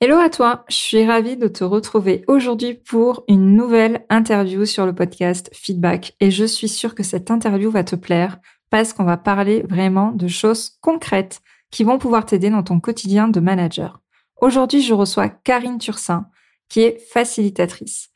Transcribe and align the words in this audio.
Hello 0.00 0.16
à 0.18 0.30
toi, 0.30 0.64
je 0.68 0.76
suis 0.76 1.04
ravie 1.04 1.36
de 1.36 1.48
te 1.48 1.64
retrouver 1.64 2.22
aujourd'hui 2.28 2.74
pour 2.74 3.24
une 3.26 3.56
nouvelle 3.56 4.06
interview 4.10 4.64
sur 4.64 4.86
le 4.86 4.94
podcast 4.94 5.50
Feedback 5.52 6.14
et 6.20 6.30
je 6.30 6.44
suis 6.44 6.68
sûre 6.68 6.94
que 6.94 7.02
cette 7.02 7.32
interview 7.32 7.68
va 7.68 7.82
te 7.82 7.96
plaire 7.96 8.38
parce 8.70 8.92
qu'on 8.92 9.02
va 9.02 9.16
parler 9.16 9.64
vraiment 9.68 10.12
de 10.12 10.28
choses 10.28 10.78
concrètes 10.82 11.40
qui 11.72 11.82
vont 11.82 11.98
pouvoir 11.98 12.26
t'aider 12.26 12.48
dans 12.48 12.62
ton 12.62 12.78
quotidien 12.78 13.26
de 13.26 13.40
manager. 13.40 14.00
Aujourd'hui, 14.40 14.82
je 14.82 14.94
reçois 14.94 15.28
Karine 15.28 15.78
Turcin 15.78 16.28
qui 16.68 16.82
est 16.82 17.00
facilitatrice. 17.12 18.10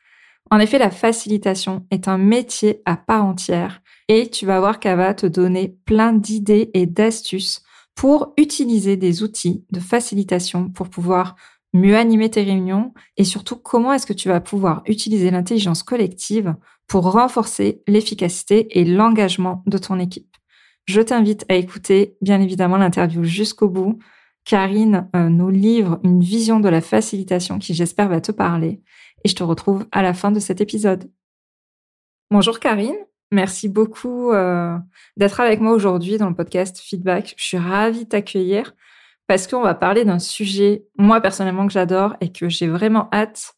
En 0.52 0.60
effet, 0.60 0.78
la 0.78 0.92
facilitation 0.92 1.84
est 1.90 2.06
un 2.06 2.16
métier 2.16 2.80
à 2.84 2.96
part 2.96 3.24
entière 3.24 3.82
et 4.06 4.30
tu 4.30 4.46
vas 4.46 4.60
voir 4.60 4.78
qu'elle 4.78 4.98
va 4.98 5.14
te 5.14 5.26
donner 5.26 5.76
plein 5.84 6.12
d'idées 6.12 6.70
et 6.74 6.86
d'astuces 6.86 7.64
pour 7.94 8.32
utiliser 8.36 8.96
des 8.96 9.22
outils 9.22 9.64
de 9.70 9.80
facilitation 9.80 10.70
pour 10.70 10.88
pouvoir 10.88 11.34
mieux 11.72 11.96
animer 11.96 12.30
tes 12.30 12.42
réunions 12.42 12.92
et 13.16 13.24
surtout 13.24 13.56
comment 13.56 13.92
est-ce 13.92 14.06
que 14.06 14.12
tu 14.12 14.28
vas 14.28 14.40
pouvoir 14.40 14.82
utiliser 14.86 15.30
l'intelligence 15.30 15.82
collective 15.82 16.54
pour 16.86 17.10
renforcer 17.10 17.82
l'efficacité 17.86 18.78
et 18.78 18.84
l'engagement 18.84 19.62
de 19.66 19.78
ton 19.78 19.98
équipe? 19.98 20.36
Je 20.84 21.00
t'invite 21.00 21.44
à 21.48 21.54
écouter 21.54 22.16
bien 22.20 22.40
évidemment 22.40 22.76
l'interview 22.76 23.24
jusqu'au 23.24 23.68
bout. 23.68 23.98
Karine 24.44 25.08
euh, 25.14 25.28
nous 25.28 25.50
livre 25.50 26.00
une 26.02 26.20
vision 26.20 26.58
de 26.58 26.68
la 26.68 26.80
facilitation 26.80 27.58
qui 27.58 27.74
j'espère 27.74 28.08
va 28.08 28.20
te 28.20 28.32
parler 28.32 28.82
et 29.24 29.28
je 29.28 29.36
te 29.36 29.44
retrouve 29.44 29.86
à 29.92 30.02
la 30.02 30.14
fin 30.14 30.32
de 30.32 30.40
cet 30.40 30.60
épisode. 30.60 31.08
Bonjour 32.30 32.58
Karine, 32.58 32.96
merci 33.30 33.68
beaucoup 33.68 34.32
euh, 34.32 34.76
d'être 35.16 35.38
avec 35.38 35.60
moi 35.60 35.72
aujourd'hui 35.72 36.18
dans 36.18 36.28
le 36.28 36.34
podcast 36.34 36.80
Feedback. 36.80 37.34
Je 37.36 37.44
suis 37.44 37.58
ravie 37.58 38.04
de 38.04 38.08
t'accueillir 38.08 38.74
parce 39.26 39.46
qu'on 39.46 39.62
va 39.62 39.74
parler 39.74 40.04
d'un 40.04 40.18
sujet, 40.18 40.84
moi 40.98 41.20
personnellement, 41.20 41.66
que 41.66 41.72
j'adore 41.72 42.16
et 42.20 42.32
que 42.32 42.48
j'ai 42.48 42.68
vraiment 42.68 43.08
hâte 43.12 43.54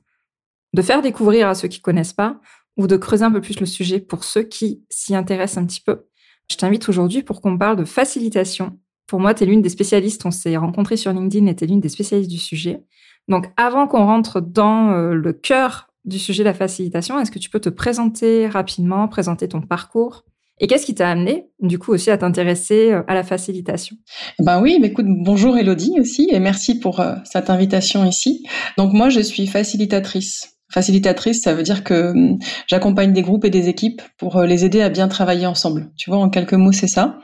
de 0.72 0.82
faire 0.82 1.02
découvrir 1.02 1.48
à 1.48 1.54
ceux 1.54 1.68
qui 1.68 1.80
connaissent 1.80 2.12
pas 2.12 2.40
ou 2.76 2.86
de 2.86 2.96
creuser 2.96 3.24
un 3.24 3.30
peu 3.30 3.40
plus 3.40 3.60
le 3.60 3.66
sujet 3.66 4.00
pour 4.00 4.24
ceux 4.24 4.42
qui 4.42 4.84
s'y 4.90 5.14
intéressent 5.14 5.62
un 5.62 5.66
petit 5.66 5.80
peu. 5.80 6.06
Je 6.50 6.56
t'invite 6.56 6.88
aujourd'hui 6.88 7.22
pour 7.22 7.40
qu'on 7.40 7.56
parle 7.56 7.76
de 7.76 7.84
facilitation. 7.84 8.78
Pour 9.06 9.20
moi, 9.20 9.34
tu 9.34 9.44
es 9.44 9.46
l'une 9.46 9.62
des 9.62 9.68
spécialistes, 9.68 10.26
on 10.26 10.30
s'est 10.30 10.56
rencontrés 10.56 10.96
sur 10.96 11.12
LinkedIn 11.12 11.46
et 11.46 11.56
tu 11.56 11.64
es 11.64 11.66
l'une 11.66 11.80
des 11.80 11.88
spécialistes 11.88 12.30
du 12.30 12.38
sujet. 12.38 12.82
Donc 13.28 13.46
avant 13.56 13.86
qu'on 13.86 14.04
rentre 14.04 14.40
dans 14.40 14.90
euh, 14.90 15.14
le 15.14 15.32
cœur 15.32 15.88
du 16.04 16.18
sujet 16.18 16.42
de 16.42 16.48
la 16.48 16.54
facilitation, 16.54 17.18
est-ce 17.18 17.30
que 17.30 17.38
tu 17.38 17.50
peux 17.50 17.60
te 17.60 17.68
présenter 17.68 18.46
rapidement, 18.48 19.08
présenter 19.08 19.48
ton 19.48 19.62
parcours? 19.62 20.24
Et 20.60 20.66
qu'est-ce 20.69 20.86
qui 20.86 20.94
t'a 20.94 21.10
amené, 21.10 21.47
du 21.60 21.78
coup, 21.78 21.92
aussi 21.92 22.10
à 22.10 22.19
t'intéresser 22.19 22.92
euh, 22.92 23.02
à 23.08 23.14
la 23.14 23.24
facilitation? 23.24 23.97
Ben 24.38 24.61
oui, 24.61 24.78
mais 24.80 24.88
écoute, 24.88 25.06
bonjour 25.08 25.56
Elodie 25.58 25.94
aussi, 25.98 26.28
et 26.30 26.38
merci 26.38 26.78
pour 26.78 27.00
euh, 27.00 27.14
cette 27.24 27.50
invitation 27.50 28.05
ici. 28.05 28.46
Donc 28.78 28.92
moi, 28.92 29.08
je 29.08 29.20
suis 29.20 29.46
facilitatrice. 29.48 30.51
Facilitatrice, 30.70 31.42
ça 31.42 31.55
veut 31.55 31.62
dire 31.64 31.83
que 31.83 32.12
hum, 32.12 32.39
j'accompagne 32.68 33.12
des 33.12 33.23
groupes 33.23 33.45
et 33.45 33.51
des 33.51 33.68
équipes 33.68 34.01
pour 34.17 34.36
euh, 34.36 34.46
les 34.46 34.64
aider 34.64 34.80
à 34.80 34.90
bien 34.90 35.08
travailler 35.08 35.46
ensemble. 35.46 35.90
Tu 35.96 36.08
vois, 36.08 36.20
en 36.20 36.30
quelques 36.30 36.55
mots, 36.55 36.73
c'est 36.73 36.89
ça. 36.89 37.18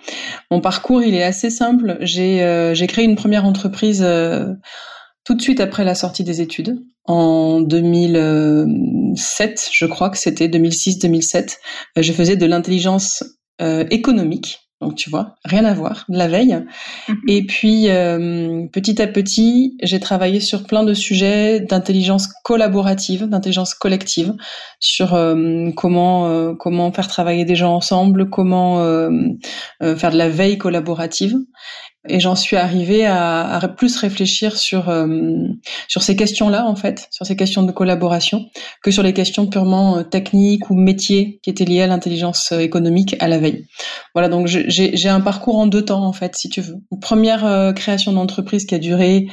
Mon 0.51 0.61
parcours, 0.61 1.03
il 1.03 1.15
est 1.15 1.23
assez 1.23 1.51
simple. 1.51 1.99
J'ai 2.01 2.73
j'ai 2.75 2.87
créé 2.87 3.05
une 3.05 3.17
première 3.17 3.45
entreprise 3.45 4.05
tout 5.25 5.35
de 5.35 5.43
suite 5.43 5.61
après 5.61 5.85
la 5.85 5.95
sortie 5.95 6.25
des 6.25 6.41
études, 6.41 6.81
en 7.05 7.61
2007, 7.61 9.69
je 9.73 9.87
crois 9.87 10.11
que 10.11 10.19
c'était 10.19 10.49
2006-2007, 10.49 11.59
euh, 11.99 12.03
je 12.03 12.13
faisais 12.13 12.37
de 12.37 12.47
l'intelligence 12.47 13.25
euh, 13.61 13.85
économique. 13.91 14.61
Donc 14.81 14.95
tu 14.95 15.11
vois, 15.11 15.35
rien 15.45 15.67
à 15.67 15.75
voir, 15.75 16.07
la 16.09 16.27
veille. 16.27 16.59
Mhm. 17.09 17.17
Et 17.29 17.45
puis 17.45 17.91
euh, 17.91 18.67
petit 18.73 19.03
à 19.03 19.07
petit, 19.07 19.77
j'ai 19.83 20.01
travaillé 20.01 20.41
sur 20.41 20.67
plein 20.67 20.85
de 20.85 20.95
sujets 20.95 21.61
d'intelligence 21.61 22.29
collaborative, 22.45 23.27
d'intelligence 23.27 23.75
collective, 23.75 24.33
sur 24.79 25.11
comment 25.77 26.55
comment 26.55 26.93
faire 26.93 27.09
travailler 27.09 27.45
des 27.45 27.57
gens 27.57 27.75
ensemble, 27.75 28.31
comment 28.31 28.79
faire 29.81 30.13
de 30.13 30.17
la 30.17 30.31
veille 30.31 30.57
collaborative. 30.57 31.37
Et 32.09 32.19
j'en 32.19 32.35
suis 32.35 32.57
arrivée 32.57 33.05
à, 33.05 33.57
à, 33.57 33.69
plus 33.69 33.97
réfléchir 33.97 34.57
sur 34.57 34.89
euh, 34.89 35.07
sur 35.87 36.03
ces 36.03 36.17
questions-là 36.17 36.65
en 36.67 36.75
fait, 36.75 37.07
sur 37.11 37.27
ces 37.27 37.37
questions 37.37 37.63
de 37.63 37.73
collaboration, 37.73 38.47
que 38.83 38.91
sur 38.91 39.03
les 39.03 39.13
questions 39.13 39.47
purement 39.47 39.99
euh, 39.99 40.03
techniques 40.03 40.71
ou 40.71 40.75
métiers 40.75 41.41
qui 41.43 41.51
étaient 41.51 41.67
liées 41.67 41.83
à 41.83 41.87
l'intelligence 41.87 42.53
euh, 42.53 42.61
économique 42.61 43.17
à 43.21 43.29
la 43.29 43.39
veille. 43.39 43.67
Voilà, 44.15 44.29
donc 44.29 44.47
j'ai 44.47 45.09
un 45.11 45.21
parcours 45.21 45.59
en 45.59 45.67
deux 45.67 45.85
temps 45.85 46.05
en 46.05 46.15
fait, 46.15 46.37
si 46.37 46.49
tu 46.49 46.63
veux. 46.63 46.77
Première 47.03 47.75
création 47.75 48.13
d'entreprise 48.13 48.65
qui 48.65 48.75
a 48.75 48.79
duré 48.79 49.27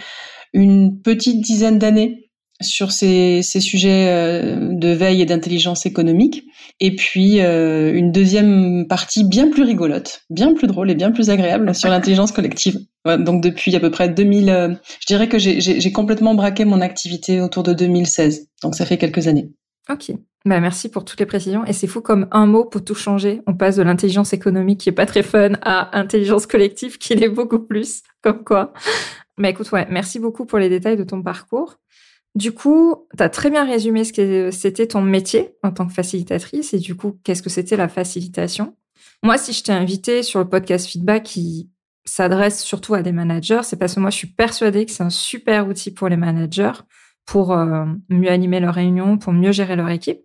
une 0.54 1.02
petite 1.02 1.42
dizaine 1.42 1.80
d'années 1.80 2.27
sur 2.62 2.92
ces, 2.92 3.42
ces 3.44 3.60
sujets 3.60 4.08
euh, 4.10 4.74
de 4.74 4.90
veille 4.90 5.22
et 5.22 5.26
d'intelligence 5.26 5.86
économique. 5.86 6.46
Et 6.80 6.96
puis 6.96 7.42
euh, 7.42 7.94
une 7.94 8.12
deuxième 8.12 8.88
partie 8.88 9.24
bien 9.24 9.50
plus 9.50 9.64
rigolote, 9.64 10.24
bien 10.30 10.54
plus 10.54 10.68
drôle 10.68 10.90
et 10.90 10.96
bien 10.96 11.12
plus 11.12 11.30
agréable 11.30 11.74
sur 11.76 11.90
l'intelligence 11.92 12.32
collective. 12.32 12.80
Donc 13.06 13.42
depuis 13.42 13.76
à 13.76 13.80
peu 13.80 13.90
près 13.90 14.10
2000, 14.10 14.50
euh, 14.50 14.74
je 15.00 15.06
dirais 15.06 15.30
que 15.30 15.38
j'ai 15.38 15.92
complètement 15.92 16.36
braqué 16.36 16.66
mon 16.66 16.82
activité 16.82 17.42
autour 17.42 17.64
de 17.64 17.74
2016. 17.74 18.50
Donc 18.64 18.76
ça 18.76 18.86
fait 18.86 18.98
quelques 18.98 19.28
années. 19.28 19.50
Ok. 19.90 20.12
Bah 20.46 20.60
merci 20.60 20.90
pour 20.90 21.06
toutes 21.06 21.20
les 21.20 21.26
précisions. 21.26 21.66
Et 21.66 21.74
c'est 21.74 21.88
fou 21.88 22.02
comme 22.02 22.28
un 22.32 22.46
mot 22.46 22.66
peut 22.66 22.82
tout 22.82 22.96
changer. 22.96 23.42
On 23.48 23.54
passe 23.54 23.78
de 23.78 23.84
l'intelligence 23.84 24.34
économique 24.34 24.82
qui 24.82 24.90
est 24.90 24.94
pas 24.94 25.06
très 25.06 25.24
fun 25.24 25.54
à 25.62 25.98
intelligence 25.98 26.48
collective 26.48 26.98
qui 26.98 27.16
l'est 27.16 27.30
beaucoup 27.30 27.60
plus. 27.60 28.04
Comme 28.22 28.44
quoi. 28.44 28.74
Mais 29.38 29.52
écoute, 29.52 29.72
ouais, 29.72 29.88
merci 29.90 30.20
beaucoup 30.20 30.46
pour 30.46 30.58
les 30.58 30.70
détails 30.70 30.98
de 30.98 31.04
ton 31.04 31.22
parcours. 31.22 31.78
Du 32.38 32.52
coup, 32.52 33.08
tu 33.18 33.24
as 33.24 33.30
très 33.30 33.50
bien 33.50 33.66
résumé 33.66 34.04
ce 34.04 34.14
que 34.14 34.52
c'était 34.52 34.86
ton 34.86 35.02
métier 35.02 35.56
en 35.64 35.72
tant 35.72 35.88
que 35.88 35.94
facilitatrice 35.94 36.72
et 36.72 36.78
du 36.78 36.96
coup, 36.96 37.20
qu'est-ce 37.24 37.42
que 37.42 37.50
c'était 37.50 37.76
la 37.76 37.88
facilitation? 37.88 38.76
Moi, 39.24 39.40
si 39.40 39.54
je 39.54 39.64
t'ai 39.64 39.72
invité 39.72 40.22
sur 40.22 40.38
le 40.38 40.48
podcast 40.48 40.86
Feedback 40.86 41.24
qui 41.24 41.72
s'adresse 42.06 42.62
surtout 42.62 42.94
à 42.94 43.02
des 43.02 43.12
managers, 43.12 43.62
c'est 43.64 43.76
parce 43.76 43.96
que 43.96 44.00
moi, 44.00 44.12
je 44.12 44.18
suis 44.18 44.28
persuadée 44.28 44.86
que 44.86 44.92
c'est 44.92 45.02
un 45.02 45.10
super 45.10 45.68
outil 45.68 45.90
pour 45.90 46.10
les 46.10 46.16
managers 46.16 46.80
pour 47.26 47.54
euh, 47.54 47.86
mieux 48.10 48.30
animer 48.30 48.60
leurs 48.60 48.76
réunions, 48.76 49.18
pour 49.18 49.34
mieux 49.34 49.52
gérer 49.52 49.76
leur 49.76 49.90
équipe. 49.90 50.20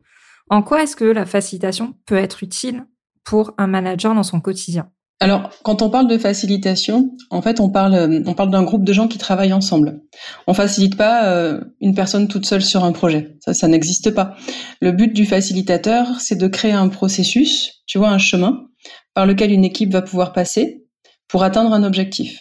En 0.51 0.63
quoi 0.63 0.83
est-ce 0.83 0.97
que 0.97 1.07
la 1.07 1.25
facilitation 1.25 1.97
peut 2.05 2.17
être 2.17 2.43
utile 2.43 2.85
pour 3.25 3.55
un 3.57 3.69
manager 3.69 4.15
dans 4.15 4.23
son 4.23 4.43
quotidien? 4.43 4.91
Alors, 5.23 5.51
quand 5.63 5.83
on 5.83 5.91
parle 5.91 6.09
de 6.09 6.19
facilitation, 6.19 7.11
en 7.31 7.43
fait, 7.43 7.61
on 7.61 7.71
parle, 7.71 7.95
euh, 7.95 8.23
on 8.27 8.35
parle 8.35 8.51
d'un 8.51 8.65
groupe 8.65 8.85
de 8.85 8.93
gens 8.93 9.07
qui 9.07 9.19
travaillent 9.19 9.53
ensemble. 9.53 10.01
On 10.49 10.55
facilite 10.55 10.97
pas 10.97 11.29
euh, 11.29 11.61
une 11.81 11.95
personne 11.95 12.27
toute 12.27 12.45
seule 12.45 12.63
sur 12.63 12.83
un 12.83 12.91
projet. 12.91 13.37
Ça, 13.47 13.69
n'existe 13.69 14.11
pas. 14.11 14.35
Le 14.81 14.91
but 14.91 15.13
du 15.13 15.25
facilitateur, 15.25 16.21
c'est 16.21 16.35
de 16.35 16.49
créer 16.49 16.73
un 16.73 16.89
processus, 16.89 17.83
tu 17.87 17.99
vois, 17.99 18.09
un 18.09 18.19
chemin 18.19 18.67
par 19.15 19.27
lequel 19.27 19.53
une 19.53 19.65
équipe 19.65 19.93
va 19.93 20.03
pouvoir 20.03 20.33
passer 20.33 20.87
pour 21.29 21.45
atteindre 21.45 21.73
un 21.73 21.85
objectif. 21.85 22.41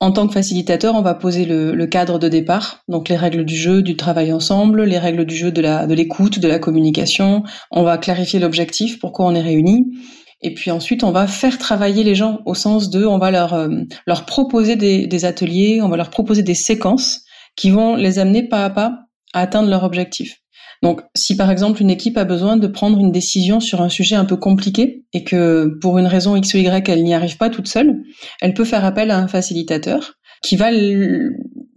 En 0.00 0.10
tant 0.10 0.26
que 0.26 0.32
facilitateur, 0.32 0.96
on 0.96 1.02
va 1.02 1.14
poser 1.14 1.44
le, 1.44 1.86
cadre 1.86 2.18
de 2.18 2.28
départ, 2.28 2.82
donc 2.88 3.08
les 3.08 3.16
règles 3.16 3.44
du 3.44 3.56
jeu, 3.56 3.82
du 3.82 3.96
travail 3.96 4.32
ensemble, 4.32 4.84
les 4.84 4.98
règles 4.98 5.24
du 5.24 5.36
jeu 5.36 5.52
de 5.52 5.60
la 5.60 5.86
de 5.86 5.94
l'écoute, 5.94 6.38
de 6.38 6.48
la 6.48 6.58
communication. 6.58 7.42
On 7.70 7.82
va 7.82 7.98
clarifier 7.98 8.38
l'objectif, 8.38 8.98
pourquoi 9.00 9.26
on 9.26 9.34
est 9.34 9.40
réunis. 9.40 9.86
Et 10.40 10.54
puis 10.54 10.70
ensuite, 10.70 11.02
on 11.02 11.10
va 11.10 11.26
faire 11.26 11.58
travailler 11.58 12.04
les 12.04 12.14
gens 12.14 12.40
au 12.46 12.54
sens 12.54 12.90
de, 12.90 13.04
on 13.04 13.18
va 13.18 13.30
leur 13.30 13.54
euh, 13.54 13.68
leur 14.06 14.24
proposer 14.24 14.76
des, 14.76 15.06
des, 15.06 15.24
ateliers, 15.24 15.80
on 15.82 15.88
va 15.88 15.96
leur 15.96 16.10
proposer 16.10 16.42
des 16.42 16.54
séquences 16.54 17.22
qui 17.56 17.70
vont 17.70 17.96
les 17.96 18.18
amener 18.18 18.48
pas 18.48 18.64
à 18.64 18.70
pas 18.70 18.98
à 19.34 19.40
atteindre 19.40 19.68
leur 19.68 19.84
objectif. 19.84 20.38
Donc, 20.82 21.00
si 21.16 21.36
par 21.36 21.50
exemple 21.50 21.82
une 21.82 21.90
équipe 21.90 22.16
a 22.16 22.24
besoin 22.24 22.56
de 22.56 22.66
prendre 22.68 22.98
une 23.00 23.10
décision 23.10 23.58
sur 23.58 23.82
un 23.82 23.88
sujet 23.88 24.14
un 24.14 24.24
peu 24.24 24.36
compliqué 24.36 25.04
et 25.12 25.24
que 25.24 25.76
pour 25.80 25.98
une 25.98 26.06
raison 26.06 26.36
X 26.36 26.54
ou 26.54 26.58
Y, 26.58 26.88
elle 26.88 27.02
n'y 27.02 27.14
arrive 27.14 27.36
pas 27.36 27.50
toute 27.50 27.66
seule, 27.66 28.02
elle 28.40 28.54
peut 28.54 28.64
faire 28.64 28.84
appel 28.84 29.10
à 29.10 29.18
un 29.18 29.26
facilitateur 29.26 30.14
qui 30.42 30.56
va 30.56 30.70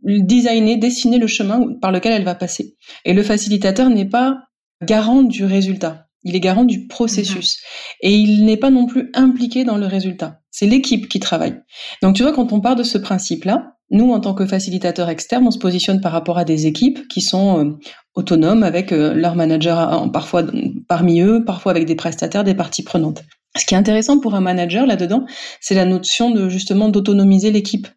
designer, 0.04 0.78
dessiner 0.78 1.18
le 1.18 1.28
chemin 1.28 1.74
par 1.82 1.92
lequel 1.92 2.14
elle 2.14 2.24
va 2.24 2.36
passer. 2.36 2.76
Et 3.06 3.14
le 3.14 3.24
facilitateur 3.24 3.90
n'est 3.90 4.08
pas 4.08 4.38
garant 4.84 5.24
du 5.24 5.46
résultat. 5.46 6.08
Il 6.24 6.36
est 6.36 6.40
garant 6.40 6.64
du 6.64 6.88
processus. 6.88 7.58
Mhm. 7.58 8.10
Et 8.10 8.16
il 8.16 8.46
n'est 8.46 8.58
pas 8.58 8.70
non 8.70 8.86
plus 8.86 9.10
impliqué 9.14 9.64
dans 9.64 9.78
le 9.78 9.86
résultat. 9.86 10.40
C'est 10.52 10.68
l'équipe 10.68 11.08
qui 11.08 11.20
travaille. 11.20 11.56
Donc 12.02 12.16
tu 12.16 12.24
vois, 12.24 12.34
quand 12.34 12.54
on 12.54 12.62
part 12.62 12.76
de 12.76 12.84
ce 12.84 12.98
principe-là, 12.98 13.76
nous, 13.90 14.12
en 14.12 14.22
tant 14.22 14.34
que 14.34 14.46
facilitateurs 14.46 15.10
externes, 15.10 15.46
on 15.46 15.52
se 15.52 15.60
positionne 15.60 16.00
par 16.00 16.14
rapport 16.14 16.38
à 16.38 16.46
des 16.46 16.66
équipes 16.66 17.08
qui 17.10 17.20
sont 17.20 17.78
autonomes 18.16 18.64
avec 18.64 18.92
leur 18.92 19.36
manager 19.36 20.10
parfois 20.14 20.44
parmi 20.88 21.20
eux, 21.20 21.44
parfois 21.44 21.74
avec 21.74 21.86
des 21.86 21.96
prestataires, 21.96 22.46
des 22.46 22.56
parties 22.56 22.84
prenantes. 22.84 23.24
Ce 23.58 23.66
qui 23.66 23.74
est 23.74 23.78
intéressant 23.78 24.20
pour 24.20 24.34
un 24.34 24.40
manager 24.40 24.86
là-dedans, 24.86 25.26
c'est 25.60 25.76
la 25.76 25.86
notion 25.86 26.32
de 26.32 26.48
justement 26.48 26.88
d'autonomiser 26.88 27.52
l'équipe 27.52 27.88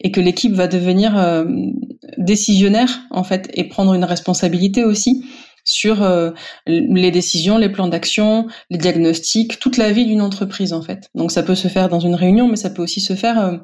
et 0.00 0.10
que 0.10 0.20
l'équipe 0.20 0.54
va 0.54 0.66
devenir 0.66 1.16
euh, 1.18 1.44
décisionnaire 2.16 3.02
en 3.10 3.24
fait 3.24 3.50
et 3.54 3.64
prendre 3.64 3.92
une 3.94 4.04
responsabilité 4.04 4.84
aussi 4.84 5.24
sur 5.64 6.02
euh, 6.02 6.30
les 6.66 7.10
décisions, 7.10 7.58
les 7.58 7.70
plans 7.70 7.88
d'action, 7.88 8.46
les 8.70 8.78
diagnostics, 8.78 9.58
toute 9.58 9.76
la 9.76 9.90
vie 9.90 10.06
d'une 10.06 10.20
entreprise 10.20 10.72
en 10.72 10.82
fait. 10.82 11.08
Donc 11.14 11.32
ça 11.32 11.42
peut 11.42 11.54
se 11.54 11.68
faire 11.68 11.88
dans 11.88 12.00
une 12.00 12.14
réunion, 12.14 12.48
mais 12.48 12.56
ça 12.56 12.70
peut 12.70 12.82
aussi 12.82 13.00
se 13.00 13.14
faire 13.14 13.40
euh, 13.40 13.56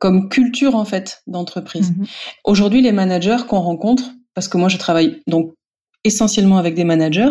comme 0.00 0.28
culture 0.28 0.74
en 0.74 0.84
fait 0.84 1.22
d'entreprise. 1.26 1.92
Mm-hmm. 1.92 2.08
Aujourd'hui, 2.44 2.82
les 2.82 2.92
managers 2.92 3.44
qu'on 3.46 3.60
rencontre, 3.60 4.10
parce 4.34 4.48
que 4.48 4.56
moi 4.56 4.68
je 4.68 4.78
travaille 4.78 5.22
donc 5.26 5.52
essentiellement 6.02 6.58
avec 6.58 6.74
des 6.74 6.84
managers, 6.84 7.30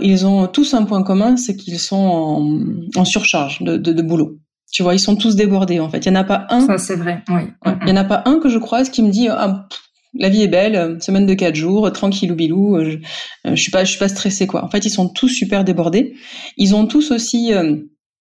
ils 0.00 0.26
ont 0.26 0.46
tous 0.46 0.74
un 0.74 0.84
point 0.84 1.02
commun, 1.02 1.36
c'est 1.36 1.56
qu'ils 1.56 1.78
sont 1.78 1.96
en, 1.96 3.00
en 3.00 3.04
surcharge 3.04 3.62
de, 3.62 3.76
de, 3.76 3.92
de 3.92 4.02
boulot. 4.02 4.38
Tu 4.72 4.82
vois, 4.82 4.94
ils 4.94 5.00
sont 5.00 5.14
tous 5.14 5.36
débordés 5.36 5.78
en 5.78 5.88
fait. 5.88 5.98
Il 5.98 6.08
y 6.08 6.10
en 6.10 6.16
a 6.16 6.24
pas 6.24 6.46
un. 6.50 6.66
Ça 6.66 6.78
c'est 6.78 6.96
vrai. 6.96 7.22
Oui. 7.28 7.42
Il 7.82 7.88
y 7.88 7.92
en 7.92 7.96
a 7.96 8.04
pas 8.04 8.22
un 8.26 8.40
que 8.40 8.48
je 8.48 8.58
croise 8.58 8.90
qui 8.90 9.02
me 9.02 9.10
dit 9.10 9.28
ah, 9.28 9.68
la 10.16 10.28
vie 10.28 10.42
est 10.42 10.48
belle, 10.48 10.98
semaine 11.00 11.26
de 11.26 11.34
quatre 11.34 11.54
jours, 11.54 11.90
tranquille 11.92 12.32
ou 12.32 12.34
bilou. 12.34 12.78
Je, 12.82 12.98
je 13.44 13.60
suis 13.60 13.70
pas, 13.70 13.84
je 13.84 13.90
suis 13.90 13.98
pas 13.98 14.08
stressé 14.08 14.46
quoi. 14.46 14.64
En 14.64 14.70
fait, 14.70 14.84
ils 14.84 14.90
sont 14.90 15.08
tous 15.08 15.28
super 15.28 15.64
débordés. 15.64 16.14
Ils 16.56 16.74
ont 16.74 16.86
tous 16.86 17.10
aussi 17.10 17.52
euh, 17.52 17.76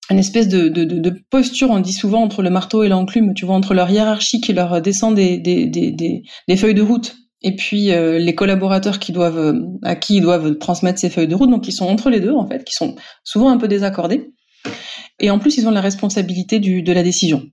une 0.09 0.19
espèce 0.19 0.47
de, 0.47 1.13
posture, 1.29 1.69
on 1.69 1.79
dit 1.79 1.93
souvent 1.93 2.21
entre 2.21 2.41
le 2.41 2.49
marteau 2.49 2.83
et 2.83 2.89
l'enclume, 2.89 3.33
tu 3.33 3.45
vois, 3.45 3.55
entre 3.55 3.73
leur 3.73 3.89
hiérarchie 3.89 4.41
qui 4.41 4.53
leur 4.53 4.81
descend 4.81 5.15
des, 5.15 5.37
des, 5.37 5.65
des, 5.65 5.91
des, 5.91 6.57
feuilles 6.57 6.73
de 6.73 6.81
route 6.81 7.15
et 7.41 7.55
puis 7.55 7.91
euh, 7.91 8.19
les 8.19 8.35
collaborateurs 8.35 8.99
qui 8.99 9.11
doivent 9.11 9.55
à 9.81 9.95
qui 9.95 10.17
ils 10.17 10.21
doivent 10.21 10.57
transmettre 10.57 10.99
ces 10.99 11.09
feuilles 11.09 11.27
de 11.27 11.35
route, 11.35 11.49
donc 11.49 11.67
ils 11.67 11.73
sont 11.73 11.85
entre 11.85 12.09
les 12.09 12.19
deux 12.19 12.33
en 12.33 12.47
fait, 12.47 12.63
qui 12.63 12.73
sont 12.73 12.95
souvent 13.23 13.49
un 13.49 13.57
peu 13.57 13.67
désaccordés. 13.67 14.31
Et 15.19 15.29
en 15.29 15.39
plus, 15.39 15.57
ils 15.57 15.67
ont 15.67 15.71
la 15.71 15.81
responsabilité 15.81 16.59
de 16.59 16.91
la 16.91 17.03
décision. 17.03 17.43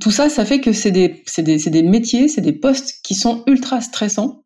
Tout 0.00 0.10
ça, 0.10 0.28
ça 0.28 0.44
fait 0.44 0.60
que 0.60 0.72
c'est 0.72 0.90
des, 0.90 1.22
des, 1.38 1.56
des, 1.56 1.82
métiers, 1.82 2.28
c'est 2.28 2.40
des 2.40 2.52
postes 2.52 3.00
qui 3.02 3.14
sont 3.14 3.42
ultra 3.46 3.80
stressants, 3.80 4.44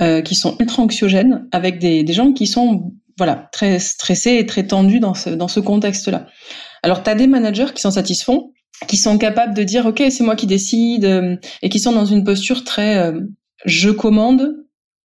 euh, 0.00 0.22
qui 0.22 0.34
sont 0.34 0.56
ultra 0.58 0.82
anxiogènes, 0.82 1.46
avec 1.52 1.78
des, 1.78 2.06
gens 2.12 2.32
qui 2.32 2.46
sont 2.46 2.92
voilà 3.16 3.48
très 3.52 3.78
stressés 3.78 4.36
et 4.38 4.46
très 4.46 4.66
tendus 4.66 5.00
dans 5.00 5.14
ce, 5.14 5.30
dans 5.30 5.48
ce 5.48 5.60
contexte-là. 5.60 6.26
Alors, 6.82 7.02
tu 7.02 7.10
as 7.10 7.14
des 7.14 7.26
managers 7.26 7.72
qui 7.74 7.82
s'en 7.82 7.90
satisfont, 7.90 8.52
qui 8.86 8.96
sont 8.96 9.18
capables 9.18 9.54
de 9.54 9.64
dire, 9.64 9.86
OK, 9.86 10.02
c'est 10.10 10.24
moi 10.24 10.36
qui 10.36 10.46
décide, 10.46 11.04
euh, 11.04 11.36
et 11.62 11.68
qui 11.68 11.80
sont 11.80 11.92
dans 11.92 12.06
une 12.06 12.24
posture 12.24 12.64
très 12.64 12.96
euh, 12.98 13.20
je 13.64 13.90
commande, 13.90 14.54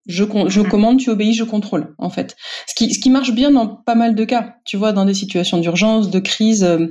je, 0.06 0.25
je 0.49 0.60
mhm. 0.60 0.69
commande, 0.69 0.99
tu 0.99 1.10
obéis, 1.10 1.32
je 1.32 1.44
contrôle, 1.44 1.94
en 1.99 2.10
fait. 2.10 2.37
Ce 2.66 2.75
qui, 2.75 2.93
ce 2.93 2.99
qui 2.99 3.10
marche 3.10 3.32
bien 3.32 3.50
dans 3.50 3.66
pas 3.66 3.94
mal 3.94 4.14
de 4.14 4.25
cas, 4.25 4.56
tu 4.64 4.76
vois, 4.76 4.93
dans 4.93 5.04
des 5.04 5.14
situations 5.14 5.58
d'urgence, 5.58 6.10
de 6.10 6.19
crise, 6.19 6.64
euh, 6.64 6.88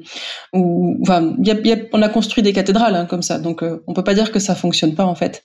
où, 0.53 0.97
enfin, 1.01 1.35
y 1.43 1.51
a, 1.51 1.55
y 1.55 1.73
a, 1.73 1.77
on 1.93 2.01
a 2.01 2.09
construit 2.09 2.43
des 2.43 2.53
cathédrales 2.53 2.95
hein, 2.95 3.05
comme 3.05 3.21
ça, 3.21 3.39
donc 3.39 3.63
euh, 3.63 3.83
on 3.87 3.93
peut 3.93 4.03
pas 4.03 4.13
dire 4.13 4.31
que 4.31 4.39
ça 4.39 4.55
fonctionne 4.55 4.95
pas, 4.95 5.05
en 5.05 5.15
fait. 5.15 5.43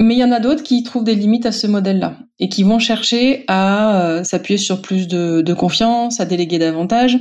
Mais 0.00 0.14
il 0.14 0.18
y 0.18 0.24
en 0.24 0.32
a 0.32 0.40
d'autres 0.40 0.62
qui 0.62 0.82
trouvent 0.82 1.04
des 1.04 1.14
limites 1.14 1.46
à 1.46 1.52
ce 1.52 1.66
modèle-là 1.66 2.16
et 2.40 2.48
qui 2.48 2.62
vont 2.62 2.78
chercher 2.78 3.44
à 3.46 4.02
euh, 4.02 4.24
s'appuyer 4.24 4.58
sur 4.58 4.82
plus 4.82 5.06
de, 5.06 5.42
de 5.42 5.54
confiance, 5.54 6.18
à 6.18 6.24
déléguer 6.24 6.58
davantage, 6.58 7.18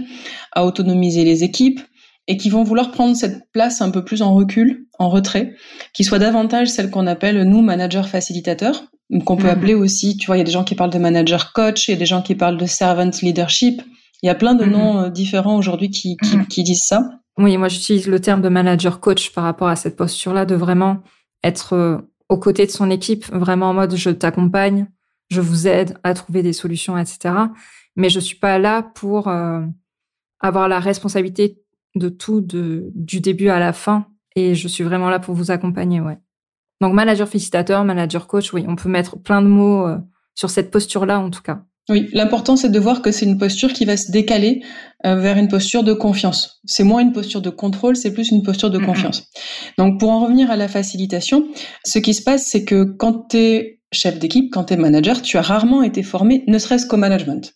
à 0.53 0.65
autonomiser 0.65 1.23
les 1.23 1.43
équipes 1.43 1.81
et 2.27 2.37
qui 2.37 2.49
vont 2.49 2.63
vouloir 2.63 2.91
prendre 2.91 3.15
cette 3.15 3.51
place 3.51 3.81
un 3.81 3.91
peu 3.91 4.05
plus 4.05 4.21
en 4.21 4.33
recul, 4.33 4.87
en 4.99 5.09
retrait, 5.09 5.53
qui 5.93 6.03
soit 6.03 6.19
davantage 6.19 6.69
celle 6.69 6.89
qu'on 6.89 7.07
appelle 7.07 7.43
nous 7.43 7.61
managers 7.61 8.03
facilitateurs, 8.03 8.85
qu'on 9.19 9.35
peut 9.35 9.43
mhm. 9.43 9.49
appeler 9.49 9.73
aussi, 9.73 10.17
tu 10.17 10.27
vois, 10.27 10.37
il 10.37 10.39
y 10.39 10.41
a 10.41 10.45
des 10.45 10.51
gens 10.51 10.63
qui 10.63 10.75
parlent 10.75 10.91
de 10.91 10.99
manager 10.99 11.51
coach, 11.53 11.87
il 11.87 11.91
y 11.91 11.93
a 11.93 11.97
des 11.97 12.05
gens 12.05 12.21
qui 12.21 12.35
parlent 12.35 12.57
de 12.57 12.65
servant 12.65 13.11
leadership. 13.21 13.81
Il 14.23 14.27
y 14.27 14.29
a 14.29 14.35
plein 14.35 14.55
de 14.55 14.65
mhm. 14.65 14.71
noms 14.71 14.97
euh, 14.99 15.09
différents 15.09 15.57
aujourd'hui 15.57 15.89
qui, 15.89 16.17
qui, 16.17 16.37
mhm. 16.37 16.47
qui, 16.47 16.63
disent 16.63 16.85
ça. 16.85 17.09
Oui, 17.37 17.57
moi 17.57 17.67
j'utilise 17.67 18.07
le 18.07 18.19
terme 18.19 18.41
de 18.41 18.49
manager 18.49 18.99
coach 18.99 19.31
par 19.33 19.43
rapport 19.43 19.67
à 19.67 19.75
cette 19.75 19.95
posture-là, 19.95 20.45
de 20.45 20.55
vraiment 20.55 20.99
être 21.43 21.73
euh, 21.73 21.97
aux 22.29 22.37
côtés 22.37 22.65
de 22.65 22.71
son 22.71 22.89
équipe, 22.89 23.25
vraiment 23.31 23.69
en 23.69 23.73
mode 23.73 23.95
je 23.95 24.09
t'accompagne, 24.09 24.87
je 25.29 25.41
vous 25.41 25.67
aide 25.67 25.97
à 26.03 26.13
trouver 26.13 26.43
des 26.43 26.53
solutions, 26.53 26.97
etc. 26.97 27.35
Mais 27.95 28.09
je 28.09 28.19
suis 28.19 28.37
pas 28.37 28.57
là 28.59 28.83
pour 28.83 29.27
euh, 29.27 29.61
avoir 30.39 30.69
la 30.69 30.79
responsabilité 30.79 31.57
de 31.95 32.09
tout 32.09 32.41
de, 32.41 32.91
du 32.95 33.19
début 33.19 33.49
à 33.49 33.59
la 33.59 33.73
fin. 33.73 34.05
Et 34.35 34.55
je 34.55 34.67
suis 34.69 34.83
vraiment 34.83 35.09
là 35.09 35.19
pour 35.19 35.35
vous 35.35 35.51
accompagner, 35.51 35.99
ouais. 35.99 36.17
Donc 36.81 36.93
manager 36.93 37.29
félicitateur, 37.29 37.85
manager 37.85 38.27
coach, 38.27 38.53
oui, 38.53 38.65
on 38.67 38.75
peut 38.75 38.89
mettre 38.89 39.17
plein 39.17 39.41
de 39.41 39.47
mots 39.47 39.87
euh, 39.87 39.97
sur 40.35 40.49
cette 40.49 40.71
posture-là 40.71 41.19
en 41.19 41.29
tout 41.29 41.41
cas. 41.41 41.61
Oui, 41.89 42.09
l'important 42.13 42.55
c'est 42.55 42.69
de 42.69 42.79
voir 42.79 43.01
que 43.01 43.11
c'est 43.11 43.25
une 43.25 43.37
posture 43.37 43.73
qui 43.73 43.85
va 43.85 43.97
se 43.97 44.11
décaler 44.11 44.61
euh, 45.05 45.15
vers 45.15 45.37
une 45.37 45.47
posture 45.47 45.83
de 45.83 45.93
confiance. 45.93 46.61
C'est 46.65 46.83
moins 46.83 47.01
une 47.01 47.11
posture 47.11 47.41
de 47.41 47.49
contrôle, 47.49 47.95
c'est 47.95 48.13
plus 48.13 48.31
une 48.31 48.43
posture 48.43 48.69
de 48.69 48.77
confiance. 48.77 49.29
Donc 49.77 49.99
pour 49.99 50.09
en 50.09 50.19
revenir 50.19 50.51
à 50.51 50.57
la 50.57 50.67
facilitation, 50.67 51.47
ce 51.83 51.99
qui 51.99 52.13
se 52.13 52.23
passe 52.23 52.45
c'est 52.45 52.65
que 52.65 52.83
quand 52.83 53.29
tu 53.29 53.37
es 53.37 53.81
chef 53.91 54.19
d'équipe, 54.19 54.51
quand 54.51 54.65
tu 54.65 54.73
es 54.73 54.77
manager, 54.77 55.21
tu 55.21 55.37
as 55.37 55.41
rarement 55.41 55.83
été 55.83 56.03
formé 56.03 56.43
ne 56.47 56.57
serait-ce 56.57 56.85
qu'au 56.85 56.97
management. 56.97 57.53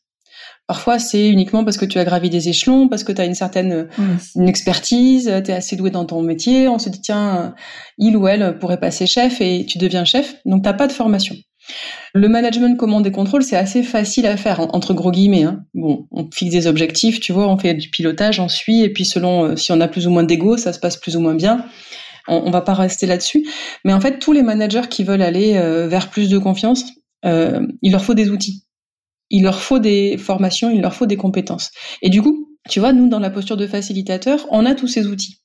Parfois, 0.68 0.98
c'est 0.98 1.30
uniquement 1.30 1.64
parce 1.64 1.78
que 1.78 1.86
tu 1.86 2.00
as 2.00 2.06
gravi 2.06 2.30
des 2.30 2.50
échelons, 2.50 2.88
parce 2.88 3.04
que 3.04 3.12
tu 3.12 3.22
as 3.22 3.26
une 3.26 3.36
certaine 3.36 3.88
une 4.36 4.50
expertise, 4.50 5.32
tu 5.46 5.52
es 5.52 5.54
assez 5.54 5.76
doué 5.76 5.92
dans 5.92 6.06
ton 6.06 6.22
métier. 6.22 6.68
On 6.68 6.80
se 6.80 6.90
dit, 6.90 7.02
tiens, 7.02 7.54
il 7.98 8.18
ou 8.18 8.28
elle 8.28 8.58
pourrait 8.58 8.80
passer 8.80 9.06
chef 9.06 9.42
et 9.42 9.66
tu 9.68 9.78
deviens 9.78 10.06
chef. 10.06 10.36
Donc, 10.46 10.64
tu 10.64 10.76
pas 10.76 10.88
de 10.88 10.92
formation. 10.92 11.36
Le 12.14 12.30
management 12.30 12.78
commande 12.78 13.06
et 13.08 13.12
contrôle, 13.12 13.44
c'est 13.44 13.56
assez 13.56 13.84
facile 13.84 14.26
à 14.28 14.38
faire, 14.38 14.60
entre 14.60 14.94
gros 14.94 15.12
guillemets. 15.12 15.44
Hein. 15.44 15.64
Bon, 15.74 16.08
on 16.12 16.30
fixe 16.32 16.52
des 16.52 16.68
objectifs, 16.68 17.20
tu 17.20 17.34
vois, 17.34 17.48
on 17.48 17.58
fait 17.58 17.74
du 17.74 17.90
pilotage, 17.90 18.40
on 18.40 18.48
suit, 18.48 18.82
et 18.82 18.90
puis 18.90 19.06
selon 19.06 19.46
euh, 19.46 19.56
si 19.56 19.72
on 19.72 19.82
a 19.82 19.88
plus 19.88 20.08
ou 20.08 20.12
moins 20.12 20.24
d'ego, 20.24 20.58
ça 20.58 20.74
se 20.74 20.80
passe 20.80 20.98
plus 20.98 21.18
ou 21.18 21.20
moins 21.20 21.36
bien. 21.36 21.66
On, 22.28 22.44
on 22.46 22.52
va 22.52 22.62
pas 22.62 22.74
rester 22.74 23.06
là-dessus. 23.06 23.46
Mais 23.84 23.94
en 23.94 24.00
fait, 24.00 24.20
tous 24.20 24.32
les 24.32 24.44
managers 24.44 24.88
qui 24.90 25.04
veulent 25.04 25.22
aller 25.22 25.58
euh, 25.58 25.88
vers 25.88 26.10
plus 26.10 26.30
de 26.30 26.38
confiance, 26.38 26.86
euh, 27.26 27.66
il 27.82 27.92
leur 27.92 28.04
faut 28.04 28.14
des 28.14 28.30
outils 28.30 28.65
il 29.30 29.44
leur 29.44 29.62
faut 29.62 29.80
des 29.80 30.18
formations, 30.18 30.70
il 30.70 30.82
leur 30.82 30.94
faut 30.94 31.06
des 31.06 31.18
compétences. 31.18 31.72
Et 32.02 32.10
du 32.10 32.22
coup, 32.22 32.50
tu 32.70 32.80
vois, 32.80 32.94
nous, 32.94 33.10
dans 33.10 33.20
la 33.20 33.30
posture 33.30 33.58
de 33.58 33.68
facilitateur, 33.68 34.46
on 34.52 34.66
a 34.66 34.76
tous 34.76 34.88
ces 34.88 35.08
outils. 35.08 35.42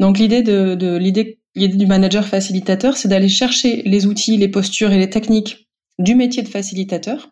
Donc 0.00 0.18
l'idée 0.18 0.42
de, 0.42 0.74
de 0.74 0.96
l'idée 0.96 1.40
du 1.54 1.86
manager 1.86 2.26
facilitateur, 2.26 2.96
c'est 2.96 3.08
d'aller 3.08 3.28
chercher 3.28 3.82
les 3.84 4.06
outils, 4.06 4.36
les 4.36 4.48
postures 4.48 4.92
et 4.92 4.98
les 4.98 5.10
techniques 5.10 5.68
du 5.98 6.14
métier 6.14 6.42
de 6.42 6.48
facilitateur 6.48 7.30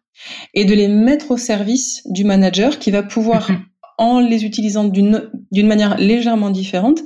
et 0.55 0.65
de 0.65 0.75
les 0.75 0.89
mettre 0.89 1.33
au 1.33 1.37
service 1.37 2.03
du 2.07 2.25
manager 2.25 2.79
qui 2.79 2.91
va 2.91 3.03
pouvoir, 3.03 3.51
mhm. 3.51 3.65
en 3.99 4.21
les 4.21 4.45
utilisant 4.45 4.85
d'une 4.85 5.31
d'une 5.51 5.67
manière 5.67 5.99
légèrement 5.99 6.51
différente, 6.51 7.01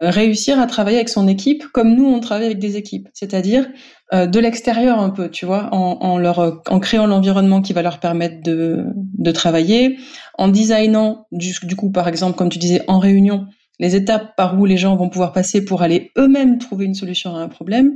réussir 0.00 0.58
à 0.58 0.66
travailler 0.66 0.96
avec 0.96 1.08
son 1.08 1.28
équipe 1.28 1.64
comme 1.72 1.94
nous 1.94 2.06
on 2.06 2.20
travaille 2.20 2.46
avec 2.46 2.58
des 2.58 2.76
équipes, 2.76 3.08
c'est-à-dire 3.12 3.68
euh, 4.12 4.26
de 4.26 4.38
l'extérieur 4.40 4.98
un 4.98 5.10
peu, 5.10 5.30
tu 5.30 5.46
vois, 5.46 5.68
en, 5.72 5.98
en, 6.00 6.18
leur 6.18 6.62
en 6.68 6.80
créant 6.80 7.06
l'environnement 7.06 7.60
qui 7.60 7.72
va 7.72 7.82
leur 7.82 8.00
permettre 8.00 8.42
de, 8.42 8.86
de 8.96 9.30
travailler, 9.30 9.98
en 10.38 10.48
designant 10.48 11.26
du, 11.32 11.54
du 11.62 11.76
coup 11.76 11.90
par 11.90 12.08
exemple 12.08 12.36
comme 12.36 12.48
tu 12.48 12.58
disais 12.58 12.82
en 12.88 12.98
réunion 12.98 13.46
les 13.78 13.96
étapes 13.96 14.36
par 14.36 14.60
où 14.60 14.66
les 14.66 14.76
gens 14.76 14.94
vont 14.94 15.08
pouvoir 15.08 15.32
passer 15.32 15.64
pour 15.64 15.82
aller 15.82 16.12
eux-mêmes 16.18 16.58
trouver 16.58 16.84
une 16.84 16.94
solution 16.94 17.34
à 17.34 17.40
un 17.40 17.48
problème, 17.48 17.94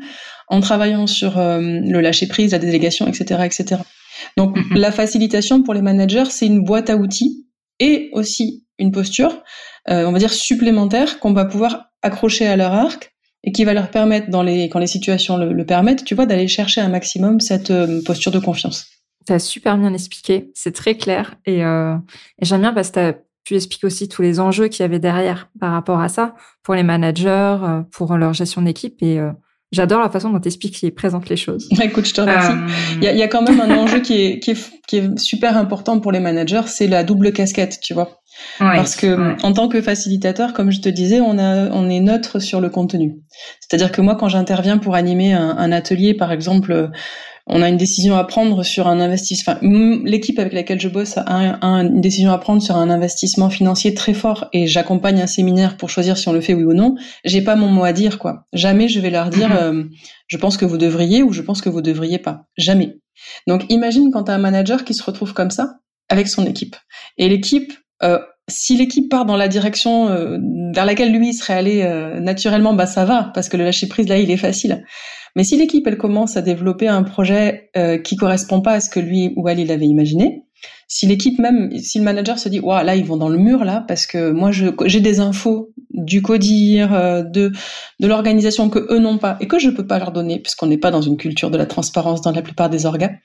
en 0.49 0.61
travaillant 0.61 1.06
sur 1.06 1.38
euh, 1.38 1.61
le 1.61 2.00
lâcher 2.00 2.26
prise, 2.26 2.52
la 2.52 2.58
délégation, 2.58 3.06
etc., 3.06 3.42
etc. 3.44 3.82
Donc 4.37 4.56
mm-hmm. 4.56 4.78
la 4.78 4.92
facilitation 4.92 5.62
pour 5.62 5.75
les 5.75 5.82
managers, 5.82 6.30
c'est 6.30 6.46
une 6.46 6.64
boîte 6.64 6.88
à 6.88 6.96
outils 6.96 7.46
et 7.80 8.08
aussi 8.12 8.64
une 8.78 8.92
posture, 8.92 9.42
euh, 9.90 10.06
on 10.06 10.12
va 10.12 10.18
dire 10.18 10.32
supplémentaire 10.32 11.20
qu'on 11.20 11.32
va 11.32 11.44
pouvoir 11.44 11.90
accrocher 12.04 12.46
à 12.46 12.56
leur 12.56 12.73
arc 12.73 13.12
et 13.42 13.52
qui 13.52 13.64
va 13.64 13.75
leur 13.75 13.90
permettre, 13.90 14.30
dans 14.30 14.42
les, 14.42 14.68
quand 14.68 14.78
les 14.78 14.87
situations 14.87 15.37
le, 15.37 15.66
permettent, 15.66 16.04
tu 16.04 16.14
vois, 16.14 16.26
d'aller 16.26 16.49
chercher 16.49 16.80
un 16.80 16.88
maximum 16.88 17.40
cette 17.40 17.70
euh, 17.70 18.00
posture 18.04 18.32
de 18.32 18.38
confiance. 18.38 18.87
Tu 19.26 19.38
super 19.40 19.78
bien 19.78 19.92
expliqué, 19.94 20.50
c'est 20.54 20.75
très 20.75 20.96
clair 20.96 21.34
et, 21.46 21.64
euh, 21.64 21.96
et 22.40 22.44
j'aime 22.44 22.61
bien 22.61 22.75
parce 22.75 22.90
que 22.90 22.94
tu 22.94 23.00
as 23.00 23.14
pu 23.44 23.54
expliquer 23.56 23.87
aussi 23.87 24.08
tous 24.08 24.23
les 24.23 24.38
enjeux 24.38 24.68
qu'il 24.68 24.82
y 24.82 24.84
avait 24.84 24.99
derrière 24.99 25.49
par 25.61 25.73
rapport 25.73 26.00
à 26.00 26.08
ça, 26.08 26.34
pour 26.62 26.75
les 26.75 26.82
managers, 26.82 27.56
euh, 27.62 27.82
pour 27.90 28.16
leur 28.16 28.34
gestion 28.34 28.62
d'équipe 28.62 29.02
et 29.02 29.18
euh, 29.18 29.32
J'adore 29.75 30.00
la 30.00 30.09
façon 30.09 30.31
dont 30.31 30.38
tu 30.38 30.49
expliques 30.49 30.85
et 30.85 30.90
présentes 30.90 31.28
les 31.28 31.37
choses. 31.37 31.69
Écoute, 31.83 32.07
je 32.07 32.14
te 32.14 32.21
remercie. 32.21 32.52
Il 32.97 33.04
y, 33.04 33.09
a, 33.09 33.12
y, 33.12 33.23
a, 33.23 33.28
quand 33.28 33.43
même 33.43 33.61
un 33.61 33.76
enjeu 33.76 34.00
qui 34.00 34.14
est, 34.14 34.38
qui, 34.38 34.52
est, 34.52 34.71
qui 34.87 34.99
est 34.99 35.19
super 35.19 35.57
important 35.57 35.99
pour 35.99 36.12
les 36.12 36.21
managers, 36.21 36.62
c'est 36.66 36.87
la 36.87 37.02
double 37.02 37.33
casquette, 37.33 37.81
tu 37.83 37.93
vois. 37.93 38.21
Parce 38.59 38.97
que 38.97 39.37
en 39.45 39.52
tant 39.52 39.69
que 39.69 39.81
facilitateur, 39.81 40.52
comme 40.52 40.71
je 40.71 40.81
te 40.81 40.88
disais, 40.88 41.21
on, 41.21 41.38
a, 41.38 41.71
on 41.71 41.88
est 41.88 42.00
neutre 42.00 42.38
sur 42.38 42.61
le 42.61 42.69
contenu. 42.69 43.16
C'est-à-dire 43.61 43.93
que 43.93 44.00
moi, 44.00 44.16
quand 44.16 44.28
j'interviens 44.28 44.78
pour 44.78 44.95
animer 44.95 45.33
un, 45.33 45.57
un, 45.57 45.73
atelier, 45.73 46.14
par 46.14 46.33
exemple, 46.33 46.90
on 47.47 47.61
a 47.61 47.69
une 47.69 47.77
décision 47.77 48.17
à 48.17 48.25
prendre 48.25 48.63
sur 48.63 48.89
un 48.89 49.01
investissement. 49.01 49.57
L'équipe 49.63 50.39
avec 50.39 50.53
laquelle 50.53 50.81
je 50.81 50.89
bosse 50.89 51.19
a, 51.19 51.59
une 51.63 52.01
décision 52.01 52.33
à 52.33 52.39
prendre 52.39 52.63
sur 52.63 52.77
un 52.77 52.89
investissement 52.89 53.51
financier 53.51 53.93
très 53.93 54.15
fort 54.15 54.49
et 54.53 54.67
j'accompagne 54.67 55.21
un 55.21 55.27
séminaire 55.27 55.77
pour 55.77 55.91
choisir 55.91 56.17
si 56.17 56.29
on 56.29 56.33
le 56.33 56.41
fait 56.41 56.55
oui 56.55 56.65
ou 56.65 56.73
non. 56.73 56.95
J'ai 57.25 57.43
pas 57.43 57.57
mon 57.57 57.69
mot 57.69 57.85
à 57.85 57.93
dire 57.93 58.19
quoi. 58.19 58.47
Jamais 58.53 58.89
je 58.89 58.99
vais 59.01 59.11
leur 59.11 59.29
dire 59.29 59.51
mhm. 59.51 59.57
euh, 59.57 59.85
je 60.27 60.37
pense 60.39 60.57
que 60.57 60.65
vous 60.65 60.79
devriez 60.79 61.23
ou 61.23 61.33
je 61.33 61.43
pense 61.43 61.61
que 61.61 61.69
vous 61.69 61.83
devriez 61.83 62.19
pas. 62.19 62.47
Jamais. 62.57 62.97
Donc 63.47 63.65
imagine 63.69 64.11
quand 64.11 64.25
tu 64.25 64.31
as 64.31 64.35
un 64.35 64.39
manager 64.39 64.85
qui 64.85 64.95
se 64.95 65.03
retrouve 65.03 65.35
comme 65.35 65.51
ça 65.51 65.77
avec 66.09 66.29
son 66.29 66.47
équipe 66.47 66.77
et 67.19 67.29
l'équipe 67.29 67.73
euh, 68.03 68.19
si 68.49 68.77
l'équipe 68.77 69.09
part 69.09 69.25
dans 69.25 69.37
la 69.37 69.49
direction 69.49 70.09
euh, 70.09 70.39
vers 70.75 70.85
laquelle 70.85 71.13
lui 71.13 71.33
serait 71.33 71.55
allé 71.55 71.83
euh, 71.83 72.21
naturellement, 72.21 72.75
bah 72.75 72.87
ça 72.87 73.05
va 73.05 73.31
parce 73.35 73.49
que 73.49 73.57
le 73.57 73.65
lâcher 73.65 73.89
prise 73.89 74.09
là 74.09 74.19
il 74.19 74.31
est 74.31 74.37
facile. 74.37 74.85
Mais 75.37 75.45
si 75.45 75.57
l'équipe 75.57 75.87
elle 75.87 75.99
commence 75.99 76.37
à 76.37 76.43
développer 76.43 76.88
un 76.88 77.03
projet 77.03 77.71
euh, 77.76 77.99
qui 77.99 78.17
correspond 78.17 78.61
pas 78.61 78.73
à 78.73 78.81
ce 78.81 78.91
que 78.91 79.00
lui 79.00 79.33
ou 79.37 79.49
elle 79.49 79.61
il 79.61 79.73
avait 79.73 79.87
imaginé, 79.87 80.45
si 80.88 81.07
l'équipe 81.07 81.38
même, 81.38 81.76
si 81.79 81.99
le 81.99 82.05
manager 82.05 82.38
se 82.38 82.49
dit 82.49 82.61
waouh 82.61 82.85
là 82.85 82.95
ils 82.95 83.05
vont 83.05 83.17
dans 83.17 83.29
le 83.29 83.38
mur 83.38 83.64
là 83.64 83.85
parce 83.87 84.07
que 84.07 84.31
moi 84.31 84.50
j'ai 84.53 85.00
des 85.00 85.21
infos 85.21 85.73
du 85.91 86.23
codir 86.23 86.95
euh, 86.95 87.23
de 87.23 87.53
de 88.00 88.07
l'organisation 88.07 88.69
que 88.69 88.79
eux 88.93 88.99
n'ont 88.99 89.19
pas 89.19 89.37
et 89.41 89.49
que 89.49 89.59
je 89.59 89.71
peux 89.71 89.87
pas 89.87 89.99
leur 89.99 90.12
donner 90.12 90.41
puisqu'on 90.41 90.67
n'est 90.67 90.79
pas 90.79 90.91
dans 90.91 91.03
une 91.03 91.17
culture 91.17 91.50
de 91.50 91.59
la 91.59 91.67
transparence 91.67 92.21
dans 92.21 92.33
la 92.33 92.43
plupart 92.43 92.71
des 92.71 92.87
organes, 92.87 93.19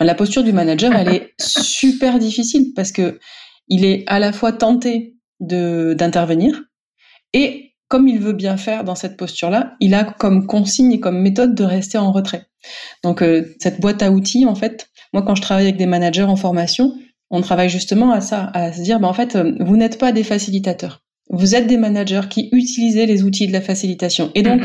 la 0.00 0.14
posture 0.14 0.44
du 0.44 0.52
manager 0.52 0.92
elle 0.94 1.08
est 1.08 1.32
super 1.40 2.18
difficile 2.18 2.72
parce 2.74 2.92
que 2.92 3.18
il 3.68 3.84
est 3.84 4.04
à 4.06 4.18
la 4.18 4.32
fois 4.32 4.52
tenté 4.52 5.16
de 5.40 5.94
d'intervenir 5.94 6.62
et 7.32 7.67
comme 7.88 8.08
il 8.08 8.20
veut 8.20 8.32
bien 8.32 8.56
faire 8.56 8.84
dans 8.84 8.94
cette 8.94 9.16
posture-là, 9.16 9.74
il 9.80 9.94
a 9.94 10.04
comme 10.04 10.46
consigne 10.46 10.92
et 10.92 11.00
comme 11.00 11.20
méthode 11.20 11.54
de 11.54 11.64
rester 11.64 11.98
en 11.98 12.12
retrait. 12.12 12.46
Donc 13.02 13.22
euh, 13.22 13.54
cette 13.60 13.80
boîte 13.80 14.02
à 14.02 14.10
outils, 14.10 14.46
en 14.46 14.54
fait, 14.54 14.90
moi 15.12 15.22
quand 15.22 15.34
je 15.34 15.42
travaille 15.42 15.64
avec 15.64 15.76
des 15.76 15.86
managers 15.86 16.22
en 16.22 16.36
formation, 16.36 16.92
on 17.30 17.40
travaille 17.40 17.68
justement 17.68 18.12
à 18.12 18.20
ça, 18.20 18.50
à 18.54 18.72
se 18.72 18.80
dire, 18.82 19.00
ben, 19.00 19.08
en 19.08 19.12
fait, 19.12 19.36
euh, 19.36 19.52
vous 19.60 19.76
n'êtes 19.76 19.98
pas 19.98 20.12
des 20.12 20.24
facilitateurs. 20.24 21.02
Vous 21.30 21.54
êtes 21.54 21.66
des 21.66 21.76
managers 21.76 22.28
qui 22.30 22.48
utilisent 22.52 22.96
les 22.96 23.22
outils 23.22 23.46
de 23.46 23.52
la 23.52 23.60
facilitation. 23.60 24.30
Et 24.34 24.42
donc, 24.42 24.62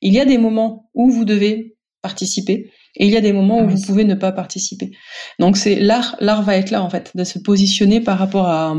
il 0.00 0.14
y 0.14 0.20
a 0.20 0.24
des 0.24 0.38
moments 0.38 0.88
où 0.94 1.10
vous 1.10 1.26
devez 1.26 1.76
participer 2.00 2.70
et 2.98 3.06
il 3.06 3.12
y 3.12 3.16
a 3.16 3.20
des 3.20 3.32
moments 3.32 3.60
où 3.60 3.68
vous 3.68 3.82
pouvez 3.82 4.04
ne 4.04 4.14
pas 4.14 4.32
participer. 4.32 4.90
Donc 5.38 5.56
c'est 5.56 5.74
l'art, 5.76 6.16
l'art 6.20 6.42
va 6.42 6.56
être 6.56 6.70
là 6.70 6.82
en 6.82 6.88
fait, 6.88 7.12
de 7.14 7.24
se 7.24 7.38
positionner 7.38 8.00
par 8.00 8.18
rapport 8.18 8.46
à 8.46 8.74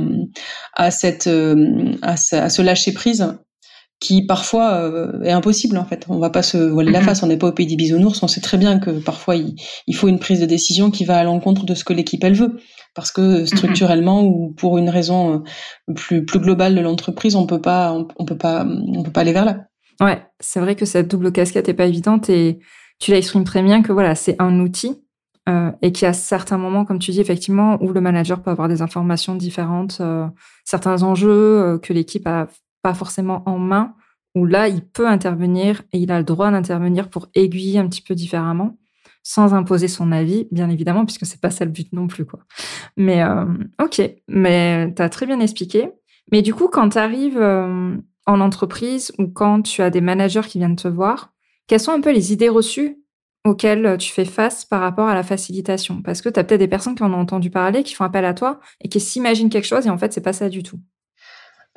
à 0.74 0.92
cette 0.92 1.27
euh, 1.27 1.94
à, 2.01 2.18
ce 2.18 2.62
lâcher 2.62 2.94
prise 2.94 3.38
qui 4.00 4.25
parfois 4.25 4.74
euh, 4.75 5.22
est 5.24 5.32
impossible 5.32 5.77
en 5.77 5.86
fait. 5.86 6.06
On 6.10 6.20
va 6.20 6.30
pas 6.30 6.44
se 6.44 6.58
voiler 6.58 6.92
la 6.92 7.01
face, 7.01 7.24
on 7.24 7.27
n'est 7.27 7.38
pas 7.38 7.48
au 7.48 7.51
pays 7.51 7.68
des 7.68 7.75
bisounours, 7.75 8.22
on 8.22 8.27
sait 8.27 8.42
très 8.42 8.58
bien 8.58 8.80
que 8.80 8.92
parfois 8.92 9.36
il, 9.36 9.56
il, 9.88 9.96
faut 9.96 10.08
une 10.08 10.20
prise 10.20 10.39
de 10.39 10.46
décision 10.46 10.92
qui 10.92 11.06
va 11.06 11.18
à 11.18 11.24
l'encontre 11.24 11.66
de 11.66 11.74
ce 11.74 11.84
que 11.84 11.94
l'équipe 11.94 12.24
elle 12.24 12.36
veut. 12.36 12.60
Parce 12.94 13.12
que 13.12 13.46
structurellement 13.46 14.24
ou 14.24 14.54
pour 14.58 14.77
une 14.77 14.89
raison 14.89 15.44
euh, 15.88 15.94
plus 15.94 16.25
plus 16.25 16.39
globale 16.39 16.75
de 16.75 16.82
l'entreprise, 16.82 17.36
on 17.36 17.46
peut 17.46 17.62
pas 17.62 17.94
on, 17.94 18.25
peut 18.25 18.38
pas 18.38 18.66
on 18.66 19.04
peut 19.04 19.12
pas 19.12 19.22
aller 19.22 19.34
vers 19.34 19.46
là. 19.46 19.66
Ouais, 20.00 20.22
c'est 20.39 20.60
vrai 20.60 20.75
que 20.75 20.86
cette 20.86 21.10
double 21.10 21.32
casquette 21.32 21.70
est 21.70 21.74
pas 21.74 21.86
évidente 21.86 22.30
et 22.30 22.60
tu 23.00 23.12
l'exprimes 23.12 23.44
très 23.44 23.63
bien 23.63 23.82
que 23.82 23.92
voilà, 23.92 24.16
c'est 24.16 24.36
un 24.39 24.60
outil 24.60 24.96
euh, 25.48 25.72
et 25.82 25.92
qu'il 25.92 26.06
y 26.06 26.10
a 26.10 26.13
certains 26.13 26.58
moments, 26.58 26.84
comme 26.84 27.00
tu 27.00 27.12
dis, 27.12 27.22
effectivement, 27.22 27.77
où 27.82 27.94
le 27.94 28.01
manager 28.01 28.42
peut 28.42 28.51
avoir 28.51 28.68
des 28.68 28.82
informations 28.82 29.36
différentes, 29.36 30.00
euh, 30.01 30.27
certains 30.66 31.04
enjeux 31.04 31.30
euh, 31.30 31.77
que 31.77 31.94
l'équipe 31.94 32.27
a 32.27 32.48
pas 32.88 32.94
forcément 32.94 33.44
en 33.46 33.60
main, 33.60 33.96
où 34.34 34.46
là, 34.46 34.70
il 34.70 34.82
peut 34.82 35.10
intervenir 35.10 35.82
et 35.91 35.98
il 35.98 36.10
a 36.10 36.20
le 36.20 36.24
droit 36.24 36.50
d'intervenir 36.50 37.10
pour 37.10 37.27
aiguiller 37.36 37.79
un 37.79 37.88
petit 37.89 38.01
peu 38.01 38.15
différemment, 38.15 38.77
sans 39.24 39.53
imposer 39.53 39.89
son 39.89 40.13
avis, 40.13 40.48
bien 40.51 40.70
évidemment, 40.70 41.03
puisque 41.03 41.25
c'est 41.25 41.41
pas 41.41 41.50
ça 41.50 41.65
le 41.65 41.72
but 41.72 41.91
non 41.91 42.08
plus, 42.08 42.24
quoi. 42.25 42.39
Mais 42.96 43.22
ok, 43.84 44.01
mais 44.29 44.94
tu 44.96 45.01
as 45.01 45.10
très 45.10 45.25
bien 45.25 45.41
expliqué. 45.41 45.89
Mais 46.32 46.41
du 46.41 46.53
coup, 46.53 46.70
quand 46.70 46.88
tu 46.88 46.98
arrives 46.98 47.41
en 47.41 48.39
entreprise 48.39 49.12
ou 49.20 49.27
quand 49.27 49.63
tu 49.63 49.82
as 49.82 49.89
des 49.89 50.00
managers 50.00 50.48
qui 50.48 50.60
viennent 50.60 50.77
te 50.77 50.88
voir, 50.88 51.34
quelles 51.67 51.82
sont 51.82 51.91
un 51.91 52.00
peu 52.00 52.13
les 52.13 52.32
idées 52.32 52.48
reçues 52.48 53.03
auxquelles 53.44 53.98
tu 53.98 54.13
fais 54.13 54.24
face 54.24 54.63
par 54.63 54.79
rapport 54.79 55.10
à 55.10 55.13
la 55.13 55.24
facilitation? 55.24 56.01
Parce 56.01 56.22
que 56.22 56.29
tu 56.29 56.39
as 56.39 56.46
peut-être 56.46 56.62
des 56.62 56.70
personnes 56.70 56.96
qui 56.96 57.03
en 57.03 57.13
ont 57.13 57.20
entendu 57.20 57.50
parler, 57.50 57.84
qui 57.84 57.96
font 57.96 58.06
appel 58.06 58.24
à 58.24 58.34
toi 58.34 58.62
et 58.79 58.88
qui 58.88 59.01
s'imaginent 59.01 59.50
quelque 59.50 59.67
chose 59.67 59.88
et 59.88 59.89
en 59.89 59.98
fait, 59.98 60.13
c'est 60.13 60.22
pas 60.22 60.32
ça 60.32 60.48
du 60.48 60.63
tout. 60.63 60.79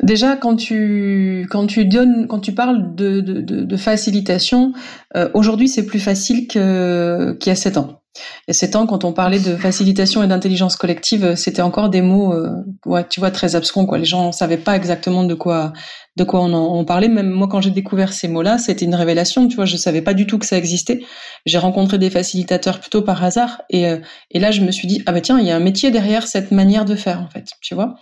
Déjà, 0.02 0.36
quand 0.36 0.56
tu 0.56 1.46
quand 1.50 1.66
tu 1.66 1.84
donnes, 1.84 2.26
quand 2.26 2.40
tu 2.40 2.52
parles 2.52 2.94
de, 2.94 3.20
de, 3.20 3.40
de, 3.40 3.76
facilitation, 3.76 4.72
euh, 5.16 5.28
aujourd'hui 5.34 5.68
c'est 5.68 5.84
plus 5.84 6.00
facile 6.00 6.48
qu'il 6.48 6.60
y 6.60 7.50
a 7.50 7.54
sept 7.54 7.76
ans. 7.76 8.00
Il 8.16 8.22
y 8.48 8.50
a 8.50 8.54
sept 8.54 8.76
ans, 8.76 8.86
quand 8.86 9.04
on 9.04 9.12
parlait 9.12 9.38
de 9.38 9.56
facilitation 9.56 10.22
et 10.22 10.26
d'intelligence 10.26 10.76
collective, 10.76 11.36
c'était 11.36 11.62
encore 11.62 11.90
des 11.90 12.02
mots, 12.02 12.32
euh, 12.32 12.50
ouais, 12.86 13.06
tu 13.08 13.20
vois, 13.20 13.30
très 13.30 13.54
abscons. 13.54 13.86
Quoi. 13.86 13.98
Les 13.98 14.04
gens 14.04 14.28
ne 14.28 14.32
savaient 14.32 14.56
pas 14.56 14.74
exactement 14.74 15.24
de 15.24 15.34
quoi 15.34 15.72
de 16.20 16.24
quoi 16.24 16.42
on 16.42 16.52
en 16.52 16.84
parlait. 16.84 17.08
Même 17.08 17.30
moi, 17.30 17.48
quand 17.48 17.62
j'ai 17.62 17.70
découvert 17.70 18.12
ces 18.12 18.28
mots-là, 18.28 18.58
c'était 18.58 18.84
une 18.84 18.94
révélation. 18.94 19.48
Tu 19.48 19.56
vois, 19.56 19.64
je 19.64 19.76
savais 19.78 20.02
pas 20.02 20.12
du 20.12 20.26
tout 20.26 20.38
que 20.38 20.44
ça 20.44 20.58
existait. 20.58 21.00
J'ai 21.46 21.56
rencontré 21.56 21.96
des 21.96 22.10
facilitateurs 22.10 22.78
plutôt 22.78 23.00
par 23.00 23.24
hasard, 23.24 23.62
et, 23.70 23.88
euh, 23.88 23.98
et 24.30 24.38
là, 24.38 24.50
je 24.50 24.60
me 24.60 24.70
suis 24.70 24.86
dit 24.86 25.02
ah 25.06 25.12
bah 25.12 25.22
tiens, 25.22 25.40
il 25.40 25.46
y 25.46 25.50
a 25.50 25.56
un 25.56 25.60
métier 25.60 25.90
derrière 25.90 26.26
cette 26.26 26.52
manière 26.52 26.84
de 26.84 26.94
faire 26.94 27.22
en 27.22 27.28
fait. 27.28 27.46
Tu 27.62 27.74
vois. 27.74 27.94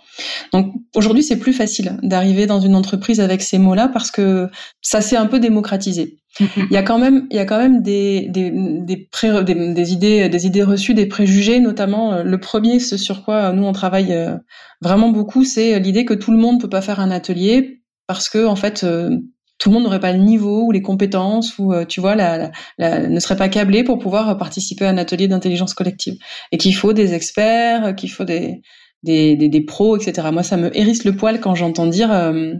Donc 0.51 0.73
aujourd'hui, 0.95 1.23
c'est 1.23 1.39
plus 1.39 1.53
facile 1.53 1.97
d'arriver 2.03 2.45
dans 2.45 2.59
une 2.59 2.75
entreprise 2.75 3.21
avec 3.21 3.41
ces 3.41 3.57
mots-là 3.57 3.87
parce 3.87 4.11
que 4.11 4.49
ça 4.81 4.99
s'est 4.99 5.17
un 5.17 5.27
peu 5.27 5.39
démocratisé. 5.39 6.17
Il 6.39 6.71
y 6.71 6.77
a 6.77 6.83
quand 6.83 6.99
même, 6.99 7.25
il 7.31 7.37
y 7.37 7.39
a 7.39 7.45
quand 7.45 7.57
même 7.57 7.81
des 7.81 8.27
des 8.29 8.51
des, 8.51 9.73
des, 9.73 9.93
idées, 9.93 10.29
des 10.29 10.45
idées 10.45 10.63
reçues, 10.63 10.93
des 10.93 11.07
préjugés, 11.07 11.59
notamment 11.59 12.13
euh, 12.13 12.23
le 12.23 12.39
premier, 12.39 12.79
ce 12.79 12.97
sur 12.97 13.25
quoi 13.25 13.51
nous 13.51 13.63
on 13.63 13.71
travaille 13.71 14.13
euh, 14.13 14.35
vraiment 14.79 15.09
beaucoup, 15.09 15.43
c'est 15.43 15.79
l'idée 15.79 16.05
que 16.05 16.13
tout 16.13 16.31
le 16.31 16.37
monde 16.37 16.61
peut 16.61 16.69
pas 16.69 16.81
faire 16.81 16.99
un 16.99 17.09
atelier 17.09 17.78
parce 18.09 18.27
que 18.27 18.43
en 18.43 18.55
fait 18.55 18.83
euh, 18.83 19.15
tout 19.59 19.69
le 19.69 19.75
monde 19.75 19.83
n'aurait 19.83 19.99
pas 19.99 20.13
le 20.13 20.17
niveau 20.17 20.63
ou 20.63 20.71
les 20.71 20.81
compétences 20.81 21.59
ou 21.59 21.73
euh, 21.73 21.85
tu 21.85 22.01
vois 22.01 22.15
la, 22.15 22.49
ne 22.79 23.19
serait 23.19 23.35
pas 23.35 23.49
câblé 23.49 23.83
pour 23.83 23.99
pouvoir 23.99 24.35
participer 24.35 24.87
à 24.87 24.89
un 24.89 24.97
atelier 24.97 25.27
d'intelligence 25.27 25.75
collective. 25.75 26.15
Et 26.51 26.57
qu'il 26.57 26.75
faut 26.75 26.91
des 26.91 27.13
experts 27.13 27.95
qu'il 27.95 28.09
faut 28.09 28.23
des 28.23 28.61
des, 29.03 29.35
des, 29.35 29.61
pros 29.61 29.95
etc 29.95 30.27
moi 30.33 30.41
ça 30.41 30.57
me 30.57 30.75
hérisse 30.75 31.03
le 31.03 31.15
poil 31.15 31.39
quand 31.39 31.53
j'entends 31.53 31.85
dire 31.85 32.11
euh, 32.11 32.55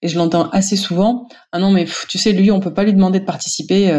et 0.00 0.06
je 0.06 0.16
l'entends 0.16 0.48
assez 0.50 0.76
souvent 0.76 1.26
ah 1.50 1.58
non 1.58 1.72
mais 1.72 1.86
tu 2.08 2.18
sais 2.18 2.30
lui 2.30 2.52
on 2.52 2.60
peut 2.60 2.72
pas 2.72 2.84
lui 2.84 2.94
demander 2.94 3.18
de 3.18 3.24
participer 3.24 3.90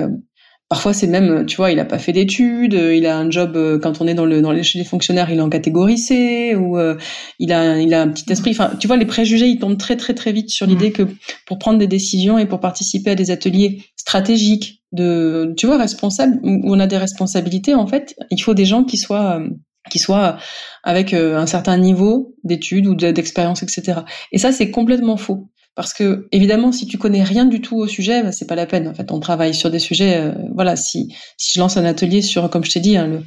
Parfois, 0.75 0.91
c'est 0.91 1.08
même, 1.08 1.46
tu 1.46 1.55
vois, 1.55 1.72
il 1.72 1.79
a 1.79 1.86
pas 1.86 2.00
fait 2.00 2.12
d'études, 2.12 2.74
euh, 2.74 2.94
il 2.94 3.05
a 3.05 3.17
un 3.17 3.32
job 3.32 3.55
euh, 3.55 3.79
quand 3.79 4.01
on 4.01 4.08
est 4.08 4.13
dans 4.13 4.25
le 4.25 4.41
dans 4.41 4.51
les 4.51 4.62
chez 4.62 4.77
les 4.77 4.84
fonctionnaires, 4.84 5.29
il 5.29 5.38
est 5.38 5.41
en 5.41 5.48
catégorie 5.48 5.98
C 5.98 6.53
ou 6.53 6.77
euh, 6.77 6.98
il 7.39 7.53
a 7.53 7.79
il 7.79 7.94
a 7.94 8.01
un 8.01 8.10
petit 8.10 8.29
esprit. 8.29 8.51
Enfin, 8.51 8.72
tu 8.77 8.86
vois, 8.86 8.98
les 8.98 9.05
préjugés, 9.05 9.48
ils 9.48 9.58
tombent 9.58 9.77
très 9.77 9.96
très 9.96 10.13
très 10.13 10.34
vite 10.34 10.50
sur 10.50 10.67
l'idée 10.67 10.89
mm. 10.89 10.91
que 10.91 11.03
pour 11.46 11.60
prendre 11.60 11.79
des 11.79 11.88
décisions 11.88 12.38
et 12.38 12.46
pour 12.46 12.60
participer 12.60 13.12
à 13.12 13.15
des 13.15 13.32
ateliers 13.32 13.86
stratégiques 13.96 14.84
de, 14.91 15.53
tu 15.55 15.65
vois, 15.65 15.77
responsables 15.77 16.41
où 16.44 16.60
on 16.65 16.79
a 16.82 16.88
des 16.88 16.98
responsabilités. 16.98 17.74
En 17.74 17.88
fait, 17.88 18.13
il 18.29 18.41
faut 18.41 18.53
des 18.53 18.65
gens 18.65 18.84
qui 18.84 18.98
soient 18.98 19.41
qui 19.89 20.00
soient 20.00 20.36
avec 20.84 21.13
un 21.13 21.46
certain 21.46 21.77
niveau 21.77 22.36
d'études 22.44 22.88
ou 22.88 22.96
d'expérience, 22.96 23.63
etc. 23.63 24.01
Et 24.34 24.39
ça, 24.39 24.51
c'est 24.51 24.72
complètement 24.72 25.15
faux. 25.15 25.48
Parce 25.75 25.94
que 25.94 26.27
évidemment, 26.32 26.72
si 26.72 26.88
tu 26.88 26.98
connais 26.98 27.24
rien 27.24 27.44
du 27.46 27.60
tout 27.60 27.75
au 27.77 27.88
sujet, 27.88 28.24
bah, 28.24 28.32
c'est 28.32 28.48
pas 28.48 28.55
la 28.55 28.65
peine. 28.65 28.88
En 28.88 28.94
fait, 28.94 29.12
on 29.12 29.20
travaille 29.20 29.53
sur 29.53 29.70
des 29.70 29.79
sujets. 29.79 30.17
Euh, 30.17 30.32
voilà, 30.53 30.75
si 30.77 31.13
si 31.38 31.53
je 31.53 31.60
lance 31.60 31.75
un 31.75 31.84
atelier 31.84 32.22
sur, 32.22 32.50
comme 32.50 32.63
je 32.63 32.72
t'ai 32.72 32.79
dit, 32.79 32.96
hein, 32.96 33.08
le, 33.08 33.24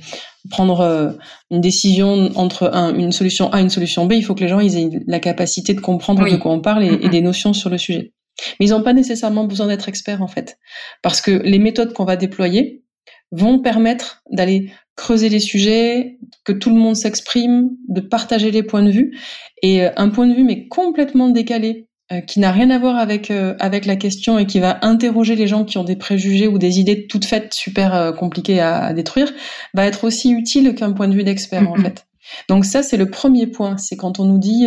prendre 0.50 0.80
euh, 0.80 1.10
une 1.50 1.60
décision 1.60 2.30
entre 2.36 2.70
un, 2.72 2.94
une 2.94 3.12
solution 3.12 3.52
A 3.52 3.60
et 3.60 3.62
une 3.62 3.70
solution 3.70 4.06
B, 4.06 4.12
il 4.14 4.24
faut 4.24 4.34
que 4.34 4.40
les 4.40 4.48
gens 4.48 4.60
ils 4.60 4.76
aient 4.78 4.88
la 5.06 5.20
capacité 5.20 5.74
de 5.74 5.80
comprendre 5.80 6.28
de 6.28 6.36
quoi 6.36 6.52
on 6.52 6.60
parle 6.60 6.84
et, 6.84 6.98
et, 7.02 7.08
des 7.10 7.20
notions 7.20 7.52
sur 7.52 7.68
le 7.68 7.76
sujet. 7.76 8.12
Mais 8.58 8.66
ils 8.66 8.70
n'ont 8.70 8.82
pas 8.82 8.94
nécessairement 8.94 9.44
besoin 9.44 9.66
d'être 9.66 9.88
experts 9.88 10.22
en 10.22 10.28
fait, 10.28 10.58
parce 11.02 11.20
que 11.20 11.30
les 11.30 11.58
méthodes 11.58 11.92
qu'on 11.92 12.04
va 12.04 12.16
déployer 12.16 12.82
vont 13.30 13.58
permettre 13.58 14.22
d'aller 14.30 14.70
creuser 14.96 15.28
les 15.28 15.40
sujets, 15.40 16.18
que 16.44 16.52
tout 16.52 16.70
le 16.70 16.76
monde 16.76 16.96
s'exprime, 16.96 17.70
de 17.88 18.00
partager 18.00 18.50
les 18.50 18.62
points 18.62 18.82
de 18.82 18.90
vue. 18.90 19.16
Et 19.62 19.84
euh, 19.84 19.90
un 19.96 20.08
point 20.08 20.26
de 20.26 20.34
vue 20.34 20.44
mais 20.44 20.66
complètement 20.68 21.28
décalé 21.28 21.87
euh, 22.10 22.22
qui 22.22 22.40
n'a 22.40 22.50
rien 22.52 22.70
à 22.70 22.78
voir 22.78 22.96
avec 22.96 23.30
euh, 23.30 23.54
avec 23.60 23.84
la 23.84 23.94
question 23.94 24.38
et 24.38 24.46
qui 24.46 24.60
va 24.60 24.78
interroger 24.80 25.36
les 25.36 25.46
gens 25.46 25.66
qui 25.66 25.76
ont 25.76 25.84
des 25.84 25.94
préjugés 25.94 26.48
ou 26.48 26.56
des 26.56 26.80
idées 26.80 27.06
toutes 27.06 27.26
faites 27.26 27.52
super 27.52 27.94
euh, 27.94 28.12
compliquées 28.12 28.60
à, 28.60 28.94
détruire, 28.94 29.30
va 29.74 29.84
être 29.84 30.04
aussi 30.04 30.30
utile 30.30 30.74
qu'un 30.74 30.92
point 30.92 31.06
de 31.08 31.14
vue 31.14 31.22
d'expert 31.22 31.70
en 31.70 31.74
fait. 31.76 32.06
Donc 32.48 32.64
ça 32.64 32.82
c'est 32.82 32.96
le 32.96 33.10
premier 33.10 33.46
point, 33.46 33.76
c'est 33.76 33.96
quand 33.96 34.20
on 34.20 34.24
nous 34.24 34.38
dit 34.38 34.66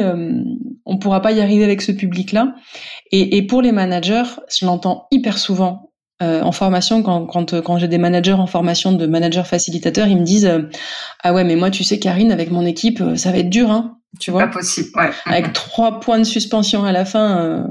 on 0.85 0.97
pourra 0.99 1.23
pas 1.23 1.31
y 1.31 1.41
arriver 1.41 1.63
avec 1.63 1.81
ce 1.81 1.91
public-là. 1.91 2.53
Et, 3.11 3.37
et 3.37 3.41
pour 3.47 3.63
les 3.63 3.71
managers, 3.71 4.35
je 4.55 4.67
l'entends 4.67 5.07
hyper 5.09 5.39
souvent 5.39 5.91
en 6.19 6.51
formation, 6.51 7.01
quand, 7.01 7.25
quand, 7.25 7.59
quand 7.61 7.79
j'ai 7.79 7.87
des 7.87 7.97
managers 7.97 8.33
en 8.33 8.45
formation 8.45 8.91
de 8.91 9.07
managers 9.07 9.43
facilitateurs, 9.43 10.07
ils 10.07 10.17
me 10.17 10.23
disent 10.23 10.51
Ah 11.23 11.33
ouais, 11.33 11.43
mais 11.43 11.55
moi, 11.55 11.71
tu 11.71 11.83
sais, 11.83 11.97
Karine, 11.97 12.31
avec 12.31 12.51
mon 12.51 12.63
équipe, 12.63 13.03
ça 13.15 13.31
va 13.31 13.39
être 13.39 13.49
dur, 13.49 13.71
hein 13.71 14.00
tu 14.19 14.31
vois. 14.31 14.43
Pas 14.43 14.53
possible, 14.53 14.89
ouais. 14.95 15.11
Avec 15.25 15.53
trois 15.53 15.99
points 15.99 16.19
de 16.19 16.23
suspension 16.23 16.83
à 16.83 16.91
la 16.91 17.05
fin, 17.05 17.39
euh, 17.39 17.63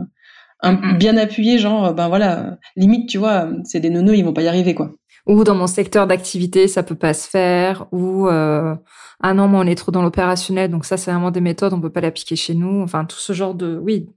un, 0.62 0.94
bien 0.94 1.16
appuyé, 1.16 1.59
genre, 1.59 1.94
ben 1.94 2.09
voilà, 2.09 2.59
limite, 2.76 3.09
tu 3.09 3.18
vois, 3.18 3.49
c'est 3.64 3.80
des 3.80 3.90
neuneux, 3.90 4.16
ils 4.16 4.25
vont 4.25 4.32
pas 4.32 4.42
y 4.42 4.49
arriver, 4.49 4.75
quoi. 4.75 4.92
Ou 5.26 5.44
dans 5.44 5.54
mon 5.54 5.66
secteur 5.66 6.06
d'activité, 6.06 6.66
ça 6.66 6.82
peut 6.82 6.94
pas 6.94 7.14
se 7.14 7.28
faire. 7.28 7.87
Ou 7.92 8.28
euh, 8.28 8.75
ah 9.20 9.35
non, 9.35 9.49
moi 9.49 9.61
on 9.61 9.66
est 9.66 9.75
trop 9.75 9.92
dans 9.92 10.02
l'opérationnel, 10.02 10.70
donc 10.70 10.85
ça 10.85 10.97
c'est 10.97 11.11
vraiment 11.11 11.30
des 11.30 11.40
méthodes, 11.40 11.73
on 11.73 11.80
peut 11.80 11.90
pas 11.90 12.00
l'appliquer 12.00 12.37
chez 12.37 12.54
nous. 12.54 12.82
Enfin 12.82 13.04
tout 13.04 13.18
ce 13.18 13.32
genre 13.32 13.54
de 13.54 13.78
oui 13.78 14.09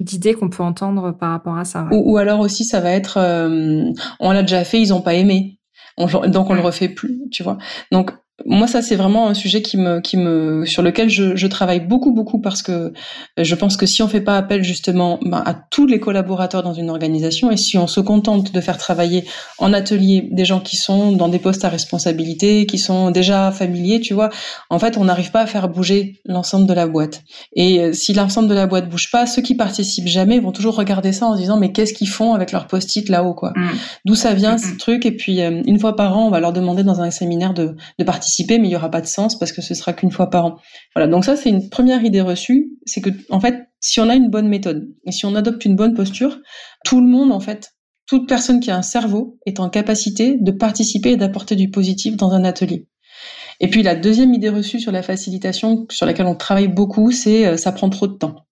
d'idées 0.00 0.34
qu'on 0.34 0.48
peut 0.48 0.62
entendre 0.62 1.12
par 1.12 1.30
rapport 1.30 1.56
à 1.56 1.64
ça. 1.64 1.88
Ou, 1.90 2.16
alors 2.16 2.40
aussi 2.40 2.64
ça 2.64 2.80
va 2.80 2.90
être 2.90 3.18
euh, 3.18 3.90
on 4.20 4.32
l'a 4.32 4.42
déjà 4.42 4.64
fait, 4.64 4.80
ils 4.80 4.94
ont 4.94 5.02
pas 5.02 5.14
aimé. 5.14 5.58
donc 5.98 6.50
on 6.50 6.54
le 6.54 6.60
refait 6.60 6.88
plus, 6.88 7.22
tu 7.30 7.42
vois. 7.42 7.58
Donc 7.90 8.12
moi, 8.46 8.66
ça, 8.66 8.82
c'est 8.82 8.96
vraiment 8.96 9.28
un 9.28 9.34
sujet 9.34 9.62
qui 9.62 9.76
me, 9.76 10.00
qui 10.00 10.16
me, 10.16 10.66
sur 10.66 10.82
lequel 10.82 11.08
je, 11.08 11.36
je, 11.36 11.46
travaille 11.46 11.78
beaucoup, 11.78 12.12
beaucoup 12.12 12.40
parce 12.40 12.62
que 12.62 12.92
je 13.38 13.54
pense 13.54 13.76
que 13.76 13.86
si 13.86 14.02
on 14.02 14.08
fait 14.08 14.20
pas 14.20 14.36
appel 14.36 14.64
justement 14.64 15.20
ben, 15.22 15.40
à 15.46 15.54
tous 15.54 15.86
les 15.86 16.00
collaborateurs 16.00 16.64
dans 16.64 16.74
une 16.74 16.90
organisation 16.90 17.52
et 17.52 17.56
si 17.56 17.78
on 17.78 17.86
se 17.86 18.00
contente 18.00 18.52
de 18.52 18.60
faire 18.60 18.76
travailler 18.76 19.24
en 19.58 19.72
atelier 19.72 20.28
des 20.32 20.44
gens 20.44 20.58
qui 20.58 20.76
sont 20.76 21.12
dans 21.12 21.28
des 21.28 21.38
postes 21.38 21.64
à 21.64 21.68
responsabilité, 21.68 22.66
qui 22.66 22.76
sont 22.78 23.12
déjà 23.12 23.52
familiers, 23.52 24.00
tu 24.00 24.14
vois, 24.14 24.30
en 24.68 24.80
fait, 24.80 24.98
on 24.98 25.04
n'arrive 25.04 25.30
pas 25.30 25.42
à 25.42 25.46
faire 25.46 25.68
bouger 25.68 26.20
l'ensemble 26.24 26.66
de 26.66 26.74
la 26.74 26.88
boîte. 26.88 27.22
Et 27.54 27.80
euh, 27.80 27.92
si 27.92 28.14
l'ensemble 28.14 28.48
de 28.48 28.54
la 28.54 28.66
boîte 28.66 28.88
bouge 28.88 29.12
pas, 29.12 29.26
ceux 29.26 29.42
qui 29.42 29.54
participent 29.54 30.08
jamais 30.08 30.40
vont 30.40 30.52
toujours 30.52 30.74
regarder 30.74 31.12
ça 31.12 31.26
en 31.26 31.36
se 31.36 31.40
disant 31.40 31.56
mais 31.56 31.70
qu'est-ce 31.70 31.94
qu'ils 31.94 32.08
font 32.08 32.34
avec 32.34 32.50
leur 32.50 32.66
post-it 32.66 33.08
là-haut, 33.08 33.34
quoi? 33.34 33.52
Mmh. 33.54 33.68
D'où 34.06 34.16
ça 34.16 34.34
vient 34.34 34.56
mmh, 34.56 34.58
ce 34.58 34.74
mmh. 34.74 34.76
truc? 34.78 35.06
Et 35.06 35.12
puis 35.12 35.40
euh, 35.40 35.62
une 35.66 35.78
fois 35.78 35.94
par 35.94 36.18
an, 36.18 36.26
on 36.26 36.30
va 36.30 36.40
leur 36.40 36.52
demander 36.52 36.82
dans 36.82 37.00
un 37.00 37.12
séminaire 37.12 37.54
de, 37.54 37.76
de 37.98 38.04
participer 38.04 38.23
participer, 38.24 38.58
mais 38.58 38.68
il 38.68 38.70
y 38.70 38.76
aura 38.76 38.90
pas 38.90 39.02
de 39.02 39.06
sens 39.06 39.38
parce 39.38 39.52
que 39.52 39.60
ce 39.60 39.74
sera 39.74 39.92
qu'une 39.92 40.10
fois 40.10 40.30
par 40.30 40.46
an. 40.46 40.56
Voilà. 40.94 41.10
Donc 41.10 41.26
ça, 41.26 41.36
c'est 41.36 41.50
une 41.50 41.68
première 41.68 42.02
idée 42.02 42.22
reçue, 42.22 42.70
c'est 42.86 43.02
que 43.02 43.10
en 43.28 43.38
fait, 43.38 43.68
si 43.80 44.00
on 44.00 44.08
a 44.08 44.14
une 44.14 44.30
bonne 44.30 44.48
méthode 44.48 44.88
et 45.04 45.12
si 45.12 45.26
on 45.26 45.34
adopte 45.34 45.66
une 45.66 45.76
bonne 45.76 45.92
posture, 45.92 46.38
tout 46.84 47.00
le 47.00 47.06
monde, 47.06 47.32
en 47.32 47.40
fait, 47.40 47.74
toute 48.06 48.26
personne 48.26 48.60
qui 48.60 48.70
a 48.70 48.76
un 48.76 48.82
cerveau 48.82 49.38
est 49.44 49.60
en 49.60 49.68
capacité 49.68 50.38
de 50.40 50.52
participer 50.52 51.10
et 51.10 51.16
d'apporter 51.18 51.54
du 51.54 51.70
positif 51.70 52.16
dans 52.16 52.30
un 52.30 52.44
atelier. 52.44 52.88
Et 53.60 53.68
puis 53.68 53.82
la 53.82 53.94
deuxième 53.94 54.32
idée 54.32 54.48
reçue 54.48 54.80
sur 54.80 54.90
la 54.90 55.02
facilitation, 55.02 55.86
sur 55.90 56.06
laquelle 56.06 56.26
on 56.26 56.34
travaille 56.34 56.68
beaucoup, 56.68 57.12
c'est 57.12 57.46
euh, 57.46 57.56
ça 57.58 57.72
prend 57.72 57.90
trop 57.90 58.06
de 58.06 58.16
temps. 58.16 58.46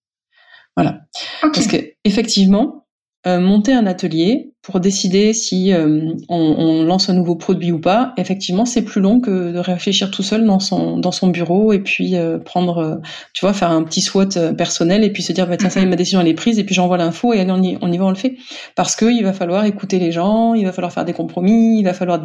Voilà. 0.76 1.00
Parce 1.40 1.66
que 1.66 1.76
effectivement, 2.04 2.81
euh, 3.24 3.38
monter 3.38 3.72
un 3.72 3.86
atelier 3.86 4.50
pour 4.62 4.80
décider 4.80 5.32
si 5.32 5.72
euh, 5.72 6.12
on, 6.28 6.36
on, 6.36 6.82
lance 6.82 7.08
un 7.08 7.12
nouveau 7.12 7.36
produit 7.36 7.70
ou 7.70 7.78
pas, 7.78 8.14
effectivement, 8.16 8.64
c'est 8.64 8.82
plus 8.82 9.00
long 9.00 9.20
que 9.20 9.52
de 9.52 9.58
réfléchir 9.60 10.10
tout 10.10 10.24
seul 10.24 10.44
dans 10.44 10.58
son 10.58 10.98
dans 10.98 11.12
son 11.12 11.28
bureau 11.28 11.72
et 11.72 11.78
puis 11.78 12.16
euh, 12.16 12.40
prendre, 12.40 13.00
tu 13.32 13.44
vois, 13.44 13.52
faire 13.52 13.70
un 13.70 13.84
petit 13.84 14.00
SWOT 14.00 14.54
personnel 14.58 15.04
et 15.04 15.12
puis 15.12 15.22
se 15.22 15.32
dire 15.32 15.46
bah 15.46 15.56
tiens 15.56 15.70
ça 15.70 15.78
y 15.78 15.84
est, 15.84 15.86
ma 15.86 15.94
décision 15.94 16.20
elle 16.20 16.26
est 16.26 16.34
prise 16.34 16.58
et 16.58 16.64
puis 16.64 16.74
j'envoie 16.74 16.96
l'info 16.96 17.32
et 17.32 17.38
allez 17.38 17.52
on 17.52 17.62
y, 17.62 17.78
on 17.80 17.92
y 17.92 17.96
va 17.96 18.06
on 18.06 18.08
le 18.08 18.16
fait. 18.16 18.36
Parce 18.74 18.96
que 18.96 19.04
il 19.04 19.22
va 19.22 19.32
falloir 19.32 19.64
écouter 19.66 20.00
les 20.00 20.10
gens, 20.10 20.54
il 20.54 20.64
va 20.64 20.72
falloir 20.72 20.92
faire 20.92 21.04
des 21.04 21.12
compromis, 21.12 21.78
il 21.78 21.84
va 21.84 21.94
falloir 21.94 22.20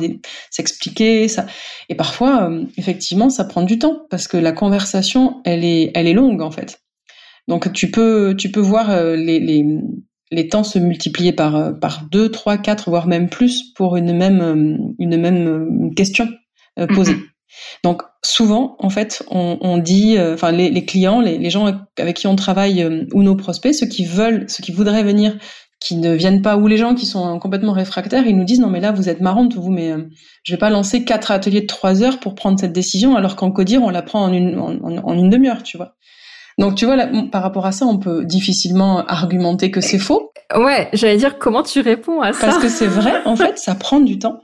s'expliquer 0.50 1.27
ça. 1.27 1.46
Et 1.89 1.96
parfois 1.96 2.50
effectivement 2.77 3.30
ça 3.30 3.46
prend 3.46 3.62
du 3.62 3.77
temps 3.77 4.08
parce 4.10 4.27
que 4.27 4.38
la 4.38 4.51
conversation 4.51 5.42
elle 5.46 5.63
est 5.63 5.92
elle 5.94 6.08
est 6.08 6.13
longue 6.13 6.42
en 6.42 6.50
fait. 6.50 6.82
Donc 7.48 7.72
tu 7.72 7.92
peux 7.92 8.34
tu 8.36 8.51
peux 8.51 8.62
voir 8.62 9.00
les, 9.16 9.39
les 9.39 9.63
les 10.32 10.50
temps 10.50 10.64
se 10.64 10.80
multipliaient 10.80 11.34
par 11.34 11.56
euh, 11.56 11.72
par 11.72 12.04
deux, 12.12 12.30
trois, 12.30 12.58
quatre, 12.58 12.90
voire 12.90 13.08
même 13.08 13.30
plus 13.30 13.74
pour 13.74 13.96
une 13.96 14.14
même 14.14 14.42
euh, 14.42 14.78
une 15.00 15.18
même 15.18 15.48
euh, 15.48 15.94
question 15.96 16.28
posée. 16.94 17.16
Mhm. 17.16 17.24
Donc 17.84 18.04
souvent, 18.24 18.76
en 18.80 18.90
fait, 18.90 19.24
on, 19.32 19.58
on 19.62 19.78
dit, 19.78 20.18
enfin 20.20 20.52
les, 20.52 20.70
les, 20.70 20.86
clients, 20.86 21.22
les, 21.22 21.40
les, 21.40 21.50
gens 21.50 21.88
avec 21.98 22.18
qui 22.18 22.28
on 22.28 22.36
travaille 22.36 22.86
ou 23.14 23.24
nos 23.24 23.36
prospects, 23.36 23.74
ceux 23.74 23.88
qui 23.88 24.06
veulent, 24.06 24.46
ceux 24.48 24.62
qui 24.62 24.72
voudraient 24.72 25.02
venir, 25.02 25.36
qui 25.80 25.96
ne 25.96 26.14
viennent 26.14 26.44
pas, 26.44 26.58
ou 26.58 26.68
les 26.68 26.78
gens 26.78 26.94
qui 26.94 27.08
sont 27.08 27.40
complètement 27.40 27.72
réfractaires, 27.72 28.28
ils 28.28 28.38
nous 28.38 28.44
disent 28.44 28.60
non 28.60 28.70
mais 28.70 28.82
là 28.82 28.92
vous 28.92 29.10
êtes 29.10 29.22
marrante 29.22 29.56
vous, 29.56 29.72
mais 29.72 29.94
je 30.44 30.54
vais 30.54 30.60
pas 30.60 30.70
lancer 30.70 31.04
quatre 31.04 31.32
ateliers 31.32 31.62
de 31.62 31.68
trois 31.68 32.04
heures 32.04 32.20
pour 32.20 32.36
prendre 32.36 32.60
cette 32.60 32.74
décision, 32.74 33.16
alors 33.16 33.38
qu'en 33.38 33.50
codir 33.50 33.82
on 33.82 33.90
la 33.90 34.04
prend 34.04 34.24
en 34.24 34.34
une 34.34 34.60
en, 34.60 34.78
en 34.84 35.14
une 35.14 35.30
demi-heure, 35.30 35.64
tu 35.64 35.78
vois. 35.78 35.96
Donc 36.58 36.76
tu 36.76 36.86
vois, 36.86 36.96
là, 36.96 37.10
par 37.32 37.44
rapport 37.44 37.66
à 37.66 37.72
ça, 37.72 37.86
on 37.86 37.98
peut 37.98 38.26
difficilement 38.26 39.06
argumenter 39.06 39.70
que 39.70 39.82
c'est 39.82 40.00
faux. 40.00 40.32
Ouais, 40.56 40.90
j'allais 40.94 41.18
dire 41.18 41.38
comment 41.38 41.62
tu 41.62 41.82
réponds 41.82 42.22
à 42.22 42.34
ça. 42.34 42.48
Parce 42.48 42.58
que 42.58 42.70
c'est 42.70 42.88
vrai, 42.88 43.22
en 43.26 43.36
fait, 43.36 43.60
ça 43.60 43.76
prend 43.76 44.00
du 44.00 44.17
temps. 44.17 44.39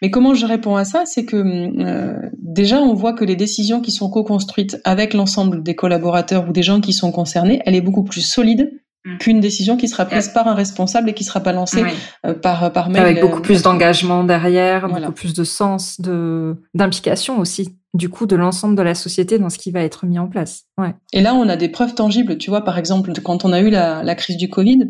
Mais 0.00 0.10
comment 0.10 0.34
je 0.34 0.46
réponds 0.46 0.76
à 0.76 0.84
ça, 0.84 1.02
c'est 1.04 1.24
que 1.24 1.36
euh, 1.36 2.16
déjà, 2.38 2.78
on 2.80 2.94
voit 2.94 3.12
que 3.12 3.24
les 3.24 3.36
décisions 3.36 3.80
qui 3.80 3.92
sont 3.92 4.10
co-construites 4.10 4.80
avec 4.84 5.14
l'ensemble 5.14 5.62
des 5.62 5.76
collaborateurs 5.76 6.48
ou 6.48 6.52
des 6.52 6.62
gens 6.62 6.80
qui 6.80 6.92
sont 6.92 7.12
concernés, 7.12 7.60
elle 7.64 7.76
est 7.76 7.82
beaucoup 7.82 8.02
plus 8.02 8.22
solide 8.22 8.72
mm. 9.04 9.18
qu'une 9.18 9.40
décision 9.40 9.76
qui 9.76 9.88
sera 9.88 10.06
prise 10.06 10.30
par 10.30 10.48
un 10.48 10.54
responsable 10.54 11.10
et 11.10 11.14
qui 11.14 11.22
sera 11.22 11.40
pas 11.40 11.52
lancée 11.52 11.84
euh, 12.26 12.34
par 12.34 12.72
par 12.72 12.88
mail. 12.88 13.02
Avec 13.02 13.20
beaucoup 13.20 13.38
euh, 13.38 13.42
plus 13.42 13.62
d'engagement 13.62 14.24
derrière, 14.24 14.88
beaucoup 14.88 15.12
plus 15.12 15.34
de 15.34 15.44
sens, 15.44 16.00
de 16.00 16.56
d'implication 16.74 17.38
aussi 17.38 17.76
du 17.94 18.08
coup 18.08 18.24
de 18.26 18.36
l'ensemble 18.36 18.74
de 18.74 18.82
la 18.82 18.94
société 18.94 19.38
dans 19.38 19.50
ce 19.50 19.58
qui 19.58 19.70
va 19.70 19.82
être 19.82 20.06
mis 20.06 20.18
en 20.18 20.26
place. 20.26 20.64
Ouais. 20.78 20.94
Et 21.12 21.20
là, 21.20 21.34
on 21.34 21.46
a 21.48 21.56
des 21.56 21.68
preuves 21.68 21.94
tangibles. 21.94 22.38
Tu 22.38 22.48
vois, 22.48 22.64
par 22.64 22.78
exemple, 22.78 23.12
quand 23.22 23.44
on 23.44 23.52
a 23.52 23.60
eu 23.60 23.68
la, 23.68 24.14
crise 24.14 24.38
du 24.38 24.48
Covid, 24.48 24.88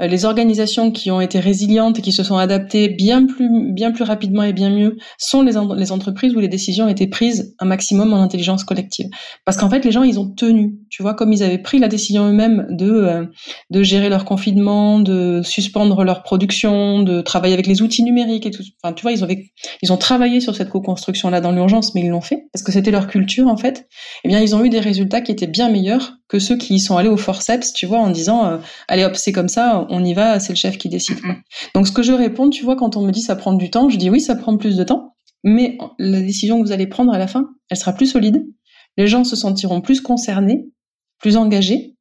euh, 0.00 0.06
les 0.06 0.24
organisations 0.24 0.92
qui 0.92 1.10
ont 1.10 1.20
été 1.20 1.40
résilientes 1.40 1.98
et 1.98 2.02
qui 2.02 2.12
se 2.12 2.22
sont 2.22 2.36
adaptées 2.36 2.88
bien 2.88 3.26
plus, 3.26 3.72
bien 3.72 3.90
plus 3.90 4.04
rapidement 4.04 4.44
et 4.44 4.52
bien 4.52 4.70
mieux 4.70 4.96
sont 5.18 5.42
les, 5.42 5.56
entreprises 5.90 6.36
où 6.36 6.38
les 6.38 6.48
décisions 6.48 6.84
ont 6.84 6.88
été 6.88 7.08
prises 7.08 7.54
un 7.58 7.64
maximum 7.64 8.12
en 8.12 8.22
intelligence 8.22 8.62
collective. 8.62 9.06
Parce 9.44 9.56
qu'en 9.56 9.68
fait, 9.68 9.84
les 9.84 9.90
gens, 9.90 10.04
ils 10.04 10.20
ont 10.20 10.28
tenu. 10.28 10.78
Tu 10.88 11.02
vois, 11.02 11.14
comme 11.14 11.32
ils 11.32 11.42
avaient 11.42 11.58
pris 11.58 11.80
la 11.80 11.88
décision 11.88 12.28
eux-mêmes 12.28 12.66
de 12.70 12.90
euh, 12.90 13.26
de 13.70 13.82
gérer 13.82 14.08
leur 14.08 14.24
confinement, 14.24 15.00
de 15.00 15.42
suspendre 15.42 16.04
leur 16.04 16.22
production, 16.22 17.02
de 17.02 17.22
travailler 17.22 17.54
avec 17.54 17.66
les 17.66 17.82
outils 17.82 18.04
numériques 18.04 18.46
et 18.46 18.52
tout. 18.52 18.62
Enfin, 18.82 18.94
tu 18.94 19.02
vois, 19.02 19.10
ils 19.10 19.24
ont 19.24 19.28
ils 19.82 19.92
ont 19.92 19.96
travaillé 19.96 20.40
sur 20.40 20.54
cette 20.54 20.68
co-construction 20.68 21.28
là 21.28 21.40
dans 21.40 21.50
l'urgence, 21.50 21.94
mais 21.94 22.02
ils 22.02 22.10
l'ont 22.10 22.20
fait 22.20 22.35
parce 22.52 22.62
que 22.62 22.72
c'était 22.72 22.90
leur 22.90 23.06
culture 23.06 23.46
en 23.48 23.56
fait, 23.56 23.88
eh 24.24 24.28
bien 24.28 24.40
ils 24.40 24.54
ont 24.54 24.64
eu 24.64 24.68
des 24.68 24.80
résultats 24.80 25.20
qui 25.20 25.32
étaient 25.32 25.46
bien 25.46 25.70
meilleurs 25.70 26.18
que 26.28 26.38
ceux 26.38 26.56
qui 26.56 26.74
y 26.74 26.80
sont 26.80 26.96
allés 26.96 27.08
au 27.08 27.16
forceps, 27.16 27.72
tu 27.72 27.86
vois, 27.86 27.98
en 27.98 28.10
disant 28.10 28.46
euh, 28.46 28.58
allez 28.88 29.04
hop 29.04 29.16
c'est 29.16 29.32
comme 29.32 29.48
ça, 29.48 29.86
on 29.90 30.04
y 30.04 30.14
va, 30.14 30.40
c'est 30.40 30.52
le 30.52 30.56
chef 30.58 30.78
qui 30.78 30.88
décide. 30.88 31.18
Donc 31.74 31.86
ce 31.86 31.92
que 31.92 32.02
je 32.02 32.12
réponds, 32.12 32.50
tu 32.50 32.64
vois, 32.64 32.76
quand 32.76 32.96
on 32.96 33.02
me 33.02 33.12
dit 33.12 33.22
ça 33.22 33.36
prend 33.36 33.52
du 33.52 33.70
temps, 33.70 33.88
je 33.88 33.96
dis 33.96 34.10
oui 34.10 34.20
ça 34.20 34.36
prend 34.36 34.56
plus 34.56 34.76
de 34.76 34.84
temps, 34.84 35.16
mais 35.44 35.78
la 35.98 36.20
décision 36.20 36.60
que 36.60 36.66
vous 36.66 36.72
allez 36.72 36.86
prendre 36.86 37.12
à 37.12 37.18
la 37.18 37.26
fin, 37.26 37.48
elle 37.70 37.76
sera 37.76 37.92
plus 37.92 38.06
solide. 38.06 38.46
Les 38.96 39.06
gens 39.06 39.24
se 39.24 39.36
sentiront 39.36 39.80
plus 39.80 40.00
concernés, 40.00 40.68
plus 41.18 41.36
engagés, 41.36 41.95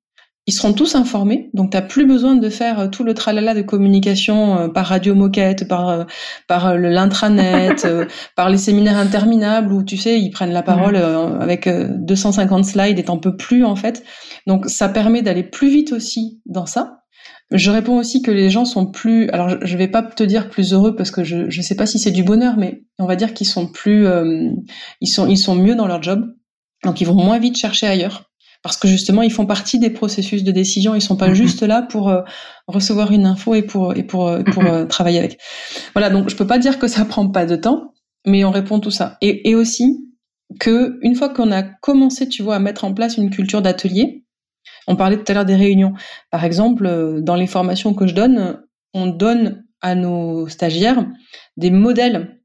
ils 0.48 0.54
seront 0.54 0.74
tous 0.74 0.94
informés, 0.94 1.50
donc 1.54 1.72
tu 1.72 1.78
n'as 1.78 1.82
plus 1.82 2.06
besoin 2.06 2.36
de 2.36 2.50
faire 2.50 2.80
euh, 2.80 2.88
tout 2.88 3.04
le 3.04 3.16
tralala 3.16 3.56
de 3.56 3.64
communication 3.64 4.60
euh, 4.60 4.68
par 4.68 4.86
radio 4.86 5.16
moquette, 5.16 5.68
par 5.68 5.90
euh, 5.90 6.04
par 6.48 6.78
l'intranet, 6.78 7.88
par 8.36 8.50
les 8.50 8.58
séminaires 8.58 8.98
interminables 8.98 9.74
où 9.74 9.84
tu 9.84 9.98
sais 9.98 10.22
ils 10.22 10.30
prennent 10.30 10.52
la 10.52 10.62
parole 10.62 10.96
avec 10.96 11.68
250 11.68 12.66
slides 12.66 13.00
et 13.00 13.04
t'en 13.04 13.18
peux 13.18 13.36
plus 13.36 13.66
en 13.66 13.76
fait. 13.76 14.04
Donc 14.46 14.68
ça 14.68 14.88
permet 14.88 15.22
d'aller 15.22 15.44
plus 15.44 15.70
vite 15.70 15.92
aussi 15.92 16.42
dans 16.46 16.66
ça. 16.66 17.00
Je 17.52 17.72
réponds 17.72 17.98
aussi 17.98 18.22
que 18.22 18.32
les 18.32 18.50
gens 18.50 18.66
sont 18.66 18.88
plus, 18.88 19.30
alors 19.30 19.58
je 19.62 19.78
vais 19.78 19.88
pas 19.88 20.02
te 20.02 20.24
dire 20.24 20.50
plus 20.50 20.74
heureux 20.74 20.96
parce 20.96 21.12
que 21.12 21.24
je 21.24 21.50
je 21.50 21.62
sais 21.62 21.76
pas 21.76 21.86
si 21.86 22.00
c'est 22.00 22.12
du 22.12 22.24
bonheur, 22.24 22.56
mais 22.58 22.84
on 23.00 23.06
va 23.06 23.16
dire 23.16 23.34
qu'ils 23.34 23.48
sont 23.48 23.68
plus, 23.68 24.08
ils 25.02 25.08
sont 25.08 25.28
ils 25.28 25.38
sont 25.38 25.56
mieux 25.56 25.76
dans 25.76 25.88
leur 25.88 26.04
job, 26.04 26.26
donc 26.84 27.02
ils 27.02 27.08
vont 27.08 27.16
moins 27.16 27.40
vite 27.40 27.58
chercher 27.58 27.88
ailleurs 27.88 28.30
parce 28.66 28.78
que 28.78 28.88
justement 28.88 29.22
ils 29.22 29.32
font 29.32 29.46
partie 29.46 29.78
des 29.78 29.92
processus 29.92 30.44
de 30.44 30.52
décision, 30.52 30.96
ils 30.96 31.02
sont 31.02 31.18
pas 31.18 31.32
juste 31.36 31.62
là 31.62 31.84
pour 31.84 32.10
euh, 32.10 32.24
recevoir 32.66 33.12
une 33.12 33.28
info 33.28 33.54
et 33.54 33.62
pour 33.62 33.96
et 33.96 34.02
pour 34.02 34.28
euh, 34.28 34.42
pour 34.42 34.66
euh, 34.66 34.86
travailler 34.86 35.20
avec. 35.20 35.40
Voilà, 35.94 36.10
donc 36.10 36.32
je 36.32 36.36
peux 36.36 36.48
pas 36.48 36.58
dire 36.58 36.80
que 36.80 36.88
ça 36.88 37.06
prend 37.14 37.30
pas 37.30 37.46
de 37.46 37.56
temps, 37.56 37.94
mais 38.26 38.44
on 38.44 38.50
répond 38.50 38.80
tout 38.80 38.90
ça. 38.90 39.18
Et, 39.22 39.52
et 39.52 39.54
aussi 39.54 40.10
que 40.60 40.98
une 41.04 41.14
fois 41.14 41.30
qu'on 41.30 41.52
a 41.52 41.62
commencé, 41.62 42.28
tu 42.28 42.42
vois, 42.42 42.56
à 42.56 42.60
mettre 42.60 42.86
en 42.86 42.94
place 42.96 43.18
une 43.18 43.30
culture 43.30 43.62
d'atelier, 43.62 44.26
on 44.88 44.96
parlait 44.96 45.18
tout 45.18 45.32
à 45.32 45.36
l'heure 45.36 45.46
des 45.46 45.56
réunions. 45.56 45.94
Par 46.32 46.44
exemple, 46.44 47.22
dans 47.22 47.36
les 47.36 47.46
formations 47.46 47.94
que 47.94 48.08
je 48.08 48.16
donne, 48.16 48.64
on 48.96 49.06
donne 49.06 49.64
à 49.82 49.94
nos 49.94 50.48
stagiaires 50.48 51.06
des 51.56 51.70
modèles 51.70 52.40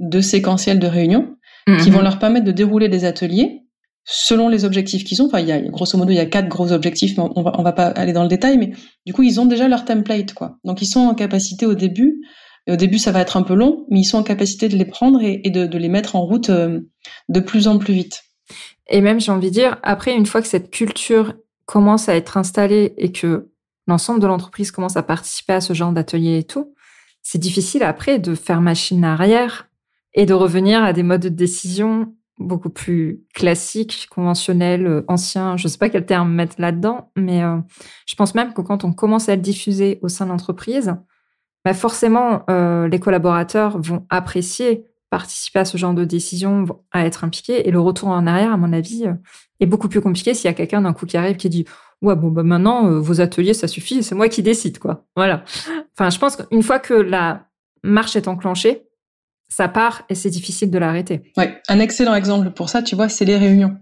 de 0.00 0.20
séquentiels 0.20 0.80
de 0.80 0.86
réunions 0.86 1.34
qui 1.82 1.90
vont 1.90 2.02
leur 2.02 2.18
permettre 2.18 2.44
de 2.44 2.52
dérouler 2.52 2.88
des 2.88 3.06
ateliers 3.06 3.65
selon 4.06 4.48
les 4.48 4.64
objectifs 4.64 5.04
qu'ils 5.04 5.20
ont. 5.20 5.26
Enfin, 5.26 5.40
il 5.40 5.48
y 5.48 5.52
a 5.52 5.60
grosso 5.60 5.98
modo 5.98 6.10
il 6.10 6.16
y 6.16 6.20
a 6.20 6.26
quatre 6.26 6.48
gros 6.48 6.72
objectifs, 6.72 7.18
mais 7.18 7.24
on 7.34 7.42
va 7.42 7.50
va 7.50 7.72
pas 7.72 7.88
aller 7.88 8.12
dans 8.12 8.22
le 8.22 8.28
détail, 8.28 8.56
mais 8.56 8.70
du 9.04 9.12
coup 9.12 9.24
ils 9.24 9.40
ont 9.40 9.46
déjà 9.46 9.68
leur 9.68 9.84
template 9.84 10.32
quoi. 10.32 10.58
Donc 10.64 10.80
ils 10.80 10.86
sont 10.86 11.00
en 11.00 11.14
capacité 11.14 11.66
au 11.66 11.74
début. 11.74 12.22
Et 12.68 12.72
au 12.72 12.76
début 12.76 12.98
ça 12.98 13.12
va 13.12 13.20
être 13.20 13.36
un 13.36 13.42
peu 13.42 13.54
long, 13.54 13.84
mais 13.90 14.00
ils 14.00 14.04
sont 14.04 14.18
en 14.18 14.22
capacité 14.22 14.68
de 14.68 14.76
les 14.76 14.84
prendre 14.84 15.20
et, 15.22 15.38
de, 15.50 15.66
de, 15.66 15.78
les 15.78 15.88
mettre 15.88 16.16
en 16.16 16.24
route 16.24 16.50
euh, 16.50 16.80
de 17.28 17.40
plus 17.40 17.68
en 17.68 17.78
plus 17.78 17.94
vite. 17.94 18.22
Et 18.88 19.00
même 19.00 19.20
j'ai 19.20 19.32
envie 19.32 19.48
de 19.48 19.54
dire 19.54 19.78
après 19.82 20.14
une 20.14 20.26
fois 20.26 20.40
que 20.40 20.48
cette 20.48 20.70
culture 20.70 21.34
commence 21.64 22.08
à 22.08 22.16
être 22.16 22.36
installée 22.36 22.94
et 22.96 23.12
que 23.12 23.50
l'ensemble 23.86 24.20
de 24.20 24.26
l'entreprise 24.26 24.70
commence 24.70 24.96
à 24.96 25.02
participer 25.02 25.52
à 25.52 25.60
ce 25.60 25.74
genre 25.74 25.92
d'atelier 25.92 26.38
et 26.38 26.44
tout, 26.44 26.74
c'est 27.22 27.38
difficile 27.38 27.82
après 27.82 28.18
de 28.18 28.34
faire 28.34 28.60
machine 28.60 29.04
arrière 29.04 29.68
et 30.14 30.26
de 30.26 30.34
revenir 30.34 30.82
à 30.82 30.92
des 30.92 31.02
modes 31.02 31.22
de 31.22 31.28
décision 31.28 32.14
beaucoup 32.38 32.70
plus 32.70 33.22
classique, 33.34 34.08
conventionnel, 34.10 34.86
euh, 34.86 35.04
ancien, 35.08 35.56
je 35.56 35.68
sais 35.68 35.78
pas 35.78 35.88
quel 35.88 36.04
terme 36.04 36.32
mettre 36.32 36.56
là-dedans, 36.58 37.10
mais 37.16 37.42
euh, 37.42 37.58
je 38.06 38.14
pense 38.14 38.34
même 38.34 38.52
que 38.52 38.60
quand 38.60 38.84
on 38.84 38.92
commence 38.92 39.28
à 39.28 39.36
le 39.36 39.42
diffuser 39.42 39.98
au 40.02 40.08
sein 40.08 40.26
de 40.26 40.30
l'entreprise, 40.30 40.94
bah 41.64 41.74
forcément, 41.74 42.44
euh, 42.50 42.88
les 42.88 43.00
collaborateurs 43.00 43.80
vont 43.80 44.06
apprécier 44.10 44.84
participer 45.08 45.60
à 45.60 45.64
ce 45.64 45.78
genre 45.78 45.94
de 45.94 46.04
décision, 46.04 46.64
à 46.90 47.06
être 47.06 47.22
impliqués. 47.22 47.68
Et 47.68 47.70
le 47.70 47.80
retour 47.80 48.08
en 48.08 48.26
arrière, 48.26 48.52
à 48.52 48.56
mon 48.56 48.72
avis, 48.72 49.06
euh, 49.06 49.14
est 49.60 49.66
beaucoup 49.66 49.88
plus 49.88 50.00
compliqué 50.00 50.34
s'il 50.34 50.46
y 50.46 50.50
a 50.50 50.54
quelqu'un 50.54 50.82
d'un 50.82 50.92
coup 50.92 51.06
qui 51.06 51.16
arrive 51.16 51.36
qui 51.36 51.48
dit 51.48 51.64
ouais 52.02 52.14
bon 52.14 52.28
bah 52.28 52.42
maintenant 52.42 53.00
vos 53.00 53.22
ateliers 53.22 53.54
ça 53.54 53.68
suffit, 53.68 54.02
c'est 54.02 54.14
moi 54.14 54.28
qui 54.28 54.42
décide 54.42 54.78
quoi. 54.78 55.06
Voilà. 55.16 55.44
Enfin, 55.94 56.10
je 56.10 56.18
pense 56.18 56.36
qu'une 56.36 56.62
fois 56.62 56.78
que 56.78 56.92
la 56.92 57.46
marche 57.82 58.16
est 58.16 58.28
enclenchée, 58.28 58.85
ça 59.48 59.68
part 59.68 60.02
et 60.08 60.14
c'est 60.14 60.30
difficile 60.30 60.70
de 60.70 60.78
l'arrêter. 60.78 61.32
Ouais, 61.36 61.60
un 61.68 61.80
excellent 61.80 62.14
exemple 62.14 62.50
pour 62.50 62.68
ça, 62.68 62.82
tu 62.82 62.96
vois, 62.96 63.08
c'est 63.08 63.24
les 63.24 63.36
réunions. 63.36 63.76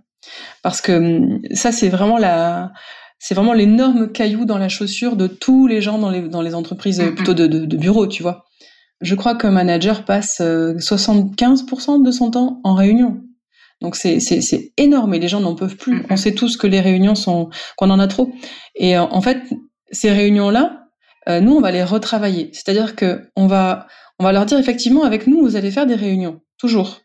Parce 0.63 0.81
que 0.81 0.93
hum, 0.93 1.41
ça, 1.53 1.73
c'est 1.73 1.89
vraiment 1.89 2.19
la, 2.19 2.73
c'est 3.19 3.35
vraiment 3.35 3.53
l'énorme 3.53 4.13
caillou 4.13 4.45
dans 4.45 4.59
la 4.59 4.69
chaussure 4.69 5.17
de 5.17 5.27
tous 5.27 5.67
les 5.67 5.81
gens 5.81 5.99
dans 5.99 6.11
les, 6.11 6.29
dans 6.29 6.43
les 6.43 6.55
entreprises 6.55 7.01
mm. 7.01 7.15
plutôt 7.15 7.35
de, 7.35 7.47
de, 7.47 7.65
de 7.65 7.77
bureaux, 7.77 8.07
tu 8.07 8.23
vois. 8.23 8.45
Je 9.01 9.15
crois 9.15 9.35
qu'un 9.35 9.51
manager 9.51 10.05
passe 10.05 10.41
75% 10.41 10.43
euh, 10.43 12.05
de 12.05 12.11
son 12.11 12.31
temps 12.31 12.61
en 12.65 12.75
réunion. 12.75 13.21
Donc 13.81 13.97
c'est, 13.97 14.21
c'est, 14.21 14.41
c'est 14.41 14.73
énorme 14.77 15.15
et 15.15 15.19
les 15.19 15.29
gens 15.29 15.41
n'en 15.41 15.55
peuvent 15.55 15.77
plus. 15.77 16.05
On 16.11 16.17
sait 16.17 16.33
tous 16.33 16.57
que 16.57 16.67
les 16.67 16.81
réunions 16.81 17.15
sont 17.15 17.51
qu'on 17.77 17.91
en 17.91 17.99
a 17.99 18.07
trop. 18.07 18.33
Et 18.77 18.97
euh, 18.97 19.03
en 19.03 19.21
fait, 19.21 19.43
ces 19.91 20.11
réunions-là, 20.11 20.87
euh, 21.29 21.41
nous 21.41 21.53
on 21.53 21.61
va 21.61 21.71
les 21.71 21.85
retravailler. 21.85 22.51
C'est-à-dire 22.53 22.97
que 22.97 23.31
on 23.37 23.47
va 23.47 23.87
on 24.19 24.25
va 24.25 24.33
leur 24.33 24.47
dire 24.47 24.59
effectivement 24.59 25.05
avec 25.05 25.27
nous 25.27 25.43
vous 25.43 25.57
allez 25.57 25.71
faire 25.71 25.87
des 25.87 25.95
réunions 25.95 26.41
toujours. 26.59 27.01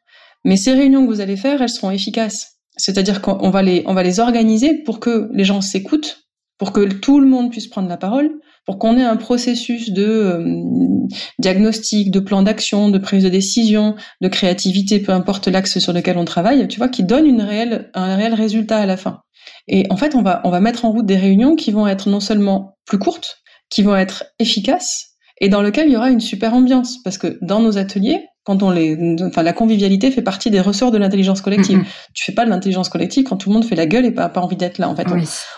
Mais 0.45 0.55
ces 0.55 0.73
réunions 0.73 1.05
que 1.05 1.11
vous 1.11 1.21
allez 1.21 1.35
faire, 1.35 1.61
elles 1.61 1.69
seront 1.69 1.91
efficaces. 1.91 2.59
C'est-à-dire 2.77 3.21
qu'on 3.21 3.49
va 3.49 3.61
les, 3.61 3.83
on 3.87 3.93
va 3.93 4.03
les 4.03 4.19
organiser 4.19 4.83
pour 4.83 4.99
que 4.99 5.29
les 5.33 5.43
gens 5.43 5.59
s'écoutent, 5.59 6.29
pour 6.57 6.71
que 6.71 6.81
tout 6.81 7.19
le 7.19 7.27
monde 7.27 7.51
puisse 7.51 7.67
prendre 7.67 7.89
la 7.89 7.97
parole, 7.97 8.39
pour 8.65 8.79
qu'on 8.79 8.97
ait 8.97 9.03
un 9.03 9.17
processus 9.17 9.91
de 9.91 10.05
euh, 10.05 11.07
diagnostic, 11.39 12.11
de 12.11 12.19
plan 12.19 12.43
d'action, 12.43 12.89
de 12.89 12.99
prise 12.99 13.23
de 13.23 13.29
décision, 13.29 13.95
de 14.21 14.27
créativité, 14.27 14.99
peu 14.99 15.11
importe 15.11 15.47
l'axe 15.47 15.79
sur 15.79 15.91
lequel 15.91 16.17
on 16.17 16.25
travaille, 16.25 16.67
tu 16.67 16.77
vois, 16.77 16.87
qui 16.89 17.03
donne 17.03 17.25
une 17.25 17.41
un 17.41 18.15
réel 18.15 18.33
résultat 18.33 18.77
à 18.77 18.85
la 18.85 18.95
fin. 18.95 19.21
Et 19.67 19.85
en 19.89 19.97
fait, 19.97 20.15
on 20.15 20.21
va, 20.21 20.41
on 20.43 20.51
va 20.51 20.59
mettre 20.59 20.85
en 20.85 20.91
route 20.91 21.05
des 21.05 21.17
réunions 21.17 21.55
qui 21.55 21.71
vont 21.71 21.87
être 21.87 22.09
non 22.09 22.19
seulement 22.19 22.77
plus 22.85 22.99
courtes, 22.99 23.39
qui 23.69 23.81
vont 23.81 23.95
être 23.95 24.25
efficaces, 24.39 25.08
et 25.39 25.49
dans 25.49 25.61
lequel 25.61 25.87
il 25.87 25.93
y 25.93 25.97
aura 25.97 26.09
une 26.09 26.19
super 26.19 26.53
ambiance, 26.53 27.01
parce 27.03 27.17
que 27.17 27.37
dans 27.41 27.61
nos 27.61 27.77
ateliers, 27.77 28.29
quand 28.49 28.63
on 28.63 28.71
les, 28.71 28.97
enfin, 29.21 29.43
la 29.43 29.53
convivialité 29.53 30.09
fait 30.09 30.23
partie 30.23 30.49
des 30.49 30.59
ressorts 30.59 30.89
de 30.89 30.97
l'intelligence 30.97 31.39
collective. 31.41 31.77
Mm-hmm. 31.77 32.11
Tu 32.15 32.25
fais 32.25 32.31
pas 32.31 32.45
de 32.45 32.49
l'intelligence 32.49 32.89
collective 32.89 33.23
quand 33.23 33.37
tout 33.37 33.49
le 33.49 33.53
monde 33.53 33.63
fait 33.63 33.75
la 33.75 33.85
gueule 33.85 34.05
et 34.05 34.11
pas, 34.11 34.27
pas 34.27 34.41
envie 34.41 34.55
d'être 34.55 34.79
là. 34.79 34.89
En 34.89 34.95
fait, 34.95 35.05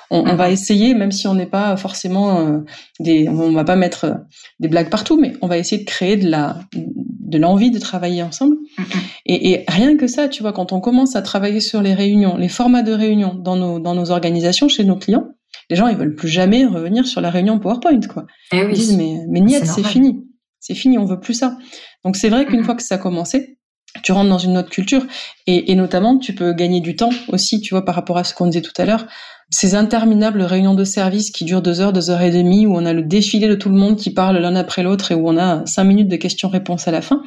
on, 0.09 0.23
va 0.23 0.49
mm-hmm. 0.49 0.51
essayer, 0.51 0.93
même 0.93 1.13
si 1.13 1.25
on 1.25 1.33
n'est 1.33 1.45
pas 1.45 1.77
forcément 1.77 2.39
euh, 2.39 2.57
des, 2.99 3.29
on 3.29 3.53
va 3.53 3.63
pas 3.63 3.77
mettre 3.77 4.03
euh, 4.03 4.13
des 4.59 4.67
blagues 4.67 4.89
partout, 4.89 5.17
mais 5.17 5.31
on 5.41 5.47
va 5.47 5.57
essayer 5.57 5.81
de 5.81 5.87
créer 5.87 6.17
de 6.17 6.29
la, 6.29 6.59
de 6.73 7.37
l'envie 7.37 7.71
de 7.71 7.79
travailler 7.79 8.23
ensemble. 8.23 8.57
Mm-hmm. 8.77 8.99
Et, 9.27 9.51
et, 9.51 9.63
rien 9.69 9.95
que 9.95 10.07
ça, 10.07 10.27
tu 10.27 10.41
vois, 10.41 10.51
quand 10.51 10.73
on 10.73 10.81
commence 10.81 11.15
à 11.15 11.21
travailler 11.21 11.61
sur 11.61 11.81
les 11.81 11.93
réunions, 11.93 12.35
les 12.35 12.49
formats 12.49 12.83
de 12.83 12.91
réunions 12.91 13.35
dans 13.35 13.55
nos, 13.55 13.79
dans 13.79 13.95
nos 13.95 14.11
organisations 14.11 14.67
chez 14.67 14.83
nos 14.83 14.97
clients, 14.97 15.29
les 15.71 15.75
gens 15.75 15.87
ils 15.87 15.97
veulent 15.97 16.15
plus 16.15 16.27
jamais 16.27 16.65
revenir 16.65 17.07
sur 17.07 17.21
la 17.21 17.31
réunion 17.31 17.57
PowerPoint, 17.57 18.01
quoi. 18.01 18.27
Et 18.51 18.57
eh 18.57 18.65
ils 18.69 18.73
disent 18.75 18.95
mais 18.95 19.15
mais 19.27 19.39
niet, 19.39 19.65
c'est 19.65 19.83
fini 19.83 20.27
c'est 20.61 20.75
fini, 20.75 20.97
on 20.97 21.05
veut 21.05 21.19
plus 21.19 21.33
ça. 21.33 21.57
Donc 22.05 22.15
c'est 22.15 22.29
vrai 22.29 22.45
qu'une 22.45 22.63
fois 22.63 22.75
que 22.75 22.83
ça 22.83 22.95
a 22.95 22.97
commencé, 22.97 23.57
tu 24.03 24.13
rentres 24.13 24.29
dans 24.29 24.37
une 24.37 24.57
autre 24.57 24.69
culture 24.69 25.05
et, 25.47 25.75
notamment 25.75 26.17
tu 26.17 26.33
peux 26.33 26.53
gagner 26.53 26.79
du 26.79 26.95
temps 26.95 27.09
aussi, 27.27 27.59
tu 27.59 27.73
vois, 27.73 27.83
par 27.83 27.95
rapport 27.95 28.17
à 28.17 28.23
ce 28.23 28.33
qu'on 28.33 28.47
disait 28.47 28.61
tout 28.61 28.71
à 28.77 28.85
l'heure. 28.85 29.05
Ces 29.49 29.75
interminables 29.75 30.41
réunions 30.43 30.75
de 30.75 30.85
service 30.85 31.29
qui 31.29 31.43
durent 31.43 31.61
deux 31.61 31.81
heures, 31.81 31.91
deux 31.91 32.09
heures 32.09 32.21
et 32.21 32.31
demie, 32.31 32.65
où 32.65 32.77
on 32.77 32.85
a 32.85 32.93
le 32.93 33.01
défilé 33.01 33.49
de 33.49 33.55
tout 33.55 33.67
le 33.67 33.75
monde 33.75 33.97
qui 33.97 34.13
parle 34.13 34.37
l'un 34.37 34.55
après 34.55 34.81
l'autre 34.81 35.11
et 35.11 35.15
où 35.15 35.27
on 35.27 35.35
a 35.35 35.65
cinq 35.65 35.83
minutes 35.83 36.07
de 36.07 36.15
questions-réponses 36.15 36.87
à 36.87 36.91
la 36.91 37.01
fin. 37.01 37.21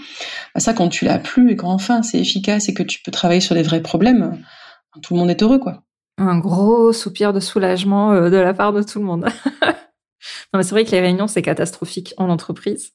Bah, 0.54 0.60
ça, 0.60 0.72
quand 0.72 0.88
tu 0.88 1.04
l'as 1.04 1.18
plus 1.18 1.50
et 1.50 1.56
qu'enfin 1.56 2.02
c'est 2.02 2.18
efficace 2.18 2.70
et 2.70 2.72
que 2.72 2.82
tu 2.82 3.02
peux 3.02 3.10
travailler 3.10 3.40
sur 3.40 3.54
des 3.54 3.62
vrais 3.62 3.82
problèmes, 3.82 4.38
tout 5.02 5.12
le 5.12 5.20
monde 5.20 5.28
est 5.28 5.42
heureux, 5.42 5.58
quoi. 5.58 5.83
Un 6.18 6.38
gros 6.38 6.92
soupir 6.92 7.32
de 7.32 7.40
soulagement 7.40 8.12
euh, 8.12 8.30
de 8.30 8.36
la 8.36 8.54
part 8.54 8.72
de 8.72 8.82
tout 8.82 8.98
le 8.98 9.04
monde. 9.04 9.26
Non, 10.52 10.58
mais 10.58 10.62
c'est 10.62 10.70
vrai 10.70 10.84
que 10.84 10.90
les 10.90 11.00
réunions, 11.00 11.26
c'est 11.26 11.42
catastrophique 11.42 12.14
en 12.16 12.30
entreprise. 12.30 12.92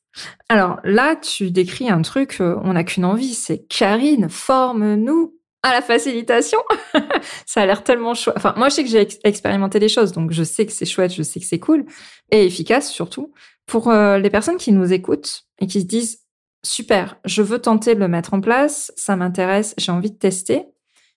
Alors 0.47 0.79
là, 0.83 1.15
tu 1.15 1.51
décris 1.51 1.89
un 1.89 2.01
truc, 2.01 2.37
euh, 2.41 2.55
on 2.63 2.73
n'a 2.73 2.83
qu'une 2.83 3.05
envie, 3.05 3.33
c'est 3.33 3.67
Karine, 3.67 4.29
forme-nous 4.29 5.35
à 5.61 5.73
la 5.73 5.81
facilitation. 5.81 6.59
ça 7.45 7.61
a 7.61 7.65
l'air 7.65 7.83
tellement 7.83 8.13
chouette. 8.13 8.37
Enfin, 8.37 8.53
moi, 8.57 8.69
je 8.69 8.75
sais 8.75 8.83
que 8.83 8.89
j'ai 8.89 9.07
expérimenté 9.23 9.79
des 9.79 9.89
choses, 9.89 10.11
donc 10.11 10.31
je 10.31 10.43
sais 10.43 10.65
que 10.65 10.71
c'est 10.71 10.85
chouette, 10.85 11.13
je 11.13 11.21
sais 11.21 11.39
que 11.39 11.45
c'est 11.45 11.59
cool 11.59 11.85
et 12.31 12.45
efficace 12.45 12.89
surtout. 12.89 13.33
Pour 13.65 13.89
euh, 13.89 14.17
les 14.17 14.29
personnes 14.29 14.57
qui 14.57 14.71
nous 14.71 14.91
écoutent 14.93 15.43
et 15.59 15.67
qui 15.67 15.81
se 15.81 15.85
disent, 15.85 16.21
super, 16.65 17.17
je 17.25 17.41
veux 17.41 17.59
tenter 17.59 17.93
de 17.93 17.99
le 17.99 18.07
mettre 18.07 18.33
en 18.33 18.41
place, 18.41 18.91
ça 18.95 19.15
m'intéresse, 19.15 19.75
j'ai 19.77 19.91
envie 19.91 20.11
de 20.11 20.17
tester. 20.17 20.65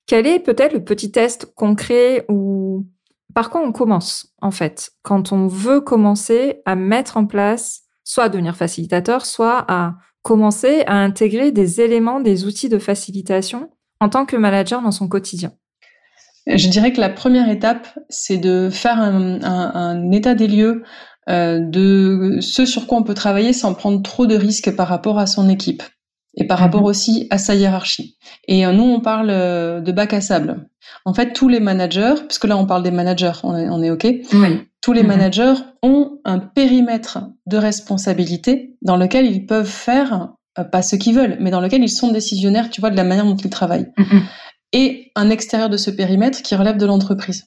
Quel 0.07 0.27
est 0.27 0.41
peut-être 0.41 0.73
le 0.73 0.85
petit 0.85 1.11
test 1.11 1.47
concret 1.55 2.25
ou 2.29 2.87
par 3.35 3.51
quoi 3.51 3.63
on 3.63 3.73
commence, 3.73 4.35
en 4.43 4.51
fait, 4.51 4.91
quand 5.03 5.33
on 5.33 5.47
veut 5.47 5.81
commencer 5.81 6.61
à 6.67 6.77
mettre 6.77 7.17
en 7.17 7.27
place, 7.27 7.83
soit 8.05 8.25
à 8.25 8.29
devenir 8.29 8.57
facilitateur, 8.57 9.25
soit 9.25 9.65
à 9.69 9.95
commencer 10.23 10.83
à 10.87 10.97
intégrer 10.97 11.51
des 11.51 11.81
éléments, 11.81 12.21
des 12.21 12.45
outils 12.45 12.69
de 12.69 12.79
facilitation 12.79 13.71
en 14.01 14.09
tant 14.09 14.27
que 14.27 14.37
manager 14.37 14.83
dans 14.83 14.91
son 14.91 15.09
quotidien? 15.09 15.53
Je 16.47 16.69
dirais 16.69 16.93
que 16.93 17.01
la 17.01 17.09
première 17.09 17.49
étape, 17.49 17.87
c'est 18.09 18.37
de 18.37 18.69
faire 18.71 18.99
un, 18.99 20.11
état 20.11 20.35
des 20.35 20.49
lieux 20.49 20.83
euh, 21.29 21.61
de 21.61 22.39
ce 22.41 22.67
sur 22.67 22.89
quoi 22.89 22.99
on 22.99 23.05
peut 23.05 23.15
travailler 23.15 23.53
sans 23.53 23.75
prendre 23.75 24.03
trop 24.03 24.27
de 24.27 24.35
risques 24.35 24.75
par 24.75 24.89
rapport 24.89 25.19
à 25.19 25.27
son 25.27 25.49
équipe 25.49 25.83
et 26.35 26.47
par 26.47 26.59
rapport 26.59 26.85
aussi 26.85 27.27
à 27.31 27.39
sa 27.39 27.55
hiérarchie. 27.55 28.17
Et 28.49 28.67
euh, 28.67 28.73
nous, 28.73 28.85
on 28.85 29.01
parle 29.01 29.31
euh, 29.31 29.81
de 29.81 29.93
bac 29.93 30.13
à 30.13 30.21
sable. 30.21 30.69
En 31.05 31.15
fait, 31.15 31.33
tous 31.33 31.49
les 31.49 31.61
managers, 31.61 32.15
puisque 32.27 32.45
là, 32.45 32.57
on 32.57 32.67
parle 32.67 32.83
des 32.83 32.91
managers, 32.91 33.33
on 33.43 33.57
est, 33.57 33.69
on 33.69 33.83
est 33.83 33.91
OK, 33.91 34.07
tous 34.81 34.93
les 34.93 35.03
mhm. 35.03 35.09
managers 35.09 35.55
ont 35.83 36.19
un 36.25 36.39
périmètre 36.39 37.21
de 37.47 37.57
responsabilité 37.57 38.77
dans 38.83 38.97
lequel 38.97 39.27
ils 39.27 39.47
peuvent 39.47 39.67
faire, 39.67 40.31
euh, 40.59 40.65
pas 40.65 40.83
ce 40.83 40.97
qu'ils 40.97 41.15
veulent, 41.15 41.37
mais 41.41 41.51
dans 41.51 41.61
lequel 41.61 41.83
ils 41.83 41.91
sont 41.91 42.13
décisionnaires, 42.13 42.71
tu 42.71 42.81
vois, 42.81 42.91
de 42.91 42.97
la 42.97 43.05
manière 43.05 43.27
dont 43.27 43.37
ils 43.37 43.51
travaillent. 43.51 43.93
Mhm 43.99 44.23
et 44.73 45.11
un 45.15 45.31
extérieur 45.31 45.69
de 45.69 45.77
ce 45.77 45.91
périmètre 45.91 46.43
qui 46.43 46.55
relève 46.55 46.79
de 46.79 46.87
l'entreprise. 46.87 47.45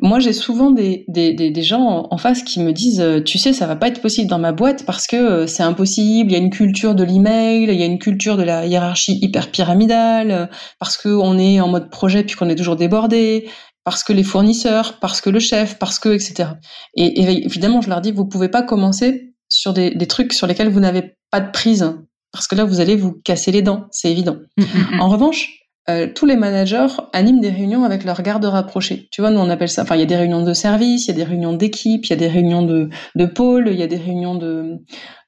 Moi, 0.00 0.20
j'ai 0.20 0.32
souvent 0.32 0.70
des, 0.70 1.04
des, 1.08 1.34
des, 1.34 1.62
gens 1.62 2.06
en 2.10 2.18
face 2.18 2.42
qui 2.42 2.60
me 2.60 2.72
disent, 2.72 3.00
euh, 3.00 3.20
tu 3.20 3.36
sais, 3.36 3.52
ça 3.52 3.66
va 3.66 3.74
pas 3.74 3.88
être 3.88 4.00
possible 4.00 4.28
dans 4.28 4.38
ma 4.38 4.52
boîte 4.52 4.86
parce 4.86 5.06
que 5.08 5.16
euh, 5.16 5.46
c'est 5.48 5.64
impossible. 5.64 6.30
Il 6.30 6.32
y 6.32 6.36
a 6.36 6.38
une 6.38 6.50
culture 6.50 6.94
de 6.94 7.02
l'email, 7.02 7.64
il 7.64 7.74
y 7.74 7.82
a 7.82 7.86
une 7.86 7.98
culture 7.98 8.36
de 8.36 8.44
la 8.44 8.64
hiérarchie 8.64 9.18
hyper 9.20 9.50
pyramidale, 9.50 10.30
euh, 10.30 10.46
parce 10.78 10.96
que 10.96 11.08
on 11.08 11.36
est 11.36 11.60
en 11.60 11.68
mode 11.68 11.90
projet 11.90 12.22
puis 12.22 12.36
qu'on 12.36 12.48
est 12.48 12.54
toujours 12.54 12.76
débordé, 12.76 13.48
parce 13.82 14.04
que 14.04 14.12
les 14.12 14.22
fournisseurs, 14.22 15.00
parce 15.00 15.20
que 15.20 15.30
le 15.30 15.40
chef, 15.40 15.78
parce 15.78 15.98
que 15.98 16.10
etc. 16.10 16.50
Et, 16.94 17.44
évidemment, 17.44 17.80
je 17.80 17.88
leur 17.88 18.00
dis, 18.00 18.12
vous 18.12 18.26
pouvez 18.26 18.48
pas 18.48 18.62
commencer 18.62 19.34
sur 19.48 19.72
des, 19.72 19.90
des 19.90 20.06
trucs 20.06 20.32
sur 20.32 20.46
lesquels 20.46 20.68
vous 20.68 20.80
n'avez 20.80 21.16
pas 21.30 21.40
de 21.40 21.50
prise, 21.50 21.92
parce 22.32 22.46
que 22.46 22.54
là, 22.54 22.64
vous 22.64 22.80
allez 22.80 22.94
vous 22.94 23.12
casser 23.24 23.50
les 23.50 23.62
dents, 23.62 23.86
c'est 23.90 24.10
évident. 24.10 24.36
Mm, 24.56 24.62
mm, 24.62 24.96
mm. 24.96 25.00
En 25.00 25.08
revanche, 25.08 25.57
euh, 25.88 26.06
tous 26.14 26.26
les 26.26 26.36
managers 26.36 26.88
animent 27.12 27.40
des 27.40 27.50
réunions 27.50 27.84
avec 27.84 28.04
leur 28.04 28.22
garde 28.22 28.44
rapprochée. 28.44 29.08
Tu 29.10 29.20
vois, 29.20 29.30
nous 29.30 29.40
on 29.40 29.48
appelle 29.50 29.68
ça. 29.68 29.82
Enfin, 29.82 29.96
il 29.96 30.00
y 30.00 30.02
a 30.02 30.06
des 30.06 30.16
réunions 30.16 30.42
de 30.42 30.52
service, 30.52 31.06
il 31.06 31.08
y 31.08 31.14
a 31.14 31.16
des 31.16 31.24
réunions 31.24 31.54
d'équipe, 31.54 32.04
il 32.06 32.10
y 32.10 32.12
a 32.12 32.16
des 32.16 32.28
réunions 32.28 32.62
de, 32.62 32.88
de 33.14 33.26
pôle, 33.26 33.68
il 33.68 33.78
y 33.78 33.82
a 33.82 33.86
des 33.86 33.96
réunions 33.96 34.34
de 34.34 34.78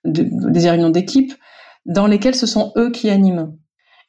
des 0.05 0.71
réunions 0.71 0.91
d'équipe 0.91 1.35
dans 1.87 2.07
lesquelles 2.07 2.35
ce 2.35 2.47
sont 2.47 2.73
eux 2.77 2.91
qui 2.91 3.11
animent. 3.11 3.53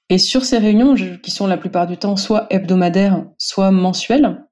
Et 0.09 0.17
sur 0.17 0.43
ces 0.43 0.57
réunions, 0.57 0.95
qui 0.95 1.31
sont 1.31 1.47
la 1.47 1.57
plupart 1.57 1.87
du 1.87 1.97
temps 1.97 2.17
soit 2.17 2.47
hebdomadaires, 2.49 3.25
soit 3.37 3.71
mensuelles, 3.71 4.43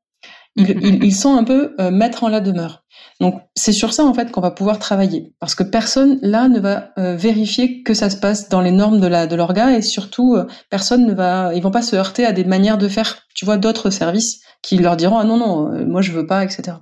ils, 0.60 1.04
ils, 1.04 1.15
sont 1.15 1.36
un 1.36 1.43
peu 1.43 1.76
euh, 1.80 1.91
maîtres 1.91 2.24
en 2.24 2.30
la 2.30 2.41
demeure. 2.41 2.84
Donc 3.19 3.41
c'est 3.54 3.74
sur 3.74 3.93
ça 3.93 4.06
en 4.06 4.13
fait 4.13 4.32
qu'on 4.32 4.39
va 4.39 4.52
pouvoir 4.52 4.80
travailler 4.80 5.34
parce 5.41 5.54
que 5.54 5.63
personne 5.63 6.19
là 6.22 6.48
ne 6.48 6.60
va 6.60 6.91
euh, 6.98 7.17
vérifier 7.17 7.84
que 7.84 7.93
ça 7.93 8.10
se 8.10 8.15
passe 8.15 8.48
dans 8.48 8.62
les 8.62 8.72
normes 8.72 9.02
de 9.02 9.08
la 9.08 9.28
de 9.28 9.36
l'orga 9.36 9.76
et 9.76 9.82
surtout 9.82 10.36
euh, 10.36 10.45
personne 10.69 11.06
ne 11.06 11.13
va 11.13 11.54
ils 11.54 11.62
vont 11.62 11.72
pas 11.72 11.82
se 11.82 11.98
heurter 11.98 12.26
à 12.26 12.32
des 12.32 12.45
manières 12.45 12.78
de 12.78 12.88
faire 12.88 13.24
tu 13.36 13.43
vois 13.43 13.58
d'autres 13.58 13.89
services 13.89 14.41
qui 14.62 14.78
leur 14.78 14.95
diront 14.95 15.17
ah 15.17 15.26
non 15.26 15.36
non 15.36 15.69
euh, 15.74 15.86
moi 15.86 16.02
je 16.02 16.13
veux 16.13 16.26
pas 16.26 16.45
etc. 16.45 16.78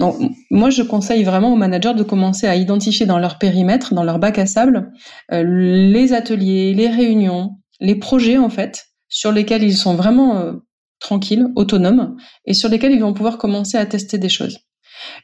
Donc 0.00 0.16
moi 0.50 0.70
je 0.70 0.82
conseille 0.82 1.24
vraiment 1.24 1.52
aux 1.52 1.56
managers 1.56 1.94
de 1.94 2.02
commencer 2.02 2.46
à 2.46 2.56
identifier 2.56 3.04
dans 3.04 3.18
leur 3.18 3.38
périmètre 3.38 3.92
dans 3.92 4.04
leur 4.04 4.18
bac 4.18 4.38
à 4.38 4.46
sable 4.46 4.92
les 5.30 6.14
ateliers 6.14 6.72
les 6.72 6.88
réunions 6.88 7.58
les 7.80 7.96
projets 7.96 8.38
en 8.38 8.48
fait 8.48 8.86
sur 9.10 9.30
lesquels 9.30 9.62
ils 9.62 9.76
sont 9.76 9.94
vraiment 9.94 10.54
tranquilles 11.02 11.48
autonomes 11.56 12.16
et 12.46 12.54
sur 12.54 12.68
lesquels 12.68 12.92
ils 12.92 13.00
vont 13.00 13.12
pouvoir 13.12 13.38
commencer 13.38 13.76
à 13.76 13.86
tester 13.86 14.18
des 14.18 14.28
choses. 14.28 14.58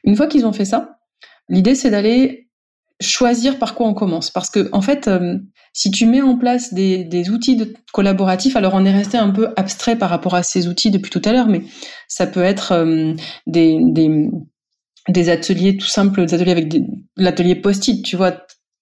Une 0.04 0.16
fois 0.16 0.26
qu'ils 0.26 0.44
ont 0.44 0.52
fait 0.52 0.64
ça, 0.64 0.98
l'idée 1.48 1.74
c'est 1.74 1.90
d'aller 1.90 2.48
choisir 3.00 3.58
par 3.58 3.74
quoi 3.74 3.86
on 3.86 3.94
commence. 3.94 4.30
Parce 4.30 4.50
que 4.50 4.68
en 4.72 4.80
fait, 4.80 5.08
euh, 5.08 5.38
si 5.72 5.90
tu 5.90 6.06
mets 6.06 6.20
en 6.20 6.36
place 6.36 6.74
des, 6.74 7.30
outils 7.30 7.74
collaboratifs, 7.92 8.56
alors 8.56 8.74
on 8.74 8.84
est 8.84 8.92
resté 8.92 9.16
un 9.16 9.30
peu 9.30 9.48
abstrait 9.56 9.96
par 9.96 10.10
rapport 10.10 10.34
à 10.34 10.42
ces 10.42 10.68
outils 10.68 10.90
depuis 10.90 11.10
tout 11.10 11.22
à 11.24 11.32
l'heure, 11.32 11.48
mais 11.48 11.62
ça 12.08 12.26
peut 12.26 12.42
être 12.42 12.72
euh, 12.72 13.14
des, 13.46 13.78
des, 15.08 15.28
ateliers 15.28 15.76
tout 15.76 15.86
simples, 15.86 16.24
des 16.26 16.34
ateliers 16.34 16.52
avec 16.52 16.74
l'atelier 17.16 17.54
post-it, 17.54 18.04
tu 18.04 18.16
vois. 18.16 18.36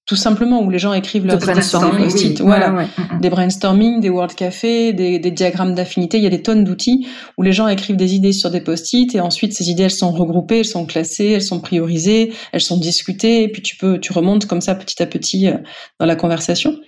Tout 0.06 0.14
simplement 0.14 0.62
où 0.62 0.70
les 0.70 0.78
gens 0.78 0.92
écrivent 0.92 1.26
leurs 1.26 1.42
idées 1.42 1.62
sur 1.62 1.80
des 1.80 1.98
post-it. 1.98 2.40
Voilà, 2.40 2.70
mm, 2.70 2.88
mm. 3.14 3.20
des 3.20 3.28
brainstorming, 3.28 4.00
des 4.00 4.08
World 4.08 4.36
Café, 4.36 4.92
des, 4.92 5.18
des 5.18 5.30
diagrammes 5.32 5.74
d'affinité. 5.74 6.18
Il 6.18 6.22
y 6.22 6.28
a 6.28 6.30
des 6.30 6.42
tonnes 6.42 6.62
d'outils 6.62 7.08
où 7.36 7.42
les 7.42 7.50
gens 7.50 7.66
écrivent 7.66 7.96
des 7.96 8.14
idées 8.14 8.32
sur 8.32 8.52
des 8.52 8.60
post-it 8.60 9.12
et 9.16 9.20
ensuite 9.20 9.52
ces 9.52 9.68
idées 9.68 9.82
elles 9.82 9.90
sont 9.90 10.12
regroupées, 10.12 10.60
elles 10.60 10.64
sont 10.64 10.86
classées, 10.86 11.30
elles 11.30 11.42
sont 11.42 11.60
priorisées, 11.60 12.32
elles 12.52 12.60
sont 12.60 12.76
discutées 12.76 13.42
et 13.42 13.48
puis 13.48 13.62
tu 13.62 13.76
peux 13.76 13.98
tu 13.98 14.12
remontes 14.12 14.46
comme 14.46 14.60
ça 14.60 14.76
petit 14.76 15.02
à 15.02 15.06
petit 15.06 15.48
euh, 15.48 15.54
dans 15.98 16.06
la 16.06 16.14
conversation. 16.14 16.78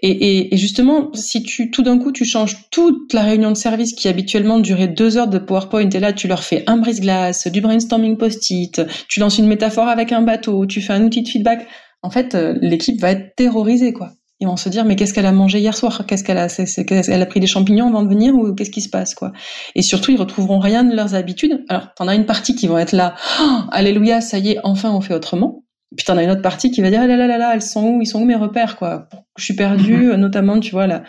Et, 0.00 0.10
et, 0.10 0.54
et 0.54 0.56
justement, 0.56 1.10
si 1.14 1.44
tu 1.44 1.70
tout 1.70 1.82
d'un 1.82 1.98
coup 1.98 2.10
tu 2.10 2.24
changes 2.24 2.56
toute 2.72 3.12
la 3.12 3.22
réunion 3.22 3.52
de 3.52 3.56
service 3.56 3.92
qui 3.92 4.08
habituellement 4.08 4.58
durait 4.58 4.88
deux 4.88 5.16
heures 5.16 5.28
de 5.28 5.38
PowerPoint 5.38 5.90
et 5.90 6.00
là 6.00 6.12
tu 6.12 6.26
leur 6.26 6.42
fais 6.42 6.64
un 6.66 6.76
brise-glace, 6.76 7.46
du 7.46 7.60
brainstorming 7.60 8.16
post-it, 8.16 8.82
tu 9.06 9.20
lances 9.20 9.38
une 9.38 9.46
métaphore 9.46 9.86
avec 9.86 10.10
un 10.10 10.22
bateau, 10.22 10.66
tu 10.66 10.80
fais 10.80 10.92
un 10.92 11.04
outil 11.04 11.22
de 11.22 11.28
feedback 11.28 11.68
en 12.02 12.10
fait, 12.10 12.34
euh, 12.34 12.54
l'équipe 12.60 13.00
va 13.00 13.10
être 13.10 13.34
terrorisée, 13.36 13.92
quoi. 13.92 14.12
Ils 14.40 14.46
vont 14.46 14.56
se 14.56 14.68
dire, 14.68 14.84
mais 14.84 14.94
qu'est-ce 14.94 15.12
qu'elle 15.12 15.26
a 15.26 15.32
mangé 15.32 15.58
hier 15.58 15.76
soir? 15.76 16.06
Qu'est-ce 16.06 16.22
qu'elle 16.22 16.38
a 16.38 16.46
Elle 17.08 17.22
a 17.22 17.26
pris 17.26 17.40
des 17.40 17.48
champignons 17.48 17.88
avant 17.88 18.02
de 18.02 18.08
venir 18.08 18.34
ou 18.34 18.54
qu'est-ce 18.54 18.70
qui 18.70 18.82
se 18.82 18.88
passe, 18.88 19.14
quoi? 19.14 19.32
Et 19.74 19.82
surtout, 19.82 20.12
ils 20.12 20.18
retrouveront 20.18 20.60
rien 20.60 20.84
de 20.84 20.94
leurs 20.94 21.16
habitudes. 21.16 21.64
Alors, 21.68 21.92
t'en 21.94 22.06
as 22.06 22.14
une 22.14 22.26
partie 22.26 22.54
qui 22.54 22.68
vont 22.68 22.78
être 22.78 22.92
là, 22.92 23.16
oh, 23.40 23.60
alléluia, 23.72 24.20
ça 24.20 24.38
y 24.38 24.52
est, 24.52 24.58
enfin, 24.62 24.92
on 24.92 25.00
fait 25.00 25.14
autrement. 25.14 25.64
Puis 25.96 26.04
t'en 26.04 26.16
as 26.16 26.22
une 26.22 26.30
autre 26.30 26.42
partie 26.42 26.70
qui 26.70 26.82
va 26.82 26.90
dire, 26.90 27.00
ah 27.02 27.06
là 27.08 27.16
là 27.16 27.26
là 27.26 27.38
là, 27.38 27.50
elles 27.54 27.62
sont 27.62 27.82
où? 27.82 28.00
Ils 28.00 28.06
sont 28.06 28.20
où 28.20 28.24
mes 28.24 28.36
repères, 28.36 28.76
quoi? 28.76 29.08
Je 29.36 29.44
suis 29.44 29.54
perdue, 29.54 30.12
notamment, 30.16 30.60
tu 30.60 30.70
vois, 30.70 30.86
la, 30.86 31.02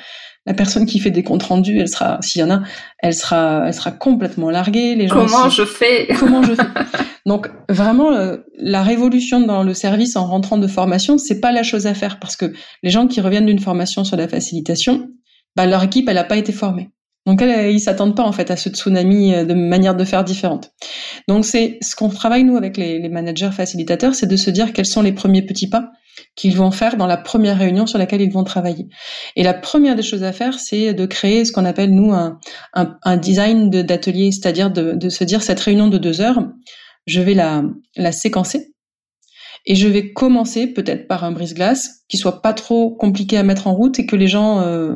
la 0.49 0.55
personne 0.55 0.88
qui 0.88 0.99
fait 0.99 1.12
des 1.12 1.21
comptes 1.21 1.43
rendus, 1.43 1.79
elle 1.79 1.88
sera, 1.88 2.17
s'il 2.21 2.41
y 2.41 2.43
en 2.43 2.49
a, 2.49 2.63
elle 2.97 3.13
sera, 3.13 3.65
elle 3.67 3.73
sera 3.73 3.91
complètement 3.91 4.49
larguée. 4.49 4.95
Les 4.95 5.07
gens 5.07 5.27
comment 5.27 5.47
je 5.47 5.63
fais? 5.63 6.07
Comment 6.19 6.41
je 6.41 6.55
fais? 6.55 6.63
Donc 7.27 7.51
vraiment, 7.69 8.13
euh, 8.13 8.38
la 8.57 8.81
révolution 8.81 9.41
dans 9.41 9.62
le 9.62 9.75
service 9.75 10.15
en 10.15 10.25
rentrant 10.25 10.57
de 10.57 10.65
formation, 10.65 11.19
c'est 11.19 11.39
pas 11.39 11.51
la 11.51 11.62
chose 11.62 11.85
à 11.85 11.93
faire 11.93 12.19
parce 12.19 12.35
que 12.35 12.51
les 12.81 12.89
gens 12.89 13.05
qui 13.05 13.21
reviennent 13.21 13.45
d'une 13.45 13.59
formation 13.59 14.03
sur 14.03 14.17
la 14.17 14.27
facilitation, 14.27 15.09
bah, 15.55 15.67
leur 15.67 15.83
équipe, 15.83 16.09
elle 16.09 16.15
n'a 16.15 16.23
pas 16.23 16.38
été 16.38 16.51
formée. 16.51 16.89
Donc 17.27 17.43
elle, 17.43 17.71
ils 17.71 17.79
s'attendent 17.79 18.15
pas 18.15 18.23
en 18.23 18.31
fait 18.31 18.49
à 18.49 18.57
ce 18.57 18.69
tsunami 18.69 19.35
euh, 19.35 19.45
de 19.45 19.53
manière 19.53 19.93
de 19.93 20.03
faire 20.03 20.23
différente. 20.23 20.71
Donc 21.27 21.45
c'est 21.45 21.77
ce 21.81 21.95
qu'on 21.95 22.09
travaille 22.09 22.43
nous 22.43 22.57
avec 22.57 22.75
les, 22.75 22.97
les 22.97 23.09
managers 23.09 23.51
facilitateurs, 23.51 24.15
c'est 24.15 24.25
de 24.25 24.35
se 24.35 24.49
dire 24.49 24.73
quels 24.73 24.88
sont 24.88 25.03
les 25.03 25.13
premiers 25.13 25.43
petits 25.43 25.69
pas 25.69 25.91
qu'ils 26.36 26.55
vont 26.55 26.71
faire 26.71 26.97
dans 26.97 27.08
la 27.08 27.17
première 27.17 27.58
réunion 27.58 27.88
sur 27.88 27.97
laquelle 27.97 28.21
ils 28.21 28.32
vont 28.32 28.43
travailler. 28.43 28.88
Et 29.36 29.43
la 29.43 29.53
première 29.53 29.95
des 29.95 30.03
choses 30.03 30.23
à 30.23 30.32
faire, 30.32 30.60
c'est 30.60 30.93
de 30.93 31.05
créer 31.05 31.45
ce 31.45 31.51
qu'on 31.51 31.65
appelle 31.65 31.93
nous 31.93 32.12
un, 32.13 32.39
un, 32.73 32.97
un 33.03 33.17
design 33.17 33.69
d'atelier, 33.69 34.32
c'est-à-dire 34.32 34.71
de, 34.71 34.93
de, 34.93 35.10
se 35.10 35.23
dire 35.23 35.41
cette 35.41 35.60
réunion 35.60 35.88
de 35.88 35.97
deux 35.97 36.21
heures, 36.21 36.43
je 37.05 37.21
vais 37.21 37.34
la, 37.34 37.63
la 37.95 38.12
séquencer 38.12 38.73
et 39.65 39.75
je 39.75 39.88
vais 39.88 40.13
commencer 40.13 40.67
peut-être 40.67 41.08
par 41.08 41.23
un 41.23 41.32
brise-glace 41.32 42.03
qui 42.08 42.17
soit 42.17 42.41
pas 42.41 42.53
trop 42.53 42.95
compliqué 42.95 43.38
à 43.38 43.43
mettre 43.43 43.67
en 43.67 43.73
route 43.73 43.99
et 43.99 44.05
que 44.05 44.15
les 44.15 44.27
gens 44.27 44.62
euh, 44.62 44.95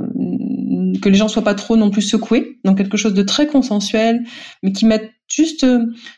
que 1.02 1.10
les 1.10 1.16
gens 1.16 1.28
soient 1.28 1.44
pas 1.44 1.56
trop 1.56 1.76
non 1.76 1.90
plus 1.90 2.02
secoués 2.02 2.60
dans 2.64 2.76
quelque 2.76 2.98
chose 2.98 3.14
de 3.14 3.24
très 3.24 3.48
consensuel, 3.48 4.24
mais 4.62 4.72
qui 4.72 4.86
mettent 4.86 5.12
juste, 5.28 5.66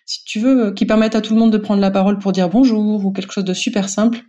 si 0.05 0.23
tu 0.25 0.39
veux, 0.39 0.73
qui 0.73 0.85
permettent 0.85 1.15
à 1.15 1.21
tout 1.21 1.33
le 1.33 1.39
monde 1.39 1.51
de 1.51 1.57
prendre 1.57 1.81
la 1.81 1.91
parole 1.91 2.19
pour 2.19 2.31
dire 2.31 2.49
bonjour 2.49 3.05
ou 3.05 3.11
quelque 3.11 3.33
chose 3.33 3.45
de 3.45 3.53
super 3.53 3.89
simple 3.89 4.19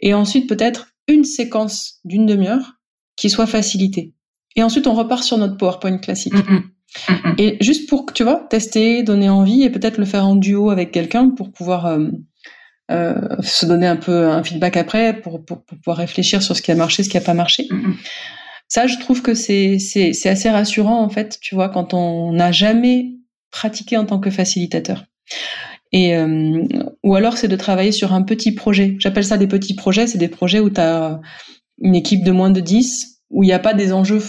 et 0.00 0.14
ensuite 0.14 0.48
peut-être 0.48 0.88
une 1.08 1.24
séquence 1.24 2.00
d'une 2.04 2.26
demi-heure 2.26 2.74
qui 3.16 3.30
soit 3.30 3.46
facilitée. 3.46 4.12
Et 4.56 4.62
ensuite, 4.62 4.86
on 4.86 4.94
repart 4.94 5.22
sur 5.22 5.38
notre 5.38 5.56
PowerPoint 5.56 5.98
classique. 5.98 6.34
Mm, 6.34 6.54
mm. 6.54 6.70
Mm, 7.08 7.34
et 7.38 7.56
juste 7.60 7.88
pour, 7.88 8.06
tu 8.12 8.22
vois, 8.22 8.46
tester, 8.48 9.02
donner 9.02 9.28
envie 9.28 9.62
et 9.62 9.70
peut-être 9.70 9.98
le 9.98 10.04
faire 10.04 10.26
en 10.26 10.36
duo 10.36 10.70
avec 10.70 10.92
quelqu'un 10.92 11.30
pour 11.30 11.52
pouvoir 11.52 11.86
euh, 11.86 12.06
euh, 12.90 13.14
se 13.42 13.66
donner 13.66 13.86
un 13.86 13.96
peu 13.96 14.28
un 14.28 14.42
feedback 14.44 14.76
après, 14.76 15.20
pour, 15.20 15.44
pour, 15.44 15.64
pouvoir 15.64 15.96
réfléchir 15.96 16.42
sur 16.42 16.56
ce 16.56 16.62
qui 16.62 16.70
a 16.70 16.74
marché, 16.74 17.02
ce 17.02 17.08
qui 17.08 17.16
n'a 17.16 17.22
pas 17.22 17.34
marché. 17.34 17.68
Ça, 18.68 18.86
je 18.86 18.98
trouve 18.98 19.22
que 19.22 19.34
c'est 19.34 19.76
assez 20.24 20.50
rassurant, 20.50 21.02
en 21.02 21.08
fait, 21.08 21.38
tu 21.40 21.54
vois, 21.54 21.68
quand 21.68 21.94
on 21.94 22.32
n'a 22.32 22.52
jamais 22.52 23.12
pratiqué 23.50 23.96
en 23.96 24.04
tant 24.04 24.18
que 24.18 24.30
facilitateur. 24.30 25.04
Et, 25.94 26.16
euh, 26.16 26.64
ou 27.04 27.14
alors, 27.14 27.38
c'est 27.38 27.46
de 27.46 27.54
travailler 27.54 27.92
sur 27.92 28.12
un 28.12 28.22
petit 28.22 28.50
projet. 28.50 28.96
J'appelle 28.98 29.24
ça 29.24 29.38
des 29.38 29.46
petits 29.46 29.74
projets. 29.74 30.08
C'est 30.08 30.18
des 30.18 30.28
projets 30.28 30.58
où 30.58 30.68
tu 30.68 30.80
as 30.80 31.20
une 31.80 31.94
équipe 31.94 32.24
de 32.24 32.32
moins 32.32 32.50
de 32.50 32.58
10, 32.58 33.20
où 33.30 33.44
il 33.44 33.46
n'y 33.46 33.52
a 33.52 33.60
pas 33.60 33.74
des 33.74 33.92
enjeux 33.92 34.20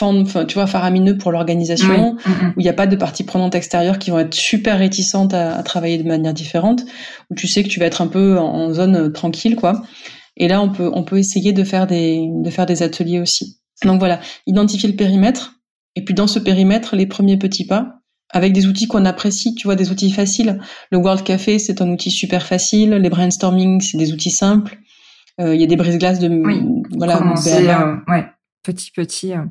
enfin, 0.00 0.44
tu 0.44 0.54
vois, 0.54 0.68
faramineux 0.68 1.18
pour 1.18 1.32
l'organisation, 1.32 2.14
mm, 2.14 2.30
mm. 2.30 2.48
où 2.56 2.60
il 2.60 2.62
n'y 2.62 2.68
a 2.68 2.74
pas 2.74 2.86
de 2.86 2.94
parties 2.94 3.24
prenantes 3.24 3.56
extérieures 3.56 3.98
qui 3.98 4.12
vont 4.12 4.20
être 4.20 4.32
super 4.32 4.78
réticentes 4.78 5.34
à, 5.34 5.60
travailler 5.64 5.98
de 5.98 6.06
manière 6.06 6.32
différente, 6.32 6.84
où 7.30 7.34
tu 7.34 7.48
sais 7.48 7.64
que 7.64 7.68
tu 7.68 7.80
vas 7.80 7.86
être 7.86 8.00
un 8.00 8.06
peu 8.06 8.38
en, 8.38 8.72
zone 8.72 8.94
euh, 8.94 9.08
tranquille, 9.10 9.56
quoi. 9.56 9.82
Et 10.36 10.46
là, 10.46 10.62
on 10.62 10.70
peut, 10.70 10.88
on 10.94 11.02
peut 11.02 11.18
essayer 11.18 11.52
de 11.52 11.64
faire 11.64 11.88
des, 11.88 12.28
de 12.30 12.50
faire 12.50 12.66
des 12.66 12.84
ateliers 12.84 13.18
aussi. 13.18 13.58
Donc 13.82 13.98
voilà, 13.98 14.20
identifier 14.46 14.88
le 14.88 14.94
périmètre, 14.94 15.54
et 15.96 16.04
puis 16.04 16.14
dans 16.14 16.28
ce 16.28 16.38
périmètre, 16.38 16.94
les 16.94 17.06
premiers 17.06 17.38
petits 17.38 17.66
pas, 17.66 17.97
avec 18.30 18.52
des 18.52 18.66
outils 18.66 18.86
qu'on 18.88 19.04
apprécie, 19.04 19.54
tu 19.54 19.66
vois, 19.66 19.76
des 19.76 19.90
outils 19.90 20.10
faciles. 20.10 20.60
Le 20.90 20.98
World 20.98 21.22
Café, 21.24 21.58
c'est 21.58 21.80
un 21.80 21.90
outil 21.90 22.10
super 22.10 22.44
facile. 22.44 22.90
Les 22.90 23.10
brainstorming, 23.10 23.80
c'est 23.80 23.98
des 23.98 24.12
outils 24.12 24.30
simples. 24.30 24.78
Euh, 25.40 25.54
il 25.54 25.60
y 25.60 25.64
a 25.64 25.66
des 25.66 25.76
brises-glaces 25.76 26.18
de 26.18 26.28
oui, 26.28 26.62
voilà, 26.96 27.22
euh, 27.22 27.96
ouais, 28.08 28.26
petit 28.64 28.90
petit. 28.90 29.34
Euh. 29.34 29.44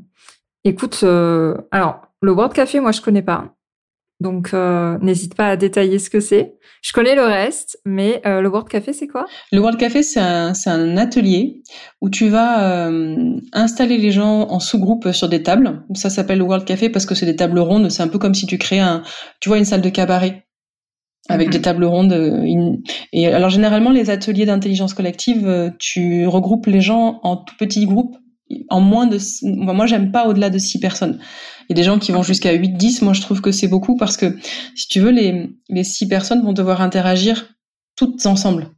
Écoute, 0.65 1.03
alors 1.71 2.01
le 2.21 2.31
World 2.31 2.53
Café, 2.53 2.79
moi 2.79 2.91
je 2.91 3.01
connais 3.01 3.21
pas. 3.21 3.55
Donc, 4.19 4.49
euh, 4.53 4.97
n'hésite 4.99 5.35
pas 5.35 5.49
à 5.49 5.57
détailler 5.57 5.99
ce 5.99 6.09
que 6.09 6.19
c'est. 6.19 6.55
Je 6.81 6.91
connais 6.91 7.15
le 7.15 7.23
reste, 7.23 7.79
mais 7.85 8.21
euh, 8.25 8.41
le 8.41 8.49
World 8.49 8.67
Café, 8.67 8.91
c'est 8.91 9.07
quoi? 9.07 9.27
Le 9.51 9.59
World 9.59 9.79
Café, 9.79 10.01
c'est 10.01 10.19
un, 10.19 10.53
un, 10.65 10.97
atelier 10.97 11.61
où 12.01 12.09
tu 12.09 12.27
vas 12.27 12.87
euh, 12.87 13.35
installer 13.53 13.97
les 13.97 14.11
gens 14.11 14.49
en 14.49 14.59
sous-groupe 14.59 15.11
sur 15.11 15.29
des 15.29 15.43
tables. 15.43 15.83
Ça 15.93 16.09
s'appelle 16.09 16.39
le 16.39 16.45
World 16.45 16.65
Café 16.65 16.89
parce 16.89 17.05
que 17.05 17.13
c'est 17.13 17.27
des 17.27 17.35
tables 17.35 17.59
rondes. 17.59 17.89
C'est 17.91 18.01
un 18.01 18.07
peu 18.07 18.17
comme 18.17 18.33
si 18.33 18.47
tu 18.47 18.57
crées 18.57 18.79
un, 18.79 19.03
tu 19.39 19.49
vois, 19.49 19.59
une 19.59 19.65
salle 19.65 19.81
de 19.81 19.89
cabaret 19.89 20.47
avec 21.29 21.49
des 21.49 21.57
mhm. 21.59 21.63
tables 21.63 21.85
rondes. 21.85 22.43
Et 23.13 23.27
alors 23.27 23.49
généralement, 23.49 23.91
les 23.91 24.09
ateliers 24.09 24.45
d'intelligence 24.45 24.93
collective, 24.93 25.73
tu 25.77 26.25
regroupes 26.25 26.67
les 26.67 26.81
gens 26.81 27.19
en 27.21 27.37
tout 27.37 27.55
petits 27.57 27.85
groupes, 27.85 28.15
en 28.69 28.81
moins 28.81 29.07
de. 29.07 29.17
Moi, 29.43 29.85
j'aime 29.85 30.11
pas 30.11 30.27
au-delà 30.27 30.49
de 30.49 30.57
six 30.57 30.79
personnes. 30.79 31.19
Il 31.69 31.73
y 31.73 31.73
a 31.73 31.75
des 31.75 31.83
gens 31.83 31.99
qui 31.99 32.11
vont 32.11 32.23
jusqu'à 32.23 32.53
8, 32.53 32.77
10. 32.77 33.01
Moi, 33.01 33.13
je 33.13 33.21
trouve 33.21 33.41
que 33.41 33.51
c'est 33.51 33.67
beaucoup 33.67 33.95
parce 33.95 34.17
que, 34.17 34.37
si 34.75 34.87
tu 34.87 34.99
veux, 34.99 35.11
les, 35.11 35.49
les 35.69 35.83
six 35.83 36.07
personnes 36.07 36.43
vont 36.43 36.53
devoir 36.53 36.81
interagir 36.81 37.55
toutes 37.95 38.25
ensemble. 38.25 38.71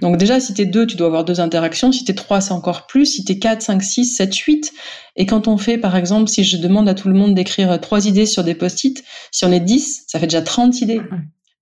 Donc 0.00 0.16
déjà, 0.16 0.40
si 0.40 0.54
t'es 0.54 0.64
deux, 0.64 0.86
tu 0.86 0.96
dois 0.96 1.08
avoir 1.08 1.24
deux 1.24 1.40
interactions. 1.40 1.92
Si 1.92 2.04
t'es 2.04 2.14
trois, 2.14 2.40
c'est 2.40 2.52
encore 2.52 2.86
plus. 2.86 3.06
Si 3.06 3.24
t'es 3.24 3.38
quatre, 3.38 3.62
cinq, 3.62 3.82
six, 3.82 4.06
sept, 4.06 4.34
huit. 4.34 4.72
Et 5.16 5.26
quand 5.26 5.48
on 5.48 5.58
fait, 5.58 5.78
par 5.78 5.96
exemple, 5.96 6.28
si 6.28 6.44
je 6.44 6.56
demande 6.56 6.88
à 6.88 6.94
tout 6.94 7.08
le 7.08 7.14
monde 7.14 7.34
d'écrire 7.34 7.78
trois 7.80 8.06
idées 8.06 8.26
sur 8.26 8.44
des 8.44 8.54
post-it, 8.54 9.04
si 9.30 9.44
on 9.44 9.52
est 9.52 9.60
dix, 9.60 10.04
ça 10.06 10.18
fait 10.18 10.26
déjà 10.26 10.42
30 10.42 10.80
idées. 10.80 11.02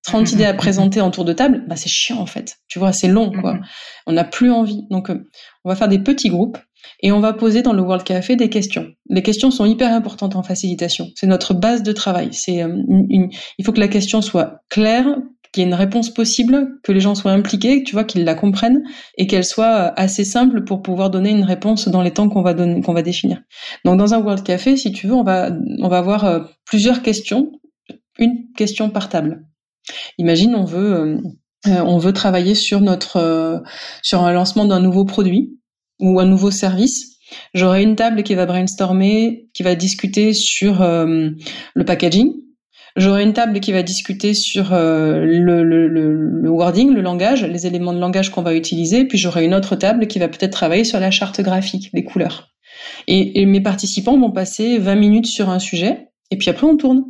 30 0.04 0.32
idées 0.32 0.44
à 0.44 0.54
présenter 0.54 1.00
en 1.00 1.10
tour 1.10 1.24
de 1.24 1.32
table, 1.32 1.64
bah 1.66 1.74
c'est 1.74 1.88
chiant 1.88 2.18
en 2.18 2.26
fait. 2.26 2.58
Tu 2.68 2.78
vois, 2.78 2.92
c'est 2.92 3.08
long 3.08 3.32
quoi. 3.32 3.58
On 4.06 4.12
n'a 4.12 4.22
plus 4.22 4.52
envie. 4.52 4.86
Donc 4.88 5.10
euh, 5.10 5.28
on 5.64 5.68
va 5.68 5.74
faire 5.74 5.88
des 5.88 5.98
petits 5.98 6.28
groupes 6.28 6.58
et 7.00 7.12
on 7.12 7.20
va 7.20 7.32
poser 7.32 7.62
dans 7.62 7.72
le 7.72 7.82
World 7.82 8.04
Café 8.04 8.36
des 8.36 8.48
questions. 8.48 8.88
Les 9.08 9.22
questions 9.22 9.50
sont 9.50 9.64
hyper 9.64 9.92
importantes 9.92 10.36
en 10.36 10.42
facilitation. 10.42 11.10
C'est 11.14 11.26
notre 11.26 11.54
base 11.54 11.82
de 11.82 11.92
travail. 11.92 12.30
Euh, 12.48 12.82
il 12.88 13.64
faut 13.64 13.72
que 13.72 13.80
la 13.80 13.88
question 13.88 14.22
soit 14.22 14.62
claire, 14.68 15.06
qu'il 15.52 15.62
y 15.62 15.66
ait 15.66 15.68
une 15.68 15.74
réponse 15.74 16.12
possible, 16.12 16.78
que 16.82 16.92
les 16.92 17.00
gens 17.00 17.14
soient 17.14 17.32
impliqués, 17.32 17.82
tu 17.82 17.92
vois, 17.92 18.04
qu'ils 18.04 18.24
la 18.24 18.34
comprennent 18.34 18.82
et 19.16 19.26
qu'elle 19.26 19.44
soit 19.44 19.76
euh, 19.76 19.92
assez 19.96 20.24
simple 20.24 20.64
pour 20.64 20.82
pouvoir 20.82 21.10
donner 21.10 21.30
une 21.30 21.44
réponse 21.44 21.88
dans 21.88 22.02
les 22.02 22.12
temps 22.12 22.28
qu'on 22.28 22.42
va 22.42 22.54
qu'on 22.54 22.94
va 22.94 23.02
définir. 23.02 23.42
Donc 23.84 23.98
dans 23.98 24.14
un 24.14 24.18
World 24.18 24.42
Café, 24.42 24.76
si 24.76 24.92
tu 24.92 25.06
veux, 25.06 25.14
on 25.14 25.22
va 25.22 25.50
avoir 25.92 26.24
euh, 26.24 26.40
plusieurs 26.64 27.02
questions, 27.02 27.52
une 28.18 28.50
question 28.56 28.90
par 28.90 29.08
table. 29.08 29.44
Imagine, 30.18 30.54
on 30.54 30.64
veut 30.64 31.20
on 31.64 31.98
veut 31.98 32.12
travailler 32.12 32.54
sur 32.54 32.80
notre 32.80 33.62
sur 34.02 34.22
un 34.22 34.32
lancement 34.32 34.64
d'un 34.64 34.80
nouveau 34.80 35.04
produit 35.04 35.56
ou 36.00 36.20
un 36.20 36.26
nouveau 36.26 36.50
service, 36.50 37.16
j'aurai 37.54 37.82
une 37.82 37.96
table 37.96 38.22
qui 38.22 38.34
va 38.34 38.46
brainstormer, 38.46 39.48
qui 39.54 39.62
va 39.62 39.74
discuter 39.74 40.32
sur 40.32 40.82
euh, 40.82 41.30
le 41.74 41.84
packaging. 41.84 42.32
J'aurai 42.96 43.24
une 43.24 43.34
table 43.34 43.60
qui 43.60 43.72
va 43.72 43.82
discuter 43.82 44.32
sur 44.32 44.72
euh, 44.72 45.20
le, 45.26 46.48
wording, 46.48 46.94
le 46.94 47.02
langage, 47.02 47.44
les 47.44 47.66
éléments 47.66 47.92
de 47.92 48.00
langage 48.00 48.30
qu'on 48.30 48.42
va 48.42 48.54
utiliser. 48.54 49.04
Puis 49.04 49.18
j'aurai 49.18 49.44
une 49.44 49.54
autre 49.54 49.76
table 49.76 50.06
qui 50.06 50.18
va 50.18 50.28
peut-être 50.28 50.52
travailler 50.52 50.84
sur 50.84 50.98
la 50.98 51.10
charte 51.10 51.40
graphique, 51.42 51.90
les 51.92 52.04
couleurs. 52.04 52.48
Et 53.06 53.44
mes 53.46 53.60
participants 53.60 54.18
vont 54.18 54.30
passer 54.30 54.78
20 54.78 54.94
minutes 54.96 55.26
sur 55.26 55.50
un 55.50 55.58
sujet. 55.58 56.08
Et 56.30 56.36
puis 56.36 56.50
après, 56.50 56.66
on 56.66 56.76
tourne 56.76 57.04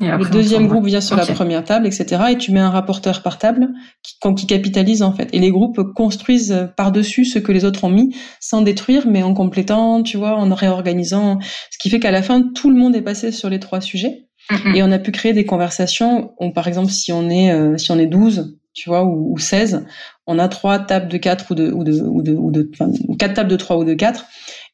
le 0.00 0.30
deuxième 0.30 0.66
groupe 0.66 0.86
vient 0.86 1.00
sur 1.00 1.16
la 1.16 1.26
première 1.26 1.64
table, 1.64 1.86
etc. 1.86 2.22
Et 2.30 2.38
tu 2.38 2.52
mets 2.52 2.60
un 2.60 2.70
rapporteur 2.70 3.22
par 3.22 3.38
table 3.38 3.68
qui, 4.02 4.34
qui 4.34 4.46
capitalise 4.46 5.02
en 5.02 5.12
fait. 5.12 5.28
Et 5.32 5.38
les 5.38 5.50
groupes 5.50 5.80
construisent 5.94 6.68
par-dessus 6.76 7.24
ce 7.24 7.38
que 7.38 7.52
les 7.52 7.64
autres 7.64 7.84
ont 7.84 7.90
mis, 7.90 8.14
sans 8.40 8.62
détruire, 8.62 9.06
mais 9.06 9.22
en 9.22 9.34
complétant, 9.34 10.02
tu 10.02 10.16
vois, 10.16 10.36
en 10.36 10.54
réorganisant. 10.54 11.38
Ce 11.70 11.78
qui 11.78 11.90
fait 11.90 12.00
qu'à 12.00 12.10
la 12.10 12.22
fin, 12.22 12.42
tout 12.54 12.70
le 12.70 12.76
monde 12.76 12.96
est 12.96 13.02
passé 13.02 13.32
sur 13.32 13.50
les 13.50 13.60
trois 13.60 13.80
sujets. 13.80 14.26
Et 14.74 14.82
on 14.82 14.90
a 14.90 14.98
pu 14.98 15.12
créer 15.12 15.32
des 15.32 15.44
conversations. 15.44 16.32
On, 16.38 16.50
par 16.50 16.66
exemple, 16.66 16.90
si 16.90 17.12
on 17.12 17.28
est 17.30 17.52
euh, 17.52 17.76
si 17.76 17.92
on 17.92 17.98
est 17.98 18.06
12, 18.06 18.58
tu 18.74 18.88
vois, 18.88 19.04
ou, 19.04 19.32
ou 19.32 19.38
16, 19.38 19.86
on 20.26 20.38
a 20.38 20.48
trois 20.48 20.78
tables 20.80 21.08
de 21.08 21.18
quatre 21.18 21.52
ou 21.52 21.54
de 21.54 21.70
ou 21.70 21.84
de 21.84 22.00
ou 22.00 22.22
de 22.22 22.32
ou 22.32 22.50
de 22.50 22.68
enfin, 22.74 22.90
quatre 23.18 23.34
tables 23.34 23.50
de 23.50 23.56
trois 23.56 23.76
ou 23.76 23.84
de 23.84 23.94
quatre 23.94 24.26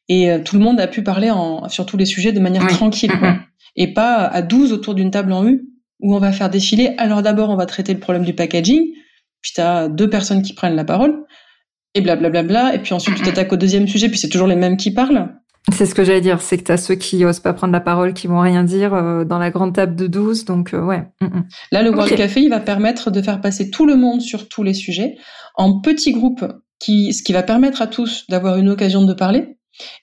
et 0.09 0.31
euh, 0.31 0.39
tout 0.39 0.57
le 0.57 0.63
monde 0.63 0.79
a 0.79 0.87
pu 0.87 1.03
parler 1.03 1.29
en, 1.29 1.67
sur 1.69 1.85
tous 1.85 1.97
les 1.97 2.05
sujets 2.05 2.31
de 2.31 2.39
manière 2.39 2.65
tranquille 2.67 3.11
quoi. 3.19 3.37
Et 3.77 3.93
pas 3.93 4.25
à 4.25 4.41
12 4.41 4.73
autour 4.73 4.95
d'une 4.95 5.11
table 5.11 5.31
en 5.31 5.47
U 5.47 5.69
où 6.01 6.15
on 6.15 6.19
va 6.19 6.31
faire 6.31 6.49
défiler. 6.49 6.93
Alors 6.97 7.21
d'abord 7.21 7.49
on 7.49 7.55
va 7.55 7.65
traiter 7.65 7.93
le 7.93 7.99
problème 7.99 8.25
du 8.25 8.33
packaging, 8.33 8.81
puis 9.41 9.51
tu 9.55 9.61
as 9.61 9.87
deux 9.87 10.09
personnes 10.09 10.41
qui 10.41 10.53
prennent 10.53 10.75
la 10.75 10.85
parole 10.85 11.23
et 11.93 12.01
blablabla 12.01 12.43
bla 12.43 12.43
bla 12.43 12.69
bla, 12.69 12.75
et 12.75 12.79
puis 12.79 12.93
ensuite 12.93 13.15
tu 13.15 13.23
t'attaques 13.23 13.53
au 13.53 13.57
deuxième 13.57 13.87
sujet 13.87 14.09
puis 14.09 14.17
c'est 14.17 14.29
toujours 14.29 14.47
les 14.47 14.55
mêmes 14.55 14.77
qui 14.77 14.93
parlent. 14.93 15.29
C'est 15.73 15.85
ce 15.85 15.93
que 15.93 16.05
j'allais 16.05 16.21
dire, 16.21 16.41
c'est 16.41 16.57
que 16.57 16.63
tu 16.63 16.71
as 16.71 16.77
ceux 16.77 16.95
qui 16.95 17.25
osent 17.25 17.41
pas 17.41 17.53
prendre 17.53 17.73
la 17.73 17.81
parole, 17.81 18.13
qui 18.13 18.27
vont 18.27 18.39
rien 18.39 18.63
dire 18.63 18.93
euh, 18.93 19.25
dans 19.25 19.37
la 19.37 19.51
grande 19.51 19.75
table 19.75 19.95
de 19.95 20.07
12, 20.07 20.45
donc 20.45 20.73
euh, 20.73 20.81
ouais. 20.81 21.03
Mm, 21.19 21.25
mm. 21.25 21.47
Là, 21.73 21.83
le 21.83 21.89
World 21.89 22.15
Café, 22.15 22.41
il 22.41 22.49
va 22.49 22.61
permettre 22.61 23.11
de 23.11 23.21
faire 23.21 23.41
passer 23.41 23.69
tout 23.69 23.85
le 23.85 23.97
monde 23.97 24.21
sur 24.21 24.47
tous 24.47 24.63
les 24.63 24.73
sujets 24.73 25.17
en 25.55 25.81
petits 25.81 26.13
groupes, 26.13 26.45
qui, 26.79 27.13
ce 27.13 27.21
qui 27.21 27.33
va 27.33 27.43
permettre 27.43 27.81
à 27.81 27.87
tous 27.87 28.25
d'avoir 28.29 28.57
une 28.57 28.69
occasion 28.69 29.03
de 29.03 29.13
parler. 29.13 29.57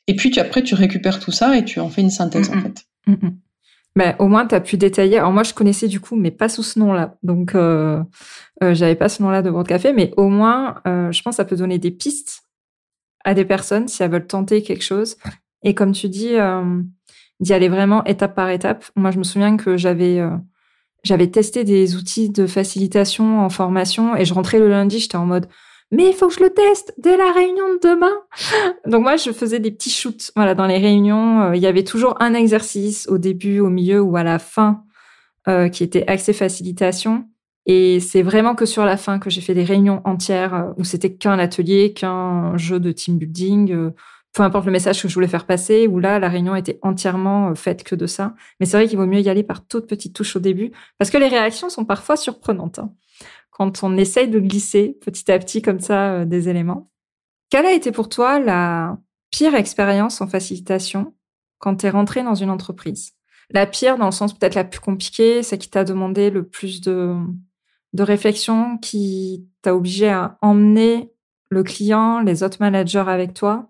Et 0.07 0.15
puis 0.17 0.31
tu, 0.31 0.39
après, 0.39 0.63
tu 0.63 0.75
récupères 0.75 1.19
tout 1.19 1.33
ça 1.33 1.57
et 1.57 1.65
tu 1.65 1.81
en 1.81 1.89
fais 1.89 2.03
une 2.03 2.11
synthèse, 2.11 2.51
en 2.51 2.57
mm, 2.57 2.63
fait. 2.63 2.85
Mais 3.97 4.17
au 4.19 4.27
moins, 4.27 4.47
tu 4.47 4.55
as 4.55 4.61
pu 4.61 4.77
détailler. 4.77 5.19
Alors 5.19 5.33
moi, 5.33 5.45
je 5.45 5.55
connaissais 5.55 5.89
du 5.89 6.01
coup, 6.01 6.17
mais 6.17 6.31
pas 6.31 6.49
sous 6.49 6.65
ce 6.65 6.79
nom-là. 6.79 7.17
Donc, 7.23 7.55
euh, 7.55 8.03
euh, 8.63 8.75
j'avais 8.75 8.97
pas 8.97 9.09
ce 9.09 9.23
nom-là 9.23 9.43
de 9.43 9.51
World 9.51 9.69
Café. 9.69 9.93
Mais 9.93 10.13
au 10.17 10.29
moins, 10.29 10.81
euh, 10.87 11.13
je 11.13 11.23
pense 11.23 11.33
que 11.33 11.37
ça 11.37 11.45
peut 11.45 11.57
donner 11.57 11.79
des 11.79 11.93
pistes 11.93 12.43
à 13.25 13.35
des 13.35 13.45
personnes 13.45 13.89
si 13.89 14.03
elles 14.03 14.11
veulent 14.11 14.27
tenter 14.27 14.63
quelque 14.63 14.83
chose 14.83 15.17
et 15.65 15.75
comme 15.75 15.93
tu 15.93 16.09
dis, 16.09 16.35
euh, 16.35 16.83
d'y 17.41 17.53
aller 17.53 17.69
vraiment 17.69 18.05
étape 18.05 18.35
par 18.37 18.51
étape. 18.51 18.85
Moi, 18.95 19.11
je 19.11 19.19
me 19.19 19.25
souviens 19.25 19.57
que 19.57 19.77
j'avais 19.77 20.21
euh, 20.21 20.37
j'avais 21.03 21.31
testé 21.31 21.65
des 21.65 21.97
outils 21.97 22.31
de 22.31 22.47
facilitation 22.47 23.41
en 23.41 23.49
formation 23.49 24.15
et 24.15 24.25
je 24.25 24.33
rentrais 24.33 24.59
le 24.59 24.69
lundi, 24.69 25.01
j'étais 25.01 25.17
en 25.17 25.27
mode 25.27 25.49
mais 25.91 26.09
il 26.09 26.15
faut 26.15 26.29
que 26.29 26.35
je 26.35 26.43
le 26.43 26.51
teste 26.51 26.95
dès 26.99 27.17
la 27.17 27.33
réunion 27.33 27.75
de 27.75 27.81
demain. 27.83 28.13
Donc 28.87 29.03
moi, 29.03 29.17
je 29.17 29.31
faisais 29.33 29.61
des 29.61 29.71
petits 29.71 29.91
shoots. 29.91 30.33
Voilà, 30.37 30.55
dans 30.55 30.67
les 30.67 30.79
réunions, 30.79 31.43
euh, 31.43 31.57
il 31.57 31.63
y 31.63 31.67
avait 31.67 31.85
toujours 31.85 32.17
un 32.21 32.35
exercice 32.35 33.07
au 33.09 33.19
début, 33.19 33.61
au 33.61 33.69
milieu 33.69 34.01
ou 34.01 34.17
à 34.17 34.23
la 34.23 34.39
fin 34.39 34.83
qui 35.73 35.85
était 35.85 36.07
axé 36.07 36.33
facilitation. 36.33 37.29
Et 37.67 38.01
c'est 38.01 38.23
vraiment 38.23 38.55
que 38.55 38.65
sur 38.65 38.87
la 38.87 38.97
fin 38.97 39.19
que 39.19 39.29
j'ai 39.29 39.43
fait 39.43 39.53
des 39.53 39.63
réunions 39.63 40.01
entières 40.07 40.73
où 40.79 40.85
c'était 40.85 41.13
qu'un 41.13 41.39
atelier, 41.39 41.93
qu'un 41.93 42.57
jeu 42.57 42.81
de 42.81 42.93
team 42.93 43.19
building 43.19 43.93
peu 44.35 44.43
importe 44.43 44.67
le 44.67 44.73
message 44.73 45.01
que 45.01 45.09
je 45.09 45.15
voulais 45.15 45.29
faire 45.29 45.47
passer, 45.47 45.87
où 45.87 46.01
là, 46.01 46.19
la 46.19 46.29
réunion 46.29 46.57
était 46.57 46.79
entièrement 46.83 47.51
euh, 47.51 47.55
faite 47.55 47.85
que 47.85 47.95
de 47.95 48.07
ça. 48.07 48.35
Mais 48.59 48.67
c'est 48.67 48.77
vrai 48.77 48.89
qu'il 48.89 48.99
vaut 48.99 49.07
mieux 49.07 49.21
y 49.21 49.29
aller 49.31 49.45
par 49.45 49.65
toutes 49.65 49.87
petites 49.87 50.15
touches 50.15 50.37
au 50.37 50.41
début, 50.41 50.73
parce 50.99 51.11
que 51.11 51.19
les 51.19 51.29
réactions 51.29 51.71
sont 51.71 51.85
parfois 51.85 52.17
surprenantes. 52.17 52.81
Hein, 52.81 52.91
quand 53.55 53.85
on 53.85 53.97
essaye 53.97 54.29
de 54.29 54.41
glisser 54.41 54.99
petit 55.01 55.31
à 55.31 55.39
petit 55.39 55.63
comme 55.63 55.81
ça 55.81 56.13
euh, 56.13 56.25
des 56.27 56.49
éléments. 56.49 56.91
Quelle 57.51 57.67
a 57.67 57.73
été 57.73 57.93
pour 57.93 58.09
toi 58.09 58.41
la 58.41 58.99
pire 59.31 59.55
expérience 59.55 60.21
en 60.21 60.27
facilitation 60.27 61.15
quand 61.59 61.77
tu 61.77 61.87
es 61.87 61.91
rentré 61.91 62.23
dans 62.23 62.35
une 62.35 62.51
entreprise? 62.51 63.13
La 63.51 63.67
pire 63.67 63.97
dans 63.97 64.07
le 64.07 64.13
sens 64.13 64.37
peut-être 64.37 64.57
la 64.57 64.65
plus 64.65 64.81
compliquée, 64.81 65.43
c'est 65.43 65.57
qui 65.57 65.71
t'a 65.71 65.85
demandé 65.85 66.31
le 66.31 66.47
plus 66.47 66.81
de, 66.81 67.15
de 67.93 68.03
réflexion, 68.03 68.77
qui 68.79 69.47
t'a 69.63 69.75
obligé 69.75 70.09
à 70.09 70.37
emmener 70.43 71.13
le 71.49 71.63
client, 71.63 72.21
les 72.21 72.43
autres 72.43 72.59
managers 72.61 73.05
avec 73.07 73.35
toi? 73.35 73.69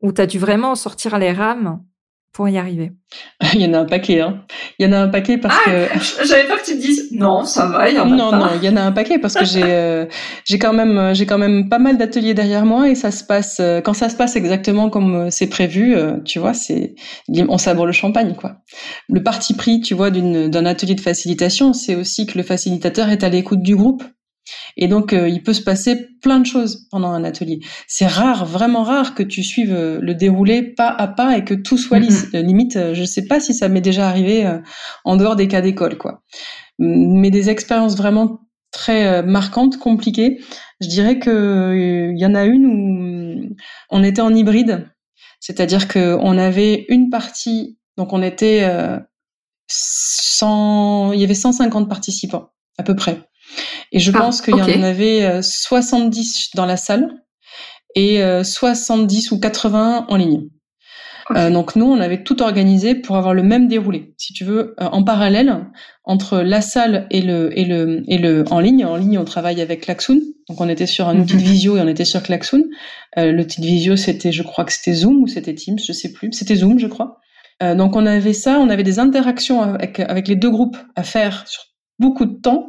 Où 0.00 0.12
tu 0.12 0.20
as 0.20 0.26
dû 0.26 0.38
vraiment 0.38 0.74
sortir 0.74 1.18
les 1.18 1.32
rames 1.32 1.84
pour 2.36 2.50
y 2.50 2.58
arriver 2.58 2.92
Il 3.54 3.62
y 3.62 3.66
en 3.66 3.72
a 3.72 3.78
un 3.78 3.86
paquet, 3.86 4.20
hein. 4.20 4.44
Il 4.78 4.86
y 4.86 4.88
en 4.88 4.92
a 4.92 4.98
un 4.98 5.08
paquet 5.08 5.38
parce 5.38 5.56
ah, 5.64 5.70
que. 5.70 6.24
J'avais 6.28 6.46
peur 6.46 6.60
que 6.60 6.66
tu 6.66 6.74
me 6.74 6.80
dises 6.80 7.08
non, 7.12 7.44
ça 7.44 7.64
va, 7.64 7.88
il 7.88 7.96
y 7.96 7.98
en 7.98 8.12
a 8.12 8.14
non, 8.14 8.30
pas. 8.30 8.38
Non, 8.38 8.46
il 8.60 8.64
y 8.64 8.68
en 8.68 8.76
a 8.76 8.82
un 8.82 8.92
paquet 8.92 9.18
parce 9.18 9.34
que 9.34 9.46
j'ai 9.46 9.62
euh, 9.64 10.04
j'ai 10.44 10.58
quand 10.58 10.74
même 10.74 11.14
j'ai 11.14 11.24
quand 11.24 11.38
même 11.38 11.70
pas 11.70 11.78
mal 11.78 11.96
d'ateliers 11.96 12.34
derrière 12.34 12.66
moi 12.66 12.90
et 12.90 12.94
ça 12.94 13.10
se 13.10 13.24
passe 13.24 13.56
euh, 13.60 13.80
quand 13.80 13.94
ça 13.94 14.10
se 14.10 14.16
passe 14.16 14.36
exactement 14.36 14.90
comme 14.90 15.14
euh, 15.14 15.28
c'est 15.30 15.46
prévu, 15.46 15.96
tu 16.26 16.38
vois, 16.38 16.52
c'est 16.52 16.94
on 17.48 17.56
sabre 17.56 17.86
le 17.86 17.92
champagne 17.92 18.34
quoi. 18.34 18.58
Le 19.08 19.22
parti 19.22 19.54
pris, 19.54 19.80
tu 19.80 19.94
vois, 19.94 20.10
d'une 20.10 20.50
d'un 20.50 20.66
atelier 20.66 20.94
de 20.94 21.00
facilitation, 21.00 21.72
c'est 21.72 21.94
aussi 21.94 22.26
que 22.26 22.36
le 22.36 22.44
facilitateur 22.44 23.08
est 23.08 23.24
à 23.24 23.30
l'écoute 23.30 23.62
du 23.62 23.76
groupe 23.76 24.02
et 24.76 24.88
donc, 24.88 25.12
euh, 25.12 25.28
il 25.28 25.42
peut 25.42 25.52
se 25.52 25.62
passer 25.62 26.08
plein 26.22 26.40
de 26.40 26.46
choses 26.46 26.86
pendant 26.90 27.10
un 27.10 27.24
atelier. 27.24 27.60
C'est 27.86 28.06
rare, 28.06 28.46
vraiment 28.46 28.82
rare, 28.82 29.14
que 29.14 29.22
tu 29.22 29.42
suives 29.42 29.74
euh, 29.74 29.98
le 30.00 30.14
déroulé 30.14 30.62
pas 30.62 30.88
à 30.88 31.08
pas 31.08 31.36
et 31.36 31.44
que 31.44 31.54
tout 31.54 31.78
soit 31.78 31.98
lisse. 31.98 32.26
Mm-hmm. 32.32 32.42
Limite, 32.44 32.76
euh, 32.76 32.94
je 32.94 33.04
sais 33.04 33.26
pas 33.26 33.40
si 33.40 33.54
ça 33.54 33.68
m'est 33.68 33.80
déjà 33.80 34.08
arrivé 34.08 34.46
en 35.04 35.16
dehors 35.16 35.36
des 35.36 35.48
cas 35.48 35.60
d'école, 35.60 35.98
quoi. 35.98 36.22
Mais 36.78 37.30
des 37.30 37.48
expériences 37.50 37.96
vraiment 37.96 38.40
très 38.70 39.22
marquantes, 39.22 39.78
compliquées. 39.78 40.40
Je 40.80 40.88
dirais 40.88 41.18
que 41.18 42.12
il 42.14 42.20
y 42.20 42.26
en 42.26 42.34
a 42.34 42.44
une 42.44 42.66
où 42.66 43.56
on 43.90 44.02
était 44.02 44.20
en 44.20 44.34
hybride, 44.34 44.86
c'est-à-dire 45.40 45.88
que 45.88 46.16
on 46.20 46.36
avait 46.36 46.84
une 46.88 47.08
partie, 47.08 47.78
donc 47.96 48.12
on 48.12 48.22
était 48.22 48.68
100, 49.68 51.12
il 51.12 51.20
y 51.20 51.24
avait 51.24 51.34
150 51.34 51.88
participants 51.88 52.50
à 52.78 52.82
peu 52.82 52.94
près. 52.94 53.22
Et 53.92 53.98
je 53.98 54.12
ah, 54.14 54.18
pense 54.18 54.40
qu'il 54.40 54.56
y 54.56 54.62
en 54.62 54.82
avait 54.82 55.42
70 55.42 56.50
euh, 56.54 56.56
dans 56.56 56.66
la 56.66 56.76
salle 56.76 57.08
et 57.94 58.20
70 58.42 59.32
euh, 59.32 59.34
ou 59.34 59.40
80 59.40 60.06
en 60.08 60.16
ligne. 60.16 60.48
Euh, 61.34 61.50
donc 61.50 61.74
nous, 61.74 61.86
on 61.86 61.98
avait 61.98 62.22
tout 62.22 62.40
organisé 62.42 62.94
pour 62.94 63.16
avoir 63.16 63.34
le 63.34 63.42
même 63.42 63.66
déroulé, 63.66 64.14
si 64.16 64.32
tu 64.32 64.44
veux, 64.44 64.74
en 64.78 65.02
parallèle 65.02 65.66
entre 66.04 66.38
la 66.38 66.60
salle 66.60 67.08
et 67.10 67.20
le 67.20 67.58
et 67.58 67.64
le 67.64 68.04
et 68.06 68.18
le 68.18 68.44
en 68.50 68.60
ligne. 68.60 68.84
En 68.84 68.96
ligne, 68.96 69.18
on 69.18 69.24
travaille 69.24 69.60
avec 69.60 69.82
Klaxoon, 69.82 70.20
donc 70.48 70.60
on 70.60 70.68
était 70.68 70.86
sur 70.86 71.08
un 71.08 71.18
outil 71.18 71.34
de 71.34 71.40
mhm. 71.40 71.44
visio 71.44 71.76
et 71.76 71.80
on 71.80 71.88
était 71.88 72.04
sur 72.04 72.22
Klaxoon. 72.22 72.62
Euh, 73.18 73.32
L'outil 73.32 73.60
de 73.60 73.66
visio, 73.66 73.96
c'était, 73.96 74.30
je 74.30 74.44
crois 74.44 74.64
que 74.64 74.72
c'était 74.72 74.94
Zoom 74.94 75.22
ou 75.22 75.26
c'était 75.26 75.54
Teams, 75.54 75.78
je 75.84 75.92
sais 75.92 76.12
plus. 76.12 76.30
C'était 76.32 76.54
Zoom, 76.54 76.78
je 76.78 76.86
crois. 76.86 77.18
donc 77.60 77.96
on 77.96 78.06
avait 78.06 78.32
ça, 78.32 78.60
on 78.60 78.68
avait 78.68 78.84
des 78.84 79.00
interactions 79.00 79.62
avec 79.62 79.98
avec 79.98 80.28
les 80.28 80.36
deux 80.36 80.50
groupes 80.50 80.76
à 80.94 81.02
faire 81.02 81.48
sur 81.48 81.64
beaucoup 81.98 82.26
de 82.26 82.40
temps 82.40 82.68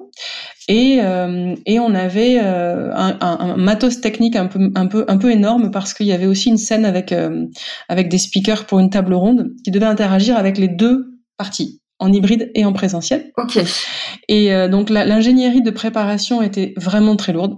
et, 0.68 1.00
euh, 1.02 1.56
et 1.66 1.80
on 1.80 1.94
avait 1.96 2.40
euh, 2.42 2.92
un, 2.94 3.18
un, 3.22 3.56
matos 3.56 4.02
technique 4.02 4.36
un 4.36 4.48
peu 4.48 4.70
un 4.76 4.88
peu 4.88 5.06
un 5.08 5.18
peu 5.18 5.32
énorme 5.32 5.72
parce 5.72 5.94
qu'il 5.94 6.08
y 6.08 6.12
avait 6.12 6.26
aussi 6.26 6.50
une 6.50 6.58
scène 6.58 6.84
avec 6.84 7.14
euh, 7.14 7.46
avec 7.88 8.10
des 8.10 8.18
speakers 8.18 8.66
pour 8.66 8.80
une 8.80 8.90
table 8.90 9.14
ronde 9.14 9.52
qui 9.64 9.72
devait 9.72 9.86
interagir 9.86 10.36
avec 10.36 10.58
les 10.58 10.68
deux 10.68 11.06
parties 11.38 11.82
en 12.00 12.12
hybride 12.12 12.52
et 12.54 12.66
en 12.66 12.74
présentiel. 12.74 13.32
Ok. 13.38 13.60
Et 14.28 14.52
donc 14.68 14.92
l'ingénierie 14.92 15.64
de 15.64 15.72
préparation 15.72 16.44
était 16.44 16.74
vraiment 16.78 17.16
très 17.16 17.34
lourde 17.34 17.56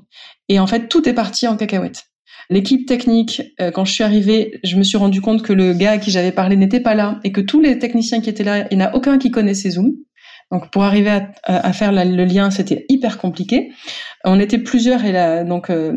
et 0.48 0.60
en 0.60 0.68
fait 0.68 0.88
tout 0.88 1.10
est 1.10 1.14
parti 1.14 1.46
en 1.48 1.58
cacahuète. 1.58 2.06
L'équipe 2.50 2.88
technique, 2.88 3.42
quand 3.74 3.84
je 3.84 3.92
suis 3.92 4.04
arrivée, 4.04 4.60
je 4.64 4.78
me 4.78 4.84
suis 4.84 4.98
rendu 4.98 5.20
compte 5.20 5.44
que 5.44 5.52
le 5.52 5.74
gars 5.74 5.92
à 5.92 5.98
qui 5.98 6.10
j'avais 6.10 6.32
parlé 6.32 6.56
n'était 6.56 6.80
pas 6.80 6.96
là 6.96 7.20
et 7.26 7.34
que 7.34 7.42
tous 7.42 7.60
les 7.60 7.80
techniciens 7.80 8.22
qui 8.22 8.30
étaient 8.30 8.46
là, 8.46 8.66
il 8.72 8.78
n'y 8.78 8.84
en 8.84 8.88
a 8.88 8.96
aucun 8.96 9.18
qui 9.18 9.30
connaissait 9.30 9.72
Zoom. 9.72 9.92
Donc 10.52 10.72
pour 10.72 10.84
arriver 10.84 11.12
à, 11.12 11.32
à 11.44 11.74
faire 11.74 11.92
le 11.92 12.26
lien, 12.26 12.50
c'était 12.50 12.86
hyper 12.90 13.20
compliqué. 13.20 13.72
On 14.26 14.40
était 14.40 14.58
plusieurs 14.58 15.06
et 15.06 15.12
là, 15.12 15.44
donc 15.44 15.70
euh, 15.70 15.94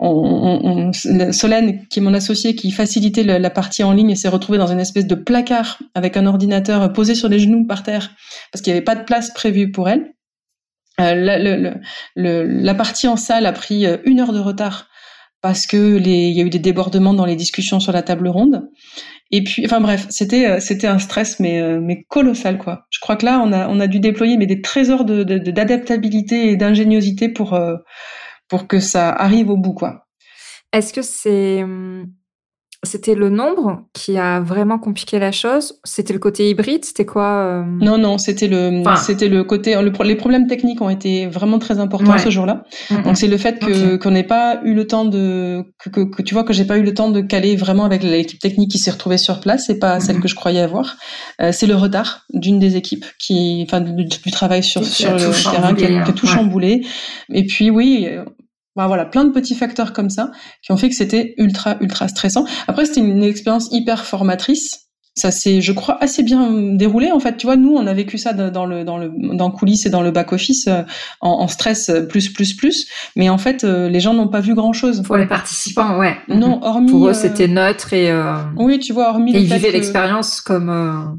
on, 0.00 0.90
on, 0.90 0.92
Solène, 1.32 1.86
qui 1.88 2.00
est 2.00 2.02
mon 2.02 2.14
associé, 2.14 2.54
qui 2.56 2.72
facilitait 2.72 3.22
la 3.22 3.50
partie 3.50 3.84
en 3.84 3.92
ligne, 3.92 4.14
s'est 4.16 4.28
retrouvée 4.28 4.58
dans 4.58 4.66
une 4.72 4.80
espèce 4.80 5.06
de 5.06 5.14
placard 5.14 5.78
avec 5.94 6.16
un 6.16 6.26
ordinateur 6.26 6.92
posé 6.92 7.14
sur 7.14 7.28
les 7.28 7.38
genoux 7.38 7.66
par 7.66 7.84
terre 7.84 8.10
parce 8.52 8.62
qu'il 8.62 8.72
n'y 8.72 8.76
avait 8.78 8.84
pas 8.84 8.96
de 8.96 9.04
place 9.04 9.32
prévue 9.32 9.70
pour 9.70 9.88
elle. 9.88 10.12
Euh, 11.00 11.14
la, 11.14 11.38
le, 11.38 11.74
le, 12.16 12.42
la 12.44 12.74
partie 12.74 13.06
en 13.06 13.16
salle 13.16 13.46
a 13.46 13.52
pris 13.52 13.86
euh, 13.86 13.98
une 14.04 14.18
heure 14.18 14.32
de 14.32 14.40
retard 14.40 14.88
parce 15.40 15.66
que 15.66 15.98
il 15.98 16.08
y 16.08 16.40
a 16.40 16.44
eu 16.44 16.50
des 16.50 16.58
débordements 16.58 17.14
dans 17.14 17.24
les 17.24 17.36
discussions 17.36 17.78
sur 17.78 17.92
la 17.92 18.02
table 18.02 18.28
ronde. 18.28 18.68
Et 19.30 19.44
puis, 19.44 19.64
enfin 19.66 19.80
bref, 19.80 20.06
c'était 20.08 20.46
euh, 20.48 20.60
c'était 20.60 20.86
un 20.86 20.98
stress 20.98 21.38
mais 21.38 21.60
euh, 21.60 21.80
mais 21.82 22.04
colossal 22.08 22.56
quoi. 22.56 22.86
Je 22.90 22.98
crois 22.98 23.16
que 23.16 23.26
là 23.26 23.42
on 23.44 23.52
a 23.52 23.68
on 23.68 23.78
a 23.78 23.86
dû 23.86 24.00
déployer 24.00 24.38
mais 24.38 24.46
des 24.46 24.62
trésors 24.62 25.04
de 25.04 25.22
d'adaptabilité 25.22 26.50
et 26.50 26.56
d'ingéniosité 26.56 27.28
pour 27.28 27.52
euh, 27.52 27.76
pour 28.48 28.66
que 28.66 28.80
ça 28.80 29.10
arrive 29.10 29.50
au 29.50 29.58
bout 29.58 29.74
quoi. 29.74 30.06
Est-ce 30.72 30.94
que 30.94 31.02
c'est 31.02 31.62
hum, 31.62 32.06
c'était 32.84 33.16
le 33.16 33.28
nombre 33.28 33.82
qui 33.92 34.18
a 34.18 34.40
vraiment 34.40 34.78
compliqué 34.78 35.18
la 35.18 35.32
chose? 35.32 35.80
C'était 35.82 36.12
le 36.12 36.20
côté 36.20 36.48
hybride? 36.48 36.84
C'était 36.84 37.04
quoi 37.04 37.24
euh? 37.24 37.64
Non, 37.80 37.98
non, 37.98 38.18
c'était 38.18 38.46
le, 38.46 38.84
c'était 38.96 39.28
le 39.28 39.42
côté. 39.42 39.74
Le, 39.74 39.92
les 40.04 40.14
problèmes 40.14 40.46
techniques 40.46 40.80
ont 40.80 40.88
été 40.88 41.26
vraiment 41.26 41.58
très 41.58 41.80
importants 41.80 42.16
ce 42.18 42.30
jour-là. 42.30 42.62
Donc 43.04 43.16
c'est 43.16 43.26
le 43.26 43.36
fait 43.36 43.58
que 43.58 43.96
qu'on 43.96 44.12
n'ait 44.12 44.22
pas 44.22 44.60
eu 44.62 44.74
le 44.74 44.86
temps 44.86 45.04
de 45.04 45.64
que, 45.80 45.88
que, 46.04 46.22
tu 46.22 46.34
vois 46.34 46.44
que 46.44 46.52
j'ai 46.52 46.64
pas 46.64 46.78
eu 46.78 46.82
le 46.82 46.94
temps 46.94 47.10
de 47.10 47.20
caler 47.20 47.56
vraiment 47.56 47.84
avec 47.84 48.04
l'équipe 48.04 48.38
technique 48.38 48.70
qui 48.70 48.78
s'est 48.78 48.92
retrouvée 48.92 49.18
sur 49.18 49.40
place 49.40 49.68
et 49.70 49.78
pas 49.78 49.98
celle 49.98 50.20
que 50.20 50.28
je 50.28 50.36
croyais 50.36 50.60
avoir. 50.60 50.96
Euh, 51.40 51.50
c'est 51.50 51.66
le 51.66 51.74
retard 51.74 52.26
d'une 52.32 52.60
des 52.60 52.76
équipes 52.76 53.06
qui, 53.18 53.66
enfin, 53.66 53.80
du, 53.80 54.06
travail 54.30 54.62
sur 54.62 54.84
sur 54.84 55.12
le 55.12 55.50
terrain 55.50 55.74
qui 55.74 55.84
a, 55.84 56.12
tout 56.12 56.28
chamboulé. 56.28 56.86
Et 57.32 57.44
puis 57.44 57.70
oui, 57.70 58.08
bah, 58.78 58.86
voilà, 58.86 59.04
plein 59.04 59.24
de 59.24 59.32
petits 59.32 59.56
facteurs 59.56 59.92
comme 59.92 60.08
ça 60.08 60.30
qui 60.62 60.70
ont 60.70 60.76
fait 60.76 60.88
que 60.88 60.94
c'était 60.94 61.34
ultra 61.36 61.76
ultra 61.80 62.06
stressant. 62.06 62.44
Après 62.68 62.84
c'était 62.84 63.00
une, 63.00 63.24
expérience 63.24 63.68
hyper 63.72 64.04
formatrice. 64.04 64.86
ça 65.16 65.32
s'est, 65.32 65.60
je 65.60 65.72
crois, 65.72 66.00
assez 66.00 66.22
bien 66.22 66.52
déroulé. 66.52 67.10
En 67.10 67.18
fait, 67.18 67.36
tu 67.36 67.48
vois, 67.48 67.56
nous, 67.56 67.74
on 67.74 67.88
a 67.88 67.92
vécu 67.92 68.18
ça 68.18 68.34
dans 68.34 68.66
le 68.66 68.84
dans 68.84 68.96
le 68.96 69.10
dans 69.34 69.50
coulisses 69.50 69.84
et 69.86 69.90
dans 69.90 70.00
le 70.00 70.12
back 70.12 70.32
office 70.32 70.68
euh, 70.68 70.82
en, 71.20 71.48
stress 71.48 71.90
plus 72.08 72.32
plus 72.32 72.54
plus. 72.54 72.86
Mais 73.16 73.28
en 73.28 73.36
fait, 73.36 73.64
euh, 73.64 73.88
les 73.88 73.98
gens 73.98 74.14
n'ont 74.14 74.28
pas 74.28 74.38
vu 74.38 74.54
grand 74.54 74.72
chose. 74.72 75.02
Pour 75.02 75.16
les 75.16 75.26
participants, 75.26 75.98
ouais. 75.98 76.16
Non, 76.28 76.60
hormis. 76.62 76.92
Pour 76.92 77.08
eux, 77.08 77.14
c'était 77.14 77.48
neutre 77.48 77.92
et. 77.94 78.12
Oui, 78.56 78.78
tu 78.78 78.92
vois, 78.92 79.08
hormis. 79.08 79.34
Et 79.34 79.40
ils 79.40 79.52
vivaient 79.52 79.72
l'expérience 79.72 80.40
comme. 80.40 81.18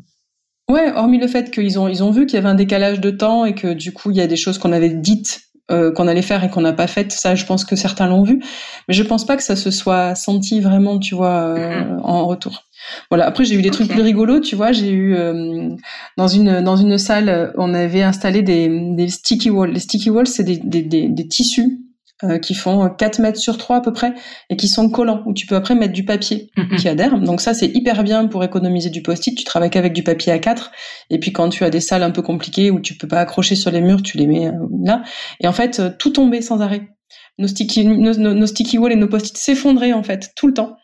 Ouais, 0.69 0.93
hormis 0.95 1.17
le 1.17 1.27
fait 1.27 1.51
qu'ils 1.51 1.77
ont 1.77 1.89
ils 1.89 2.03
ont 2.03 2.11
vu 2.11 2.25
qu'il 2.25 2.35
y 2.35 2.37
avait 2.37 2.47
un 2.47 2.55
décalage 2.55 3.01
de 3.01 3.09
temps 3.09 3.43
et 3.43 3.55
que 3.55 3.73
du 3.73 3.91
coup 3.91 4.11
il 4.11 4.17
y 4.17 4.21
a 4.21 4.27
des 4.27 4.37
choses 4.37 4.59
qu'on 4.59 4.71
avait 4.71 4.89
dites 4.89 5.48
euh, 5.71 5.91
qu'on 5.91 6.07
allait 6.07 6.21
faire 6.21 6.43
et 6.43 6.49
qu'on 6.49 6.61
n'a 6.61 6.73
pas 6.73 6.87
faites, 6.87 7.11
ça 7.11 7.35
je 7.35 7.45
pense 7.45 7.65
que 7.65 7.75
certains 7.75 8.07
l'ont 8.07 8.23
vu, 8.23 8.41
mais 8.87 8.93
je 8.93 9.03
pense 9.03 9.25
pas 9.25 9.37
que 9.37 9.43
ça 9.43 9.55
se 9.55 9.71
soit 9.71 10.15
senti 10.15 10.59
vraiment, 10.61 10.99
tu 10.99 11.15
vois, 11.15 11.55
euh, 11.57 11.97
en 12.03 12.25
retour. 12.25 12.63
Voilà. 13.09 13.25
Après 13.25 13.45
j'ai 13.45 13.55
eu 13.55 13.61
des 13.61 13.71
trucs 13.71 13.89
plus 13.89 14.01
rigolos, 14.01 14.39
tu 14.39 14.55
vois, 14.55 14.71
j'ai 14.71 14.91
eu 14.91 15.15
euh, 15.15 15.69
dans 16.17 16.27
une 16.27 16.61
dans 16.61 16.75
une 16.75 16.97
salle, 16.97 17.53
on 17.57 17.73
avait 17.73 18.03
installé 18.03 18.41
des, 18.41 18.67
des 18.95 19.07
sticky 19.09 19.49
walls. 19.49 19.71
Les 19.71 19.79
sticky 19.79 20.09
walls, 20.09 20.27
c'est 20.27 20.43
des, 20.43 20.57
des, 20.57 20.81
des, 20.81 21.07
des 21.09 21.27
tissus 21.27 21.79
euh, 22.23 22.37
qui 22.37 22.53
font 22.53 22.89
4 22.89 23.19
mètres 23.19 23.39
sur 23.39 23.57
3 23.57 23.77
à 23.77 23.81
peu 23.81 23.93
près 23.93 24.13
et 24.49 24.57
qui 24.57 24.67
sont 24.67 24.89
collants 24.89 25.23
où 25.25 25.33
tu 25.33 25.45
peux 25.45 25.55
après 25.55 25.75
mettre 25.75 25.93
du 25.93 26.03
papier 26.03 26.51
qui 26.77 26.87
adhère. 26.89 27.17
Donc 27.19 27.39
ça 27.39 27.53
c'est 27.53 27.67
hyper 27.67 28.03
bien 28.03 28.27
pour 28.27 28.43
économiser 28.43 28.89
du 28.89 29.01
post-it. 29.01 29.37
Tu 29.37 29.43
travailles 29.43 29.69
qu'avec 29.69 29.93
du 29.93 30.03
papier 30.03 30.33
A4 30.33 30.69
et 31.09 31.19
puis 31.19 31.31
quand 31.31 31.49
tu 31.49 31.63
as 31.63 31.69
des 31.69 31.79
salles 31.79 32.03
un 32.03 32.11
peu 32.11 32.21
compliquées 32.21 32.71
où 32.71 32.79
tu 32.79 32.95
peux 32.95 33.07
pas 33.07 33.21
accrocher 33.21 33.55
sur 33.55 33.71
les 33.71 33.81
murs, 33.81 34.03
tu 34.03 34.17
les 34.17 34.27
mets 34.27 34.47
euh, 34.47 34.67
là. 34.83 35.03
Et 35.39 35.47
en 35.47 35.53
fait 35.53 35.79
euh, 35.79 35.89
tout 35.97 36.09
tombait 36.11 36.41
sans 36.41 36.61
arrêt. 36.61 36.89
Nos 37.37 37.47
sticky, 37.47 37.85
nos, 37.85 38.13
nos 38.15 38.47
sticky 38.47 38.77
walls 38.77 38.91
et 38.91 38.97
nos 38.97 39.07
post-it 39.07 39.37
s'effondraient 39.37 39.93
en 39.93 40.03
fait 40.03 40.31
tout 40.35 40.47
le 40.47 40.53
temps. 40.53 40.75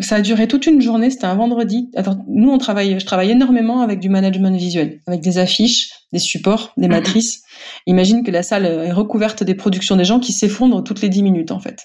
Ça 0.00 0.16
a 0.16 0.20
duré 0.20 0.48
toute 0.48 0.66
une 0.66 0.80
journée, 0.80 1.10
c'était 1.10 1.26
un 1.26 1.34
vendredi. 1.34 1.90
Attends, 1.96 2.24
nous, 2.28 2.50
on 2.50 2.58
travaille, 2.58 2.98
je 3.00 3.06
travaille 3.06 3.30
énormément 3.30 3.80
avec 3.80 4.00
du 4.00 4.08
management 4.08 4.56
visuel, 4.56 5.00
avec 5.06 5.20
des 5.20 5.38
affiches, 5.38 5.90
des 6.12 6.18
supports, 6.18 6.72
des 6.76 6.88
matrices. 6.88 7.42
Imagine 7.86 8.22
que 8.22 8.30
la 8.30 8.42
salle 8.42 8.66
est 8.66 8.92
recouverte 8.92 9.42
des 9.42 9.54
productions 9.54 9.96
des 9.96 10.04
gens 10.04 10.20
qui 10.20 10.32
s'effondrent 10.32 10.82
toutes 10.82 11.00
les 11.00 11.08
dix 11.08 11.22
minutes, 11.22 11.50
en 11.50 11.60
fait. 11.60 11.84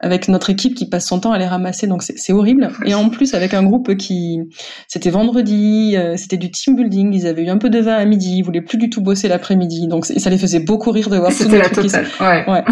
Avec 0.00 0.28
notre 0.28 0.50
équipe 0.50 0.74
qui 0.74 0.88
passe 0.88 1.06
son 1.06 1.20
temps 1.20 1.32
à 1.32 1.38
les 1.38 1.46
ramasser, 1.46 1.86
donc 1.86 2.02
c'est 2.02 2.32
horrible. 2.32 2.70
Et 2.84 2.94
en 2.94 3.08
plus, 3.08 3.34
avec 3.34 3.54
un 3.54 3.62
groupe 3.62 3.96
qui, 3.96 4.40
c'était 4.88 5.10
vendredi, 5.10 5.94
euh, 5.96 6.16
c'était 6.16 6.36
du 6.36 6.50
team 6.50 6.76
building, 6.76 7.14
ils 7.14 7.26
avaient 7.26 7.44
eu 7.44 7.48
un 7.48 7.58
peu 7.58 7.70
de 7.70 7.78
vin 7.78 7.94
à 7.94 8.04
midi, 8.04 8.38
ils 8.38 8.42
voulaient 8.42 8.60
plus 8.60 8.78
du 8.78 8.90
tout 8.90 9.00
bosser 9.00 9.28
l'après-midi, 9.28 9.88
donc 9.88 10.04
ça 10.04 10.28
les 10.28 10.38
faisait 10.38 10.60
beaucoup 10.60 10.90
rire 10.90 11.08
de 11.08 11.16
voir 11.16 11.32
C'était 11.32 11.58
la 11.58 11.70
totale, 11.70 12.06
ouais. 12.20 12.44
ouais. 12.50 12.64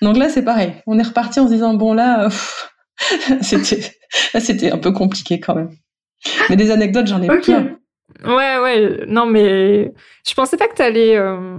Donc 0.00 0.16
là, 0.16 0.28
c'est 0.30 0.42
pareil. 0.42 0.72
On 0.86 0.98
est 0.98 1.02
reparti 1.02 1.38
en 1.38 1.46
se 1.48 1.52
disant, 1.52 1.74
bon 1.74 1.92
là, 1.92 2.28
c'était 3.42 3.92
c'était 4.38 4.70
un 4.70 4.78
peu 4.78 4.92
compliqué 4.92 5.40
quand 5.40 5.54
même. 5.54 5.70
Mais 6.48 6.56
des 6.56 6.70
anecdotes, 6.70 7.06
j'en 7.06 7.22
ai 7.22 7.26
plein. 7.26 7.76
Ouais, 8.24 8.58
ouais. 8.58 9.04
Non, 9.06 9.26
mais 9.26 9.92
je 10.26 10.34
pensais 10.34 10.56
pas 10.56 10.68
que 10.68 10.74
t'allais 10.74 11.16
euh, 11.16 11.56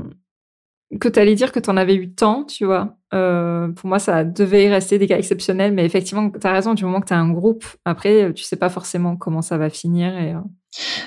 que 0.99 1.07
t'allais 1.07 1.35
dire 1.35 1.51
que 1.51 1.59
t'en 1.59 1.77
avais 1.77 1.95
eu 1.95 2.13
tant, 2.13 2.43
tu 2.43 2.65
vois. 2.65 2.97
Euh, 3.13 3.69
pour 3.69 3.87
moi, 3.87 3.99
ça 3.99 4.23
devait 4.23 4.69
rester 4.69 4.97
des 4.97 5.07
cas 5.07 5.17
exceptionnels, 5.17 5.73
mais 5.73 5.85
effectivement, 5.85 6.29
t'as 6.29 6.53
raison. 6.53 6.73
Du 6.73 6.85
moment 6.85 7.01
que 7.01 7.07
t'as 7.07 7.17
un 7.17 7.31
groupe, 7.31 7.65
après, 7.85 8.33
tu 8.33 8.43
sais 8.43 8.55
pas 8.55 8.69
forcément 8.69 9.15
comment 9.15 9.41
ça 9.41 9.57
va 9.57 9.69
finir 9.69 10.17
et. 10.17 10.33
Euh, 10.33 10.39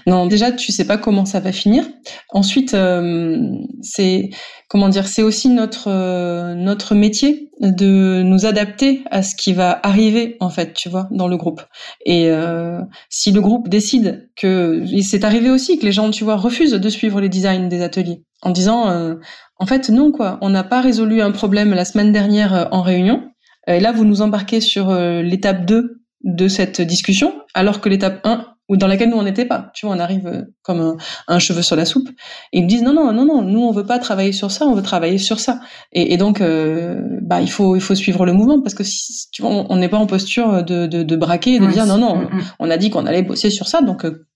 non, 0.06 0.26
déjà, 0.26 0.52
tu 0.52 0.72
sais 0.72 0.86
pas 0.86 0.98
comment 0.98 1.24
ça 1.24 1.40
va 1.40 1.52
finir. 1.52 1.84
Ensuite, 2.30 2.74
euh, 2.74 3.38
c'est 3.82 4.30
comment 4.68 4.88
dire, 4.88 5.06
c'est 5.08 5.22
aussi 5.22 5.48
notre 5.48 5.88
euh, 5.88 6.54
notre 6.54 6.94
métier 6.94 7.50
de 7.60 8.22
nous 8.22 8.44
adapter 8.44 9.02
à 9.10 9.22
ce 9.22 9.34
qui 9.34 9.54
va 9.54 9.80
arriver 9.82 10.36
en 10.40 10.50
fait, 10.50 10.74
tu 10.74 10.88
vois, 10.90 11.08
dans 11.10 11.28
le 11.28 11.36
groupe. 11.36 11.62
Et 12.04 12.28
euh, 12.28 12.80
si 13.08 13.32
le 13.32 13.40
groupe 13.40 13.68
décide 13.68 14.28
que 14.36 14.84
c'est 15.02 15.24
arrivé 15.24 15.50
aussi 15.50 15.78
que 15.78 15.86
les 15.86 15.92
gens, 15.92 16.10
tu 16.10 16.24
vois, 16.24 16.36
refusent 16.36 16.72
de 16.72 16.88
suivre 16.90 17.20
les 17.20 17.30
designs 17.30 17.68
des 17.68 17.80
ateliers 17.80 18.22
en 18.44 18.50
disant, 18.50 19.16
en 19.58 19.66
fait, 19.66 19.88
non 19.88 20.12
quoi, 20.12 20.38
on 20.40 20.50
n'a 20.50 20.64
pas 20.64 20.80
résolu 20.80 21.20
un 21.20 21.32
problème 21.32 21.74
la 21.74 21.84
semaine 21.84 22.12
dernière 22.12 22.68
en 22.70 22.82
réunion. 22.82 23.30
Et 23.66 23.80
là, 23.80 23.92
vous 23.92 24.04
nous 24.04 24.22
embarquez 24.22 24.60
sur 24.60 24.94
l'étape 24.94 25.64
2 25.64 26.02
de 26.24 26.48
cette 26.48 26.80
discussion, 26.80 27.34
alors 27.54 27.80
que 27.80 27.88
l'étape 27.88 28.20
1 28.24 28.54
ou 28.68 28.76
dans 28.76 28.86
laquelle 28.86 29.10
nous 29.10 29.16
on 29.16 29.22
n'était 29.22 29.44
pas. 29.44 29.70
Tu 29.74 29.86
vois, 29.86 29.94
on 29.94 29.98
arrive 29.98 30.26
euh, 30.26 30.42
comme 30.62 30.96
un, 31.28 31.38
cheveu 31.38 31.62
sur 31.62 31.76
la 31.76 31.84
soupe. 31.84 32.08
Et 32.52 32.58
ils 32.58 32.64
me 32.64 32.68
disent 32.68 32.82
non, 32.82 32.94
non, 32.94 33.12
non, 33.12 33.26
non, 33.26 33.42
nous 33.42 33.60
on 33.60 33.72
veut 33.72 33.84
pas 33.84 33.98
travailler 33.98 34.32
sur 34.32 34.50
ça, 34.50 34.64
on 34.66 34.74
veut 34.74 34.82
travailler 34.82 35.18
sur 35.18 35.38
ça. 35.38 35.60
Et, 35.92 36.16
donc, 36.16 36.40
euh, 36.40 37.02
bah 37.22 37.42
il 37.42 37.50
faut 37.50 37.76
il 37.76 37.82
faut 37.82 37.94
suivre 37.94 38.24
le 38.24 38.32
mouvement 38.32 38.60
parce 38.62 38.74
que 38.74 38.84
si 38.84 39.30
tu 39.30 39.42
vois, 39.42 39.66
on 39.68 39.76
n'est 39.76 39.88
pas 39.88 39.98
en 39.98 40.06
posture 40.06 40.64
de, 40.64 40.86
de, 40.86 41.02
de 41.02 41.16
braquer 41.16 41.54
et 41.54 41.58
de 41.58 41.66
dire 41.66 41.86
non, 41.86 41.98
non, 41.98 42.16
mm, 42.16 42.22
mm. 42.22 42.42
on 42.58 42.70
a 42.70 42.76
dit 42.78 42.90
qu'on 42.90 43.06
allait 43.06 43.22
bosser 43.22 43.50
sur 43.50 43.68
ça, 43.68 43.82
donc 43.82 44.06
euh, 44.06 44.26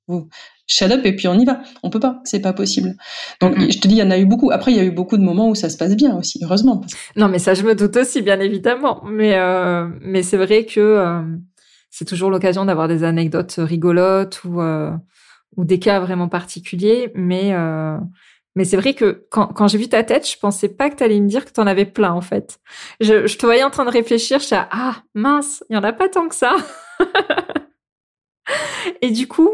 shut 0.68 0.92
up 0.92 1.00
et 1.04 1.16
puis 1.16 1.26
on 1.26 1.34
y 1.34 1.44
va. 1.44 1.60
On 1.82 1.90
peut 1.90 1.98
pas, 1.98 2.20
c'est 2.24 2.40
pas 2.40 2.52
possible. 2.52 2.94
Donc 3.40 3.58
mm, 3.58 3.72
je 3.72 3.78
te 3.80 3.88
dis, 3.88 3.96
il 3.96 3.98
y 3.98 4.02
en 4.04 4.12
a 4.12 4.18
eu 4.18 4.26
beaucoup. 4.26 4.52
Après, 4.52 4.70
il 4.70 4.76
y 4.76 4.80
a 4.80 4.84
eu 4.84 4.92
beaucoup 4.92 5.16
de 5.16 5.22
moments 5.22 5.48
où 5.48 5.56
ça 5.56 5.68
se 5.68 5.76
passe 5.76 5.96
bien 5.96 6.16
aussi, 6.16 6.38
heureusement. 6.44 6.82
Non, 7.16 7.28
mais 7.28 7.40
ça, 7.40 7.54
je 7.54 7.64
me 7.64 7.74
doute 7.74 7.96
aussi, 7.96 8.22
bien 8.22 8.38
évidemment. 8.38 9.02
Mais 9.04 9.36
mais 10.00 10.22
c'est 10.22 10.36
vrai 10.36 10.64
que 10.64 11.24
c'est 11.90 12.04
toujours 12.04 12.30
l'occasion 12.30 12.64
d'avoir 12.64 12.88
des 12.88 13.04
anecdotes 13.04 13.56
rigolotes 13.58 14.44
ou, 14.44 14.60
euh, 14.60 14.92
ou 15.56 15.64
des 15.64 15.78
cas 15.78 16.00
vraiment 16.00 16.28
particuliers. 16.28 17.10
Mais, 17.14 17.54
euh, 17.54 17.96
mais 18.54 18.64
c'est 18.64 18.76
vrai 18.76 18.94
que 18.94 19.26
quand, 19.30 19.48
quand 19.48 19.68
j'ai 19.68 19.78
vu 19.78 19.88
ta 19.88 20.02
tête, 20.04 20.28
je 20.28 20.38
pensais 20.38 20.68
pas 20.68 20.90
que 20.90 20.96
tu 20.96 21.02
allais 21.02 21.20
me 21.20 21.28
dire 21.28 21.44
que 21.44 21.50
tu 21.50 21.60
en 21.60 21.66
avais 21.66 21.86
plein, 21.86 22.12
en 22.12 22.20
fait. 22.20 22.60
Je, 23.00 23.26
je 23.26 23.38
te 23.38 23.46
voyais 23.46 23.62
en 23.62 23.70
train 23.70 23.84
de 23.84 23.90
réfléchir, 23.90 24.38
je 24.40 24.44
suis 24.44 24.56
ah, 24.56 25.02
mince, 25.14 25.64
il 25.70 25.74
y 25.74 25.76
en 25.78 25.82
a 25.82 25.92
pas 25.92 26.08
tant 26.08 26.28
que 26.28 26.34
ça. 26.34 26.56
Et 29.02 29.10
du 29.10 29.28
coup, 29.28 29.50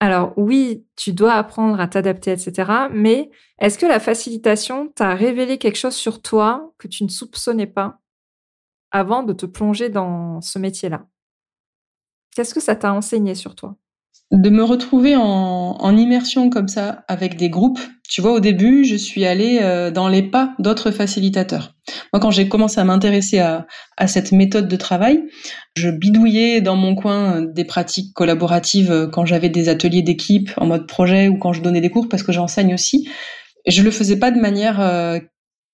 alors 0.00 0.32
oui, 0.36 0.86
tu 0.96 1.12
dois 1.12 1.34
apprendre 1.34 1.80
à 1.80 1.88
t'adapter, 1.88 2.32
etc. 2.32 2.88
Mais 2.92 3.30
est-ce 3.58 3.78
que 3.78 3.86
la 3.86 4.00
facilitation 4.00 4.88
t'a 4.88 5.14
révélé 5.14 5.58
quelque 5.58 5.78
chose 5.78 5.94
sur 5.94 6.20
toi 6.20 6.74
que 6.78 6.88
tu 6.88 7.04
ne 7.04 7.08
soupçonnais 7.08 7.66
pas 7.66 8.00
avant 8.90 9.22
de 9.22 9.32
te 9.32 9.46
plonger 9.46 9.88
dans 9.88 10.40
ce 10.40 10.58
métier-là? 10.58 11.06
Qu'est-ce 12.34 12.54
que 12.54 12.60
ça 12.60 12.76
t'a 12.76 12.92
enseigné 12.92 13.34
sur 13.34 13.54
toi? 13.54 13.76
De 14.30 14.50
me 14.50 14.64
retrouver 14.64 15.14
en, 15.16 15.96
immersion 15.96 16.50
comme 16.50 16.68
ça 16.68 17.04
avec 17.08 17.36
des 17.36 17.50
groupes. 17.50 17.80
Tu 18.08 18.20
vois, 18.20 18.32
au 18.32 18.40
début, 18.40 18.84
je 18.84 18.96
suis 18.96 19.24
allée 19.24 19.60
euh, 19.62 19.90
dans 19.90 20.08
les 20.08 20.22
pas 20.22 20.54
d'autres 20.58 20.90
facilitateurs. 20.90 21.74
Moi, 22.12 22.20
quand 22.20 22.30
j'ai 22.30 22.48
commencé 22.48 22.80
à 22.80 22.84
m'intéresser 22.84 23.38
à, 23.38 23.66
cette 24.06 24.32
méthode 24.32 24.66
de 24.66 24.76
travail, 24.76 25.22
je 25.76 25.88
bidouillais 25.90 26.60
dans 26.60 26.76
mon 26.76 26.94
coin 26.94 27.36
euh, 27.36 27.46
des 27.52 27.64
pratiques 27.64 28.12
collaboratives 28.14 28.90
euh, 28.90 29.06
quand 29.06 29.24
j'avais 29.24 29.50
des 29.50 29.68
ateliers 29.68 30.02
d'équipe 30.02 30.50
en 30.56 30.66
mode 30.66 30.86
projet 30.88 31.28
ou 31.28 31.38
quand 31.38 31.52
je 31.52 31.62
donnais 31.62 31.80
des 31.80 31.90
cours 31.90 32.08
parce 32.08 32.22
que 32.22 32.32
j'enseigne 32.32 32.74
aussi. 32.74 33.08
Je 33.66 33.82
le 33.82 33.90
faisais 33.90 34.18
pas 34.18 34.30
de 34.30 34.40
manière, 34.40 34.78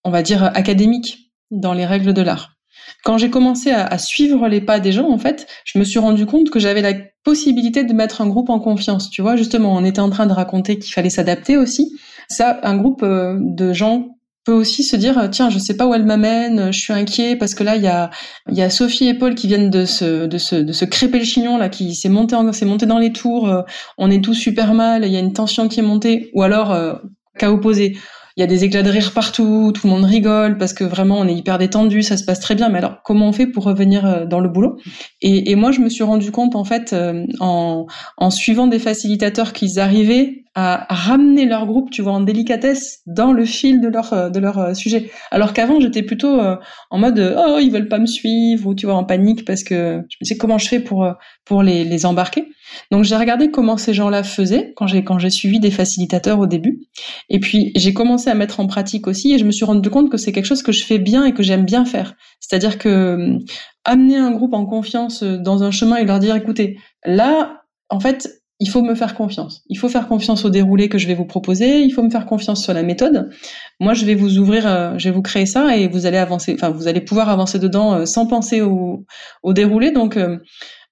on 0.05 0.11
va 0.13 0.23
dire, 0.23 0.45
académique 0.45 1.33
dans 1.51 1.73
les 1.73 1.85
règles 1.85 2.13
de 2.15 2.23
l'art 2.23 2.60
quand 3.05 3.19
j'ai 3.19 3.31
commencé 3.31 3.71
à, 3.71 3.99
suivre 3.99 4.49
les 4.49 4.61
pas 4.61 4.81
des 4.81 4.93
gens, 4.93 5.09
en 5.09 5.19
fait, 5.19 5.47
je 5.65 5.79
me 5.79 5.85
suis 5.85 5.99
rendu 5.99 6.27
compte 6.27 6.51
que 6.51 6.59
j'avais 6.59 6.83
la 6.83 6.95
possibilité 7.25 7.85
de 7.85 7.93
mettre 7.93 8.21
un 8.21 8.29
groupe 8.29 8.51
en 8.51 8.61
confiance. 8.61 9.11
Tu 9.11 9.23
vois, 9.23 9.37
justement, 9.37 9.75
on 9.75 9.85
était 9.85 10.01
en 10.01 10.11
train 10.11 10.27
de 10.27 10.33
raconter 10.33 10.79
qu'il 10.79 10.93
fallait 10.93 11.11
s'adapter 11.11 11.57
aussi. 11.57 11.97
Ça, 12.29 12.61
un 12.63 12.77
groupe 12.77 13.03
euh, 13.03 13.37
de 13.41 13.73
gens 13.73 14.09
peut 14.45 14.53
aussi 14.53 14.83
se 14.83 14.97
dire 14.97 15.29
tiens 15.31 15.51
je 15.51 15.59
sais 15.59 15.77
pas 15.77 15.87
où 15.87 15.93
elle 15.93 16.07
m'amène 16.07 16.73
je 16.73 16.81
suis 16.81 16.95
inquiet 16.95 17.37
parce 17.37 17.55
que 17.55 17.63
là 17.63 17.77
il 17.77 17.83
y 17.83 17.89
a 17.89 18.09
il 18.49 18.57
y 18.57 18.63
a 18.63 18.71
Sophie 18.71 19.09
et 19.09 19.15
Paul 19.15 19.35
qui 19.35 19.47
viennent 19.47 19.69
de 19.69 19.85
se 19.85 20.25
de 20.25 20.39
se 20.39 20.57
de 20.57 20.73
se 20.73 20.87
crêper 20.87 21.19
le 21.19 21.27
chignon 21.27 21.59
là 21.59 21.69
qui 21.69 21.95
s'est 21.95 22.09
monté 22.09 22.35
s'est 22.53 22.65
monté 22.65 22.87
dans 22.87 22.99
les 22.99 23.13
tours 23.13 23.51
euh, 23.51 23.63
on 23.99 24.11
est 24.11 24.25
tous 24.25 24.33
super 24.33 24.73
mal 24.73 25.05
il 25.05 25.13
y 25.13 25.17
a 25.17 25.21
une 25.21 25.35
tension 25.35 25.69
qui 25.69 25.81
est 25.81 25.83
montée 25.83 26.31
ou 26.33 26.43
alors 26.43 26.73
euh, 26.73 26.95
cas 27.39 27.51
opposé 27.51 27.99
il 28.37 28.41
y 28.41 28.43
a 28.43 28.47
des 28.47 28.65
éclats 28.65 28.83
de 28.83 28.91
rire 28.91 29.13
partout, 29.13 29.73
tout 29.75 29.87
le 29.87 29.93
monde 29.93 30.05
rigole 30.05 30.57
parce 30.59 30.73
que 30.73 30.85
vraiment 30.85 31.19
on 31.19 31.27
est 31.27 31.35
hyper 31.35 31.59
détendu, 31.59 32.03
ça 32.03 32.17
se 32.17 32.25
passe 32.25 32.41
très 32.41 32.55
bien. 32.55 32.69
Mais 32.69 32.79
alors 32.79 33.03
comment 33.05 33.29
on 33.29 33.33
fait 33.33 33.47
pour 33.47 33.65
revenir 33.65 34.07
euh, 34.07 34.25
dans 34.27 34.41
le 34.41 34.49
boulot? 34.49 34.77
Et, 35.21 35.51
et, 35.51 35.57
moi 35.57 35.73
je 35.73 35.81
me 35.81 35.89
suis 35.89 36.05
rendu 36.05 36.31
compte 36.31 36.55
en 36.55 36.65
fait 36.65 36.93
euh, 36.93 37.27
en, 37.41 37.87
en 38.17 38.31
suivant 38.31 38.67
des 38.67 38.79
facilitateurs 38.79 39.53
qu'ils 39.53 39.81
arrivaient 39.81 40.45
à 40.57 40.87
ramener 40.91 41.47
leur 41.47 41.65
groupe, 41.65 41.91
tu 41.91 42.03
vois, 42.03 42.13
en 42.13 42.21
délicatesse 42.21 43.03
dans 43.07 43.33
le 43.33 43.45
fil 43.45 43.81
de 43.81 43.89
leur 43.89 44.13
euh, 44.13 44.31
de 44.31 44.41
leur 44.41 44.75
sujet. 44.77 45.11
Alors 45.31 45.53
qu'avant 45.53 45.81
j'étais 45.81 46.03
plutôt 46.03 46.41
en 46.91 46.99
mode 46.99 47.37
oh 47.39 47.59
ils 47.61 47.71
veulent 47.71 47.89
pas 47.89 47.99
me 47.99 48.07
suivre 48.07 48.69
ou 48.69 48.75
tu 48.75 48.87
vois 48.87 48.97
en 48.97 49.05
panique 49.05 49.45
parce 49.45 49.65
que 49.65 50.03
je 50.09 50.17
me 50.21 50.25
disais 50.25 50.37
comment 50.37 50.59
je 50.59 50.69
fais 50.69 50.81
pour 50.81 51.07
pour 51.45 51.63
les, 51.63 51.85
les 51.85 52.07
embarquer? 52.07 52.49
Donc 52.91 53.05
j'ai 53.05 53.17
regardé 53.17 53.51
comment 53.51 53.77
ces 53.77 53.95
gens-là 53.95 54.23
faisaient 54.23 54.73
quand 54.77 54.87
j'ai 54.87 55.05
quand 55.05 55.19
j'ai 55.19 55.31
suivi 55.31 55.61
des 55.61 55.71
facilitateurs 55.71 56.39
au 56.39 56.47
début, 56.47 56.81
et 57.29 57.41
puis 57.41 57.73
j'ai 57.77 57.93
commencé 57.95 58.31
à 58.31 58.35
mettre 58.35 58.61
en 58.61 58.67
pratique 58.67 59.07
aussi, 59.07 59.33
et 59.33 59.39
je 59.39 59.45
me 59.45 59.51
suis 59.51 59.65
rendu 59.65 59.91
compte 59.91 60.11
que 60.11 60.17
c'est 60.17 60.33
quelque 60.33 60.47
chose 60.47 60.63
que 60.63 60.73
je 60.73 60.85
fais 60.85 60.99
bien 60.99 61.25
et 61.25 61.33
que 61.33 61.43
j'aime 61.43 61.65
bien 61.65 61.85
faire. 61.85 62.15
C'est-à-dire 62.41 62.79
que 62.79 62.89
euh, 62.89 63.39
amener 63.85 64.17
un 64.17 64.31
groupe 64.31 64.55
en 64.55 64.67
confiance 64.67 65.23
euh, 65.23 65.39
dans 65.39 65.63
un 65.63 65.71
chemin 65.71 65.97
et 65.97 66.05
leur 66.05 66.19
dire 66.19 66.35
écoutez, 66.37 66.79
là, 67.05 67.63
en 67.89 68.01
fait, 68.01 68.29
il 68.63 68.69
faut 68.69 68.83
me 68.83 68.95
faire 68.95 69.15
confiance. 69.15 69.63
Il 69.69 69.79
faut 69.79 69.89
faire 69.89 70.07
confiance 70.07 70.45
au 70.45 70.51
déroulé 70.51 70.91
que 70.91 70.99
je 70.99 71.07
vais 71.07 71.15
vous 71.15 71.25
proposer. 71.25 71.81
Il 71.81 71.93
faut 71.93 72.03
me 72.03 72.11
faire 72.11 72.27
confiance 72.27 72.63
sur 72.63 72.75
la 72.75 72.83
méthode. 72.83 73.31
Moi, 73.81 73.95
je 73.95 74.05
vais 74.05 74.15
vous 74.15 74.39
ouvrir, 74.39 74.67
euh, 74.67 74.99
je 74.99 75.09
vais 75.09 75.15
vous 75.15 75.23
créer 75.23 75.47
ça 75.47 75.77
et 75.77 75.89
vous 75.89 76.05
allez 76.05 76.19
avancer. 76.19 76.53
Enfin, 76.55 76.69
vous 76.69 76.87
allez 76.87 77.01
pouvoir 77.01 77.31
avancer 77.31 77.59
dedans 77.59 78.05
sans 78.05 78.27
penser 78.27 78.61
au, 78.61 79.07
au 79.43 79.53
déroulé. 79.55 79.93
Donc, 79.93 80.19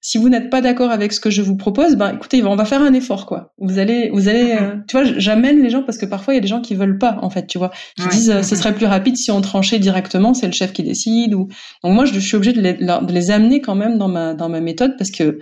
Si 0.01 0.17
vous 0.17 0.29
n'êtes 0.29 0.49
pas 0.49 0.61
d'accord 0.61 0.91
avec 0.91 1.11
ce 1.11 1.19
que 1.19 1.29
je 1.29 1.41
vous 1.41 1.57
propose, 1.57 1.95
ben 1.95 2.15
écoutez, 2.15 2.41
on 2.43 2.55
va 2.55 2.65
faire 2.65 2.81
un 2.81 2.93
effort 2.93 3.25
quoi. 3.25 3.53
Vous 3.57 3.79
allez, 3.79 4.09
vous 4.13 4.29
allez, 4.29 4.55
euh, 4.59 4.75
tu 4.87 4.97
vois, 4.97 5.03
j'amène 5.17 5.61
les 5.61 5.69
gens 5.69 5.83
parce 5.83 5.97
que 5.97 6.05
parfois 6.05 6.33
il 6.33 6.37
y 6.37 6.39
a 6.39 6.41
des 6.41 6.47
gens 6.47 6.61
qui 6.61 6.73
veulent 6.73 6.97
pas 6.97 7.17
en 7.21 7.29
fait, 7.29 7.47
tu 7.47 7.57
vois, 7.57 7.71
qui 7.97 8.07
disent 8.07 8.31
euh, 8.31 8.41
ce 8.41 8.55
serait 8.55 8.73
plus 8.73 8.85
rapide 8.85 9.17
si 9.17 9.29
on 9.29 9.41
tranchait 9.41 9.79
directement, 9.79 10.33
c'est 10.33 10.47
le 10.47 10.53
chef 10.53 10.71
qui 10.71 10.83
décide 10.83 11.33
ou. 11.33 11.49
Donc 11.83 11.93
moi 11.93 12.05
je, 12.05 12.17
suis 12.19 12.35
obligée 12.35 12.53
de 12.53 12.61
les, 12.61 12.73
de 12.73 13.11
les 13.11 13.31
amener 13.31 13.59
quand 13.59 13.75
même 13.75 13.97
dans 13.97 14.07
ma 14.07 14.33
dans 14.33 14.47
ma 14.47 14.61
méthode 14.61 14.95
parce 14.97 15.11
que 15.11 15.39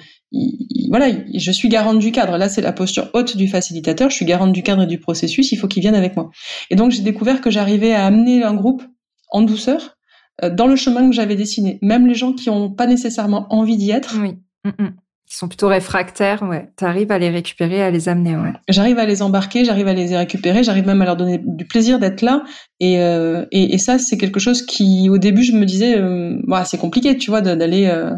voilà, 0.90 1.08
je 1.34 1.52
suis 1.52 1.70
garante 1.70 2.00
du 2.00 2.12
cadre. 2.12 2.38
Là, 2.38 2.50
c'est 2.50 2.62
la 2.62 2.74
posture 2.74 3.10
haute 3.14 3.38
du 3.38 3.48
facilitateur. 3.48 4.10
Je 4.10 4.16
suis 4.16 4.26
garante 4.26 4.52
du 4.52 4.64
cadre 4.64 4.84
et 4.84 4.88
du 4.88 5.00
processus. 5.00 5.52
Il 5.52 5.58
faut 5.58 5.68
qu'ils 5.68 5.82
viennent 5.82 5.96
avec 5.96 6.16
moi. 6.16 6.30
Et 6.70 6.76
donc, 6.76 6.92
j'ai 6.92 7.02
découvert 7.02 7.42
que 7.42 7.50
j'arrivais 7.50 7.94
à 7.94 8.06
amener 8.06 8.44
un 8.44 8.54
groupe 8.54 8.84
en 9.30 9.42
douceur 9.42 9.98
euh, 10.44 10.50
dans 10.50 10.68
le 10.68 10.76
chemin 10.76 11.10
que 11.10 11.16
j'avais 11.16 11.36
dessiné. 11.36 11.80
Même 11.82 12.08
les 12.08 12.16
gens 12.16 12.34
qui 12.34 12.50
n'ont 12.50 12.72
pas 12.72 12.88
nécessairement 12.88 13.48
envie 13.50 13.78
d'y 13.78 13.92
être. 13.92 14.18
Oui. 14.20 14.36
Mm, 14.68 14.84
mm. 14.84 14.94
Qui 15.30 15.36
sont 15.36 15.50
plutôt 15.50 15.68
réfractaires, 15.68 16.42
ouais. 16.44 16.72
Tu 16.78 16.86
arrives 16.86 17.12
à 17.12 17.20
les 17.20 17.30
récupérer, 17.30 17.84
à 17.84 17.92
les 17.92 18.08
amener, 18.08 18.38
ouais. 18.38 18.54
J'arrive 18.70 18.98
à 18.98 19.06
les 19.06 19.22
embarquer, 19.22 19.66
j'arrive 19.66 19.88
à 19.90 19.94
les 19.94 20.16
récupérer, 20.16 20.64
j'arrive 20.64 20.88
même 20.88 21.02
à 21.02 21.06
leur 21.06 21.18
donner 21.18 21.42
du 21.44 21.66
plaisir 21.66 22.00
d'être 22.00 22.22
là. 22.22 22.44
Et, 22.80 23.02
euh, 23.02 23.46
et, 23.52 23.74
et, 23.74 23.78
ça, 23.78 24.00
c'est 24.00 24.18
quelque 24.18 24.40
chose 24.40 24.66
qui, 24.66 25.10
au 25.10 25.18
début, 25.18 25.44
je 25.44 25.52
me 25.52 25.66
disais, 25.66 25.98
euh, 25.98 26.40
bah, 26.48 26.64
c'est 26.64 26.78
compliqué, 26.78 27.18
tu 27.18 27.30
vois, 27.30 27.42
d'aller 27.42 27.88
euh, 27.88 28.14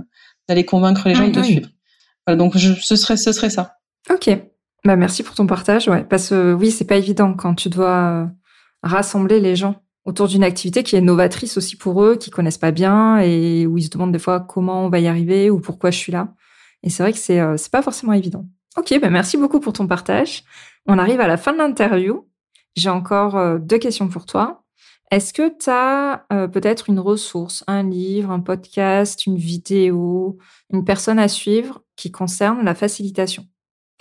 d'aller 0.47 0.65
convaincre 0.65 1.07
les 1.07 1.15
gens 1.15 1.27
de 1.27 1.33
te 1.33 1.41
suivre. 1.41 1.69
donc, 2.27 2.55
je, 2.57 2.73
ce 2.73 2.95
serait 2.95 3.17
ce 3.17 3.31
serait 3.31 3.49
ça. 3.49 3.77
Ok. 4.11 4.29
Bah 4.85 4.95
merci 4.95 5.23
pour 5.23 5.35
ton 5.35 5.47
partage, 5.47 5.87
ouais. 5.87 6.03
Parce 6.03 6.29
que 6.29 6.53
oui, 6.53 6.69
c'est 6.69 6.85
pas 6.85 6.95
évident 6.95 7.33
quand 7.33 7.55
tu 7.55 7.69
dois 7.69 8.29
rassembler 8.83 9.39
les 9.39 9.55
gens 9.55 9.81
autour 10.05 10.27
d'une 10.27 10.43
activité 10.43 10.83
qui 10.83 10.95
est 10.95 11.01
novatrice 11.01 11.57
aussi 11.57 11.75
pour 11.75 12.03
eux, 12.03 12.15
qui 12.15 12.29
connaissent 12.29 12.57
pas 12.57 12.71
bien 12.71 13.19
et 13.19 13.65
où 13.67 13.77
ils 13.77 13.83
se 13.83 13.89
demandent 13.89 14.11
des 14.11 14.19
fois 14.19 14.39
comment 14.39 14.85
on 14.85 14.89
va 14.89 14.99
y 14.99 15.07
arriver 15.07 15.49
ou 15.49 15.59
pourquoi 15.59 15.91
je 15.91 15.97
suis 15.97 16.11
là. 16.11 16.33
Et 16.83 16.89
c'est 16.89 17.03
vrai 17.03 17.13
que 17.13 17.19
c'est 17.19 17.39
euh, 17.39 17.57
c'est 17.57 17.71
pas 17.71 17.81
forcément 17.81 18.13
évident. 18.13 18.45
Ok, 18.77 18.97
ben 18.99 19.09
merci 19.09 19.37
beaucoup 19.37 19.59
pour 19.59 19.73
ton 19.73 19.87
partage. 19.87 20.43
On 20.85 20.97
arrive 20.97 21.19
à 21.19 21.27
la 21.27 21.37
fin 21.37 21.51
de 21.51 21.57
l'interview. 21.57 22.27
J'ai 22.75 22.89
encore 22.89 23.35
euh, 23.35 23.57
deux 23.57 23.77
questions 23.77 24.07
pour 24.07 24.25
toi. 24.25 24.63
Est-ce 25.11 25.33
que 25.33 25.49
tu 25.49 25.69
as 25.69 26.25
euh, 26.31 26.47
peut-être 26.47 26.87
une 26.87 26.99
ressource, 26.99 27.63
un 27.67 27.83
livre, 27.83 28.31
un 28.31 28.39
podcast, 28.39 29.25
une 29.25 29.37
vidéo, 29.37 30.37
une 30.71 30.85
personne 30.85 31.17
à 31.17 31.27
suivre 31.27 31.81
qui 31.95 32.11
concerne 32.11 32.63
la 32.63 32.75
facilitation? 32.75 33.45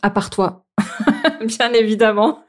À 0.03 0.11
part 0.11 0.31
toi, 0.31 0.67
bien 1.45 1.73
évidemment. 1.73 2.45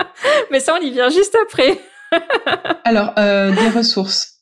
Mais 0.50 0.60
ça, 0.60 0.74
on 0.78 0.82
y 0.82 0.92
vient 0.92 1.10
juste 1.10 1.36
après. 1.42 1.80
Alors, 2.84 3.12
des 3.16 3.68
ressources. 3.76 4.38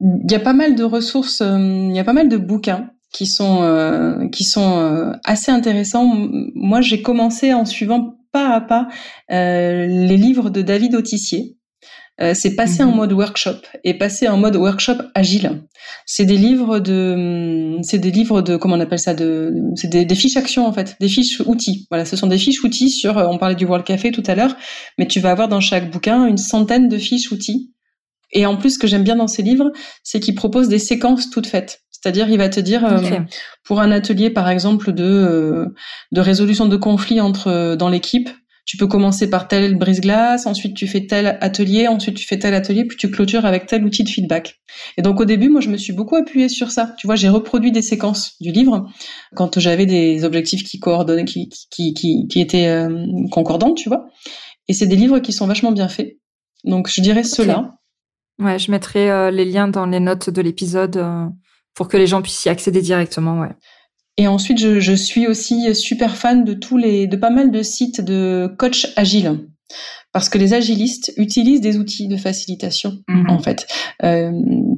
Il 0.00 0.30
y 0.30 0.34
a 0.34 0.40
pas 0.40 0.52
mal 0.52 0.74
de 0.74 0.84
ressources, 0.84 1.40
il 1.40 1.92
y 1.94 1.98
a 1.98 2.04
pas 2.04 2.12
mal 2.12 2.28
de 2.28 2.36
bouquins 2.36 2.90
qui 3.12 3.26
sont 3.26 3.62
euh, 3.62 4.28
qui 4.28 4.44
sont 4.44 5.12
assez 5.24 5.50
intéressants. 5.50 6.28
Moi, 6.54 6.80
j'ai 6.80 7.02
commencé 7.02 7.52
en 7.52 7.64
suivant 7.64 8.16
pas 8.32 8.54
à 8.54 8.60
pas 8.60 8.88
les 9.28 10.16
livres 10.16 10.50
de 10.50 10.62
David 10.62 10.94
Autissier. 10.94 11.56
c'est 12.34 12.54
passer 12.54 12.82
en 12.84 12.90
mhm. 12.90 12.96
mode 12.96 13.12
workshop 13.12 13.62
et 13.82 13.94
passer 13.94 14.28
en 14.28 14.36
mode 14.36 14.56
workshop 14.56 14.98
agile. 15.14 15.62
C'est 16.06 16.26
des 16.26 16.36
livres 16.36 16.78
de, 16.78 17.78
c'est 17.82 17.98
des 17.98 18.10
livres 18.10 18.42
de, 18.42 18.56
comment 18.56 18.76
on 18.76 18.80
appelle 18.80 18.98
ça, 18.98 19.14
de, 19.14 19.52
c'est 19.74 19.88
des, 19.88 20.04
des, 20.04 20.14
fiches 20.14 20.36
actions 20.36 20.66
en 20.66 20.72
fait, 20.72 20.96
des 21.00 21.08
fiches 21.08 21.40
outils. 21.40 21.86
Voilà, 21.90 22.04
ce 22.04 22.16
sont 22.16 22.28
des 22.28 22.38
fiches 22.38 22.62
outils 22.62 22.90
sur, 22.90 23.16
on 23.16 23.38
parlait 23.38 23.56
du 23.56 23.64
World 23.64 23.86
Café 23.86 24.12
tout 24.12 24.22
à 24.26 24.34
l'heure, 24.34 24.54
mais 24.98 25.06
tu 25.08 25.18
vas 25.18 25.32
avoir 25.32 25.48
dans 25.48 25.60
chaque 25.60 25.90
bouquin 25.90 26.26
une 26.26 26.36
centaine 26.36 26.88
de 26.88 26.98
fiches 26.98 27.32
outils. 27.32 27.72
Et 28.32 28.46
en 28.46 28.56
plus, 28.56 28.74
ce 28.74 28.78
que 28.78 28.86
j'aime 28.86 29.02
bien 29.02 29.16
dans 29.16 29.26
ces 29.26 29.42
livres, 29.42 29.72
c'est 30.02 30.20
qu'ils 30.20 30.34
proposent 30.34 30.68
des 30.68 30.78
séquences 30.78 31.30
toutes 31.30 31.46
faites. 31.46 31.82
C'est-à-dire, 32.00 32.28
il 32.30 32.38
va 32.38 32.48
te 32.48 32.60
dire, 32.60 32.84
euh, 32.84 33.20
pour 33.64 33.80
un 33.80 33.90
atelier, 33.90 34.30
par 34.30 34.48
exemple, 34.48 34.92
de, 34.92 35.04
euh, 35.04 35.66
de 36.12 36.20
résolution 36.20 36.66
de 36.66 36.76
conflits 36.76 37.20
entre 37.20 37.48
euh, 37.48 37.76
dans 37.76 37.88
l'équipe, 37.88 38.30
tu 38.70 38.76
peux 38.76 38.86
commencer 38.86 39.28
par 39.28 39.48
tel 39.48 39.76
brise-glace, 39.76 40.46
ensuite 40.46 40.76
tu 40.76 40.86
fais 40.86 41.06
tel 41.06 41.38
atelier, 41.40 41.88
ensuite 41.88 42.16
tu 42.16 42.24
fais 42.24 42.38
tel 42.38 42.54
atelier, 42.54 42.84
puis 42.84 42.96
tu 42.96 43.10
clôtures 43.10 43.44
avec 43.44 43.66
tel 43.66 43.84
outil 43.84 44.04
de 44.04 44.08
feedback. 44.08 44.60
Et 44.96 45.02
donc 45.02 45.20
au 45.20 45.24
début, 45.24 45.48
moi, 45.48 45.60
je 45.60 45.68
me 45.68 45.76
suis 45.76 45.92
beaucoup 45.92 46.14
appuyée 46.14 46.48
sur 46.48 46.70
ça. 46.70 46.94
Tu 46.96 47.08
vois, 47.08 47.16
j'ai 47.16 47.28
reproduit 47.28 47.72
des 47.72 47.82
séquences 47.82 48.36
du 48.40 48.52
livre 48.52 48.88
quand 49.34 49.58
j'avais 49.58 49.86
des 49.86 50.24
objectifs 50.24 50.62
qui 50.62 50.78
coordonnaient, 50.78 51.24
qui, 51.24 51.48
qui, 51.48 51.94
qui, 51.94 52.28
qui 52.28 52.40
étaient 52.40 52.68
euh, 52.68 53.06
concordants, 53.32 53.74
tu 53.74 53.88
vois. 53.88 54.06
Et 54.68 54.72
c'est 54.72 54.86
des 54.86 54.96
livres 54.96 55.18
qui 55.18 55.32
sont 55.32 55.48
vachement 55.48 55.72
bien 55.72 55.88
faits. 55.88 56.18
Donc 56.62 56.88
je 56.88 57.00
dirais 57.00 57.24
cela. 57.24 57.74
Ouais, 58.38 58.58
je 58.58 58.70
mettrai 58.70 59.10
euh, 59.10 59.30
les 59.30 59.44
liens 59.44 59.68
dans 59.68 59.86
les 59.86 60.00
notes 60.00 60.30
de 60.30 60.40
l'épisode 60.40 60.96
euh, 60.96 61.26
pour 61.74 61.88
que 61.88 61.96
les 61.96 62.06
gens 62.06 62.22
puissent 62.22 62.44
y 62.44 62.48
accéder 62.48 62.82
directement, 62.82 63.40
ouais. 63.40 63.54
Et 64.16 64.26
ensuite, 64.26 64.58
je, 64.58 64.80
je, 64.80 64.92
suis 64.92 65.26
aussi 65.26 65.74
super 65.74 66.16
fan 66.16 66.44
de 66.44 66.52
tous 66.52 66.76
les, 66.76 67.06
de 67.06 67.16
pas 67.16 67.30
mal 67.30 67.50
de 67.50 67.62
sites 67.62 68.00
de 68.02 68.54
coach 68.58 68.92
agile. 68.96 69.46
Parce 70.12 70.28
que 70.28 70.38
les 70.38 70.54
agilistes 70.54 71.12
utilisent 71.16 71.60
des 71.60 71.78
outils 71.78 72.08
de 72.08 72.16
facilitation, 72.16 72.98
mhm. 73.08 73.30
en 73.30 73.38
fait, 73.38 73.68
euh, 74.02 74.32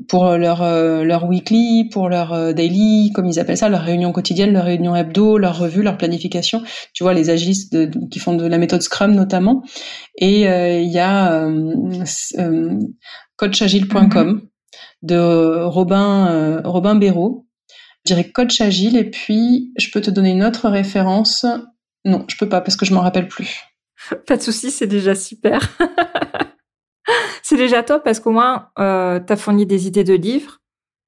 pour 0.06 0.32
leur, 0.32 0.62
euh, 0.62 1.04
leur 1.04 1.24
weekly, 1.24 1.88
pour 1.90 2.10
leur 2.10 2.34
euh, 2.34 2.52
daily, 2.52 3.12
comme 3.14 3.24
ils 3.24 3.40
appellent 3.40 3.56
ça, 3.56 3.70
leur 3.70 3.80
réunion 3.80 4.12
quotidienne, 4.12 4.52
leur 4.52 4.64
réunion 4.64 4.94
hebdo, 4.94 5.38
leur 5.38 5.58
revue, 5.58 5.82
leur 5.82 5.96
planification. 5.96 6.62
Tu 6.92 7.02
vois, 7.02 7.14
les 7.14 7.30
agilistes 7.30 7.74
qui 8.10 8.18
font 8.18 8.34
de 8.34 8.46
la 8.46 8.58
méthode 8.58 8.82
Scrum 8.82 9.14
notamment. 9.14 9.62
Et 10.16 10.42
il 10.42 10.92
y 10.92 10.98
a 10.98 11.48
coachagile.com. 13.36 14.42
de 15.02 15.64
Robin, 15.64 16.62
Robin 16.64 16.94
Béraud, 16.94 17.46
je 18.04 18.14
dirais 18.14 18.30
coach 18.30 18.60
agile 18.60 18.96
et 18.96 19.08
puis 19.08 19.72
je 19.78 19.90
peux 19.90 20.00
te 20.00 20.10
donner 20.10 20.30
une 20.30 20.42
autre 20.42 20.68
référence. 20.68 21.46
Non, 22.04 22.24
je 22.28 22.36
peux 22.36 22.48
pas 22.48 22.60
parce 22.60 22.76
que 22.76 22.84
je 22.84 22.94
m'en 22.94 23.00
rappelle 23.00 23.28
plus. 23.28 23.62
Pas 24.26 24.36
de 24.36 24.42
souci, 24.42 24.70
c'est 24.70 24.88
déjà 24.88 25.14
super. 25.14 25.60
c'est 27.42 27.56
déjà 27.56 27.82
top 27.82 28.02
parce 28.02 28.18
qu'au 28.18 28.32
moins 28.32 28.70
euh, 28.78 29.20
tu 29.20 29.32
as 29.32 29.36
fourni 29.36 29.66
des 29.66 29.86
idées 29.86 30.04
de 30.04 30.14
livres 30.14 30.58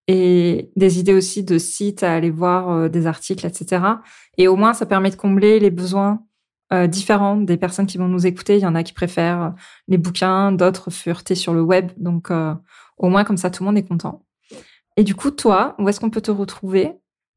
et 0.07 0.71
des 0.77 0.99
idées 1.01 1.15
aussi 1.15 1.43
de 1.43 1.59
sites 1.59 2.03
à 2.03 2.15
aller 2.15 2.31
voir, 2.31 2.71
euh, 2.71 2.89
des 2.89 3.07
articles, 3.07 3.47
etc. 3.47 3.83
Et 4.39 4.47
au 4.47 4.55
moins 4.55 4.75
ça 4.75 4.87
permet 4.87 5.11
de 5.11 5.17
combler 5.17 5.59
les 5.59 5.71
besoins 5.71 6.23
euh, 6.73 6.87
différents 6.87 7.37
des 7.37 7.57
personnes 7.57 7.87
qui 7.87 7.99
vont 7.99 8.09
nous 8.09 8.27
écouter. 8.27 8.57
Il 8.57 8.63
y 8.63 8.67
en 8.67 8.75
a 8.77 8.85
qui 8.85 8.93
préfèrent 8.93 9.55
les 9.89 9.99
bouquins, 9.99 10.53
d'autres 10.53 10.91
fureter 10.91 11.35
sur 11.35 11.55
le 11.55 11.63
web. 11.63 11.91
Donc 11.97 12.31
au 12.97 13.09
moins 13.09 13.25
comme 13.25 13.37
ça 13.37 13.51
tout 13.51 13.63
le 13.63 13.67
monde 13.67 13.79
est 13.79 13.87
content. 13.87 14.25
Et 14.97 15.03
du 15.03 15.15
coup, 15.15 15.31
toi, 15.31 15.75
où 15.79 15.89
est-ce 15.89 16.01
qu'on 16.01 16.11
peut 16.11 16.21
te 16.21 16.31
retrouver 16.31 16.93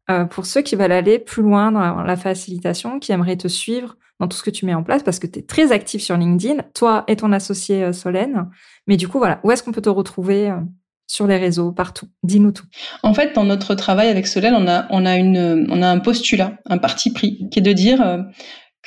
euh, 0.10 0.26
pour 0.26 0.46
ceux 0.46 0.62
qui 0.62 0.76
veulent 0.76 0.92
aller 0.92 1.20
plus 1.20 1.42
loin 1.42 1.72
dans 1.72 2.02
la, 2.02 2.16
facilitation, 2.16 3.00
qui 3.00 3.12
aimeraient 3.12 3.36
te 3.36 3.48
suivre 3.48 3.98
dans 4.20 4.28
tout 4.28 4.38
ce 4.38 4.44
que 4.44 4.50
tu 4.50 4.66
mets 4.66 4.74
en 4.74 4.84
place, 4.84 5.04
parce 5.04 5.20
que 5.20 5.28
tu 5.28 5.40
es 5.40 5.42
très 5.42 5.72
actif 5.72 6.02
sur 6.02 6.18
LinkedIn, 6.18 6.64
toi 6.74 7.04
et 7.08 7.16
ton 7.16 7.32
associé 7.32 7.84
euh, 7.84 7.94
Solène. 7.94 8.50
Mais 8.88 8.98
du 8.98 9.08
coup, 9.08 9.18
voilà, 9.18 9.40
où 9.44 9.52
est-ce 9.52 9.64
qu'on 9.64 9.72
peut 9.72 9.82
te 9.82 9.90
retrouver 9.90 10.50
euh, 10.50 10.60
sur 11.08 11.28
les 11.28 11.38
réseaux, 11.38 11.72
partout? 11.72 12.08
Dis-nous 12.24 12.52
tout. 12.52 12.66
En 13.04 13.14
fait, 13.14 13.34
dans 13.36 13.44
notre 13.44 13.76
travail 13.76 14.08
avec 14.08 14.28
Solène, 14.28 14.56
on 14.56 14.68
a, 14.68 14.88
on 14.92 15.06
a, 15.06 15.18
une, 15.18 15.68
on 15.70 15.82
a 15.82 15.90
un 15.90 16.00
postulat, 16.00 16.58
un 16.66 16.78
parti 16.78 17.12
pris, 17.12 17.50
qui 17.50 17.60
est 17.60 17.64
de 17.64 17.74
dire 17.74 18.26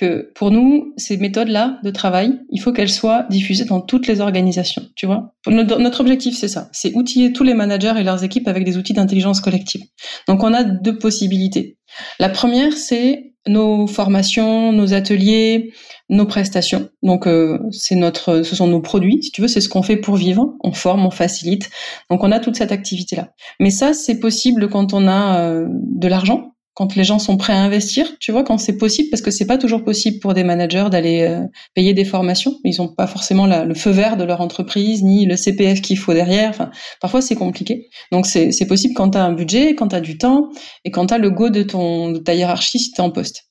que 0.01 0.33
pour 0.35 0.51
nous, 0.51 0.95
ces 0.97 1.19
méthodes-là 1.19 1.79
de 1.85 1.91
travail, 1.91 2.41
il 2.49 2.59
faut 2.59 2.73
qu'elles 2.73 2.91
soient 2.91 3.27
diffusées 3.29 3.67
dans 3.67 3.83
toutes 3.83 4.07
les 4.07 4.23
organisations, 4.23 4.83
tu 4.97 5.05
vois. 5.05 5.35
Notre 5.47 6.01
objectif, 6.01 6.35
c'est 6.35 6.49
ça, 6.49 6.71
c'est 6.73 6.95
outiller 6.95 7.33
tous 7.35 7.45
les 7.45 7.53
managers 7.53 7.93
et 7.99 8.03
leurs 8.03 8.25
équipes 8.25 8.49
avec 8.49 8.65
des 8.65 8.79
outils 8.79 8.95
d'intelligence 8.95 9.43
collective. 9.43 9.83
Donc, 10.27 10.43
on 10.43 10.55
a 10.55 10.65
deux 10.65 10.97
possibilités. 10.97 11.77
La 12.19 12.31
première, 12.31 12.73
c'est 12.73 13.35
nos 13.47 13.87
formations, 13.87 14.73
nos 14.73 14.95
ateliers, 14.95 15.73
nos 16.09 16.25
prestations. 16.25 16.89
Donc, 17.03 17.27
euh, 17.27 17.59
c'est 17.71 17.95
notre, 17.95 18.43
ce 18.43 18.57
sont 18.57 18.69
nos 18.69 18.81
produits, 18.81 19.23
si 19.23 19.31
tu 19.31 19.43
veux, 19.43 19.49
c'est 19.49 19.61
ce 19.61 19.69
qu'on 19.69 19.83
fait 19.83 19.97
pour 19.97 20.17
vivre. 20.17 20.55
On 20.65 20.73
forme, 20.73 21.05
on 21.05 21.11
facilite. 21.11 21.69
Donc, 22.11 22.25
on 22.25 22.33
a 22.33 22.41
toute 22.41 22.57
cette 22.57 22.73
activité-là. 22.73 23.35
Mais 23.59 23.71
ça, 23.71 23.93
c'est 23.93 24.19
possible 24.19 24.71
quand 24.71 24.95
on 24.95 25.07
a 25.07 25.41
euh, 25.41 25.67
de 25.69 26.09
l'argent 26.09 26.50
quand 26.75 26.95
les 26.97 27.05
gens 27.05 27.19
sont 27.19 27.37
prêts 27.37 27.53
à 27.53 27.61
investir, 27.61 28.17
tu 28.21 28.33
vois, 28.33 28.45
quand 28.45 28.59
c'est 28.59 28.77
possible, 28.77 29.11
parce 29.11 29.23
que 29.23 29.31
c'est 29.31 29.47
pas 29.47 29.59
toujours 29.59 29.85
possible 29.85 30.19
pour 30.21 30.35
des 30.35 30.45
managers 30.45 30.87
d'aller 30.91 31.23
euh, 31.23 31.43
payer 31.75 31.95
des 31.95 32.05
formations. 32.05 32.55
Ils 32.65 32.81
ont 32.81 32.89
pas 32.89 33.07
forcément 33.07 33.47
le 33.47 33.75
feu 33.75 33.91
vert 33.91 34.17
de 34.17 34.25
leur 34.25 34.41
entreprise, 34.41 35.03
ni 35.03 35.27
le 35.27 35.37
CPF 35.37 35.83
qu'il 35.83 35.99
faut 35.99 36.15
derrière. 36.15 36.71
Parfois 37.01 37.21
c'est 37.21 37.35
compliqué. 37.35 37.89
Donc 38.13 38.27
c'est 38.27 38.67
possible 38.67 38.95
quand 38.95 39.11
tu 39.11 39.19
as 39.19 39.25
un 39.25 39.33
budget, 39.33 39.75
quand 39.75 39.89
tu 39.89 39.97
as 39.97 40.01
du 40.01 40.17
temps, 40.17 40.51
et 40.85 40.91
quand 40.91 41.07
tu 41.07 41.15
as 41.15 41.19
le 41.19 41.31
go 41.31 41.51
de, 41.51 41.63
ton, 41.63 42.19
ta 42.21 42.35
hiérarchie 42.35 42.79
si 42.79 42.93
tu 42.93 43.01
es 43.01 43.05
en 43.05 43.11
poste. 43.11 43.45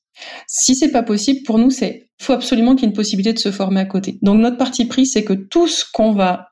Si 0.47 0.75
c'est 0.75 0.91
pas 0.91 1.03
possible, 1.03 1.41
pour 1.45 1.59
nous, 1.59 1.69
c'est 1.69 2.09
faut 2.21 2.33
absolument 2.33 2.75
qu'il 2.75 2.83
y 2.83 2.85
ait 2.85 2.89
une 2.89 2.95
possibilité 2.95 3.31
de 3.31 3.39
se 3.39 3.51
former 3.51 3.79
à 3.79 3.85
côté. 3.85 4.19
Donc 4.21 4.39
notre 4.39 4.57
parti 4.57 4.85
pris, 4.85 5.05
c'est 5.05 5.23
que 5.23 5.33
tout 5.33 5.67
ce 5.67 5.85
qu'on 5.91 6.11
va 6.11 6.49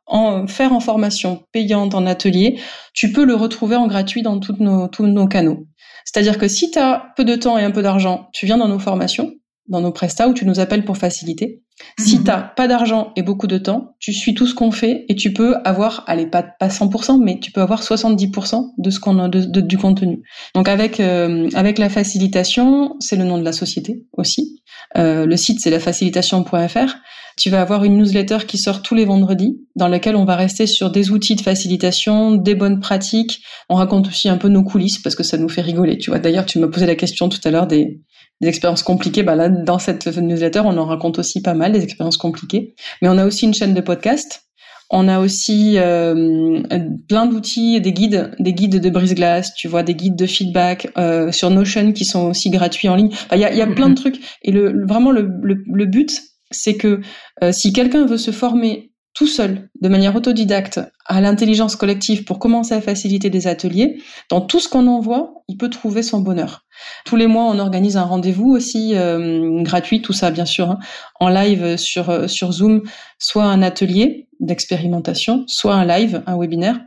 faire 0.47 0.71
en 0.71 0.79
formation 0.79 1.43
payante, 1.51 1.93
en 1.93 2.05
atelier, 2.05 2.57
tu 2.93 3.11
peux 3.11 3.25
le 3.25 3.35
retrouver 3.35 3.75
en 3.75 3.87
gratuit 3.87 4.21
dans 4.21 4.39
tous 4.39 4.55
nos 4.61 5.27
canaux. 5.27 5.67
C'est-à-dire 6.07 6.37
que 6.37 6.47
si 6.47 6.71
tu 6.71 6.79
as 6.79 7.11
peu 7.17 7.25
de 7.25 7.35
temps 7.35 7.57
et 7.57 7.63
un 7.65 7.71
peu 7.71 7.81
d'argent, 7.81 8.29
tu 8.31 8.45
viens 8.45 8.57
dans 8.57 8.69
nos 8.69 8.79
formations, 8.79 9.33
dans 9.67 9.81
nos 9.81 9.91
prestats, 9.91 10.29
où 10.29 10.33
tu 10.33 10.45
nous 10.45 10.61
appelles 10.61 10.85
pour 10.85 10.97
faciliter. 10.97 11.63
Si 11.99 12.19
tu 12.19 12.23
t'as 12.23 12.41
pas 12.41 12.67
d'argent 12.67 13.11
et 13.17 13.23
beaucoup 13.23 13.45
de 13.45 13.57
temps, 13.57 13.95
tu 13.99 14.13
suis 14.13 14.33
tout 14.33 14.47
ce 14.47 14.55
qu'on 14.55 14.71
fait 14.71 15.05
et 15.09 15.15
tu 15.15 15.33
peux 15.33 15.57
avoir, 15.65 16.05
allez 16.07 16.25
pas 16.25 16.43
pas 16.43 16.69
100%, 16.69 17.21
mais 17.21 17.39
tu 17.39 17.51
peux 17.51 17.61
avoir 17.61 17.83
70% 17.83 18.71
de 18.77 18.89
ce 18.89 18.99
qu'on 19.01 19.19
a 19.19 19.27
de, 19.27 19.61
du 19.61 19.77
contenu. 19.77 20.23
Donc 20.55 20.69
avec 20.69 21.01
euh, 21.01 21.49
avec 21.53 21.77
la 21.77 21.89
facilitation, 21.89 22.95
c'est 22.99 23.17
le 23.17 23.25
nom 23.25 23.37
de 23.37 23.43
la 23.43 23.51
société 23.51 24.05
aussi. 24.13 24.63
Euh, 24.97 25.25
le 25.25 25.37
site 25.37 25.59
c'est 25.59 25.69
lafacilitation.fr. 25.69 26.95
Tu 27.37 27.49
vas 27.49 27.61
avoir 27.61 27.83
une 27.83 27.97
newsletter 27.97 28.39
qui 28.47 28.57
sort 28.57 28.81
tous 28.81 28.95
les 28.95 29.05
vendredis, 29.05 29.61
dans 29.75 29.87
laquelle 29.87 30.15
on 30.15 30.25
va 30.25 30.35
rester 30.35 30.67
sur 30.67 30.91
des 30.91 31.11
outils 31.11 31.35
de 31.35 31.41
facilitation, 31.41 32.35
des 32.35 32.55
bonnes 32.55 32.79
pratiques. 32.79 33.43
On 33.69 33.75
raconte 33.75 34.07
aussi 34.07 34.27
un 34.27 34.37
peu 34.37 34.49
nos 34.49 34.63
coulisses 34.63 34.97
parce 34.97 35.15
que 35.15 35.23
ça 35.23 35.37
nous 35.37 35.49
fait 35.49 35.61
rigoler. 35.61 35.97
Tu 35.97 36.09
vois. 36.09 36.19
D'ailleurs, 36.19 36.45
tu 36.45 36.59
m'as 36.59 36.67
posé 36.67 36.85
la 36.85 36.95
question 36.95 37.29
tout 37.29 37.39
à 37.45 37.51
l'heure 37.51 37.67
des 37.67 38.01
des 38.41 38.47
expériences 38.47 38.83
compliquées. 38.83 39.23
Bah 39.23 39.35
là, 39.35 39.49
dans 39.49 39.79
cette 39.79 40.05
newsletter, 40.07 40.61
on 40.63 40.77
en 40.77 40.85
raconte 40.85 41.19
aussi 41.19 41.41
pas 41.41 41.53
mal 41.53 41.71
des 41.71 41.83
expériences 41.83 42.17
compliquées. 42.17 42.75
Mais 43.01 43.09
on 43.09 43.17
a 43.17 43.25
aussi 43.25 43.45
une 43.45 43.53
chaîne 43.53 43.73
de 43.73 43.81
podcast. 43.81 44.43
On 44.89 45.09
a 45.09 45.19
aussi 45.19 45.77
euh, 45.77 46.61
plein 47.09 47.25
d'outils, 47.25 47.81
des 47.81 47.91
guides, 47.91 48.31
des 48.39 48.53
guides 48.53 48.79
de 48.79 48.89
brise-glace, 48.89 49.53
tu 49.53 49.67
vois, 49.67 49.83
des 49.83 49.95
guides 49.95 50.15
de 50.15 50.25
feedback 50.25 50.87
euh, 50.97 51.31
sur 51.33 51.49
Notion 51.49 51.91
qui 51.91 52.05
sont 52.05 52.27
aussi 52.27 52.49
gratuits 52.49 52.87
en 52.87 52.95
ligne. 52.95 53.09
Il 53.33 53.39
y, 53.39 53.43
a, 53.43 53.53
y, 53.53 53.61
a, 53.61 53.67
plein 53.67 53.89
de 53.89 53.95
trucs. 53.99 54.21
Et 54.43 54.51
le, 54.51 54.85
vraiment, 54.87 55.11
le, 55.11 55.29
le, 55.43 55.85
but, 55.85 56.21
c'est 56.51 56.77
que 56.77 57.01
euh, 57.43 57.51
si 57.51 57.73
quelqu'un 57.73 58.05
veut 58.05 58.17
se 58.17 58.31
former 58.31 58.91
tout 59.13 59.27
seul, 59.27 59.69
de 59.81 59.89
manière 59.89 60.15
autodidacte, 60.15 60.79
à 61.05 61.21
l'intelligence 61.21 61.75
collective 61.75 62.23
pour 62.23 62.37
commencer 62.37 62.75
à 62.75 62.81
faciliter 62.81 63.31
des 63.31 63.47
ateliers, 63.47 63.97
dans 64.29 64.41
tout 64.41 64.59
ce 64.59 64.69
qu'on 64.69 64.85
envoie, 64.85 65.41
il 65.47 65.57
peut 65.57 65.69
trouver 65.69 66.03
son 66.03 66.19
bonheur. 66.19 66.65
Tous 67.03 67.15
les 67.15 67.25
mois, 67.25 67.45
on 67.45 67.57
organise 67.57 67.97
un 67.97 68.03
rendez-vous 68.03 68.51
aussi 68.51 68.91
euh, 68.93 69.63
gratuit, 69.63 70.03
tout 70.03 70.13
ça 70.13 70.29
bien 70.29 70.45
sûr, 70.45 70.69
hein, 70.69 70.79
en 71.19 71.29
live 71.29 71.77
sur 71.77 72.11
euh, 72.11 72.27
sur 72.27 72.51
Zoom, 72.51 72.83
soit 73.17 73.45
un 73.45 73.63
atelier 73.63 74.27
d'expérimentation, 74.39 75.45
soit 75.47 75.73
un 75.73 75.85
live, 75.85 76.21
un 76.27 76.37
webinaire 76.37 76.79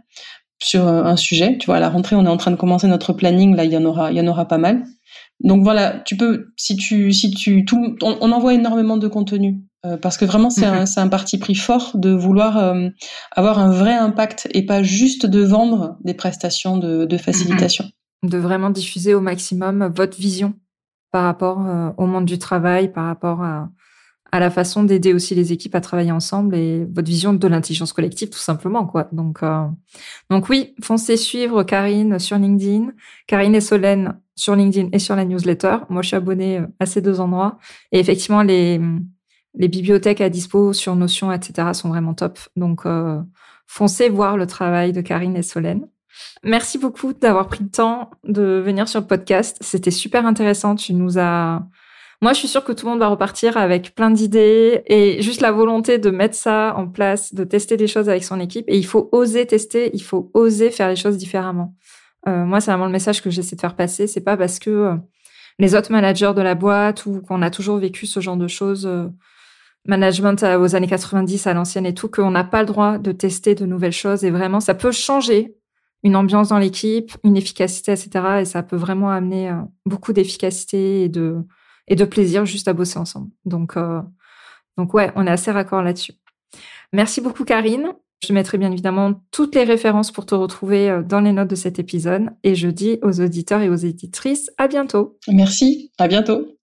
sur 0.62 0.86
un 0.86 1.16
sujet. 1.16 1.56
Tu 1.58 1.66
vois, 1.66 1.78
à 1.78 1.80
la 1.80 1.88
rentrée, 1.88 2.14
on 2.14 2.26
est 2.26 2.28
en 2.28 2.36
train 2.36 2.50
de 2.50 2.56
commencer 2.56 2.86
notre 2.86 3.12
planning, 3.12 3.56
là, 3.56 3.64
il 3.64 3.72
y 3.72 3.76
en 3.76 3.84
aura, 3.84 4.12
il 4.12 4.18
y 4.18 4.20
en 4.20 4.26
aura 4.28 4.46
pas 4.46 4.58
mal. 4.58 4.84
Donc 5.40 5.62
voilà, 5.62 6.00
tu 6.04 6.16
peux, 6.16 6.52
si 6.56 6.76
tu, 6.76 7.12
si 7.12 7.30
tu, 7.30 7.64
tout, 7.64 7.96
on 8.02 8.32
envoie 8.32 8.54
énormément 8.54 8.96
de 8.96 9.08
contenu 9.08 9.62
euh, 9.86 9.96
parce 9.96 10.18
que 10.18 10.26
vraiment 10.26 10.50
c'est 10.50 10.66
un, 10.66 10.84
un, 10.94 11.08
parti 11.08 11.38
pris 11.38 11.54
fort 11.54 11.92
de 11.94 12.10
vouloir 12.10 12.58
euh, 12.58 12.88
avoir 13.32 13.58
un 13.58 13.70
vrai 13.70 13.94
impact 13.94 14.46
et 14.52 14.66
pas 14.66 14.82
juste 14.82 15.24
de 15.24 15.40
vendre 15.40 15.96
des 16.04 16.12
prestations 16.12 16.76
de, 16.76 17.06
de 17.06 17.16
facilitation. 17.16 17.86
De 18.22 18.36
vraiment 18.36 18.68
diffuser 18.68 19.14
au 19.14 19.22
maximum 19.22 19.90
votre 19.96 20.18
vision 20.18 20.52
par 21.12 21.24
rapport 21.24 21.66
euh, 21.66 21.90
au 21.96 22.04
monde 22.04 22.26
du 22.26 22.38
travail, 22.38 22.92
par 22.92 23.06
rapport 23.06 23.42
à, 23.42 23.70
à 24.30 24.38
la 24.38 24.50
façon 24.50 24.84
d'aider 24.84 25.14
aussi 25.14 25.34
les 25.34 25.50
équipes 25.54 25.74
à 25.74 25.80
travailler 25.80 26.12
ensemble 26.12 26.54
et 26.56 26.84
votre 26.84 27.08
vision 27.08 27.32
de 27.32 27.48
l'intelligence 27.48 27.94
collective 27.94 28.28
tout 28.28 28.38
simplement 28.38 28.86
quoi. 28.86 29.08
Donc 29.12 29.40
donc 30.28 30.50
oui, 30.50 30.74
foncez 30.82 31.16
suivre 31.16 31.62
Karine 31.62 32.18
sur 32.18 32.36
LinkedIn, 32.36 32.92
Karine 33.26 33.54
et 33.54 33.62
Solène 33.62 34.20
sur 34.40 34.56
LinkedIn 34.56 34.88
et 34.92 34.98
sur 34.98 35.16
la 35.16 35.24
newsletter. 35.24 35.78
Moi 35.88 36.02
je 36.02 36.08
suis 36.08 36.16
abonnée 36.16 36.60
à 36.78 36.86
ces 36.86 37.00
deux 37.00 37.20
endroits 37.20 37.58
et 37.92 38.00
effectivement 38.00 38.42
les 38.42 38.80
les 39.54 39.68
bibliothèques 39.68 40.20
à 40.20 40.28
dispo 40.28 40.72
sur 40.72 40.94
Notion, 40.96 41.32
etc. 41.32 41.68
sont 41.72 41.88
vraiment 41.88 42.14
top. 42.14 42.38
Donc, 42.56 42.86
euh, 42.86 43.20
foncez 43.66 44.08
voir 44.08 44.36
le 44.36 44.46
travail 44.46 44.92
de 44.92 45.00
Karine 45.00 45.36
et 45.36 45.42
Solène. 45.42 45.88
Merci 46.42 46.78
beaucoup 46.78 47.12
d'avoir 47.12 47.48
pris 47.48 47.64
le 47.64 47.70
temps 47.70 48.10
de 48.24 48.62
venir 48.64 48.88
sur 48.88 49.00
le 49.00 49.06
podcast. 49.06 49.56
C'était 49.60 49.90
super 49.90 50.26
intéressant. 50.26 50.74
Tu 50.74 50.92
nous 50.94 51.18
as... 51.18 51.62
Moi, 52.22 52.34
je 52.34 52.38
suis 52.38 52.48
sûre 52.48 52.64
que 52.64 52.72
tout 52.72 52.84
le 52.84 52.90
monde 52.90 53.00
va 53.00 53.08
repartir 53.08 53.56
avec 53.56 53.94
plein 53.94 54.10
d'idées 54.10 54.82
et 54.86 55.22
juste 55.22 55.40
la 55.40 55.52
volonté 55.52 55.98
de 55.98 56.10
mettre 56.10 56.34
ça 56.34 56.74
en 56.76 56.86
place, 56.86 57.34
de 57.34 57.44
tester 57.44 57.78
des 57.78 57.86
choses 57.86 58.10
avec 58.10 58.24
son 58.24 58.38
équipe. 58.38 58.66
Et 58.68 58.76
il 58.76 58.84
faut 58.84 59.08
oser 59.12 59.46
tester, 59.46 59.90
il 59.94 60.02
faut 60.02 60.30
oser 60.34 60.70
faire 60.70 60.88
les 60.88 60.96
choses 60.96 61.16
différemment. 61.16 61.74
Euh, 62.28 62.44
moi, 62.44 62.60
c'est 62.60 62.70
vraiment 62.70 62.86
le 62.86 62.92
message 62.92 63.22
que 63.22 63.30
j'essaie 63.30 63.56
de 63.56 63.60
faire 63.60 63.76
passer. 63.76 64.06
C'est 64.06 64.20
pas 64.20 64.36
parce 64.36 64.58
que 64.58 64.70
euh, 64.70 64.96
les 65.58 65.74
autres 65.74 65.92
managers 65.92 66.32
de 66.34 66.42
la 66.42 66.54
boîte 66.54 67.06
ou 67.06 67.20
qu'on 67.22 67.42
a 67.42 67.50
toujours 67.50 67.78
vécu 67.78 68.06
ce 68.06 68.20
genre 68.20 68.36
de 68.36 68.48
choses 68.48 68.88
management 69.86 70.42
aux 70.42 70.74
années 70.74 70.86
90 70.86 71.46
à 71.46 71.54
l'ancienne 71.54 71.86
et 71.86 71.94
tout, 71.94 72.08
qu'on 72.08 72.30
n'a 72.30 72.44
pas 72.44 72.60
le 72.60 72.66
droit 72.66 72.98
de 72.98 73.12
tester 73.12 73.54
de 73.54 73.66
nouvelles 73.66 73.92
choses 73.92 74.24
et 74.24 74.30
vraiment, 74.30 74.60
ça 74.60 74.74
peut 74.74 74.92
changer 74.92 75.54
une 76.02 76.16
ambiance 76.16 76.48
dans 76.48 76.58
l'équipe, 76.58 77.12
une 77.24 77.36
efficacité, 77.36 77.92
etc. 77.92 78.10
Et 78.40 78.44
ça 78.44 78.62
peut 78.62 78.76
vraiment 78.76 79.10
amener 79.10 79.50
euh, 79.50 79.56
beaucoup 79.84 80.12
d'efficacité 80.12 81.04
et 81.04 81.08
de, 81.08 81.36
et 81.88 81.96
de 81.96 82.04
plaisir 82.04 82.46
juste 82.46 82.68
à 82.68 82.72
bosser 82.72 82.98
ensemble. 82.98 83.30
Donc, 83.44 83.76
euh, 83.76 84.00
donc 84.76 84.94
ouais, 84.94 85.12
on 85.14 85.26
est 85.26 85.30
assez 85.30 85.50
raccord 85.50 85.82
là-dessus. 85.82 86.14
Merci 86.92 87.20
beaucoup, 87.20 87.44
Karine. 87.44 87.92
Je 88.26 88.34
mettrai 88.34 88.58
bien 88.58 88.70
évidemment 88.70 89.14
toutes 89.30 89.54
les 89.54 89.64
références 89.64 90.12
pour 90.12 90.26
te 90.26 90.34
retrouver 90.34 90.90
euh, 90.90 91.02
dans 91.02 91.20
les 91.20 91.32
notes 91.32 91.48
de 91.48 91.54
cet 91.54 91.78
épisode. 91.78 92.28
Et 92.44 92.54
je 92.54 92.68
dis 92.68 92.98
aux 93.02 93.20
auditeurs 93.20 93.62
et 93.62 93.70
aux 93.70 93.76
éditrices 93.76 94.50
à 94.58 94.68
bientôt. 94.68 95.18
Merci, 95.28 95.90
à 95.98 96.06
bientôt. 96.06 96.56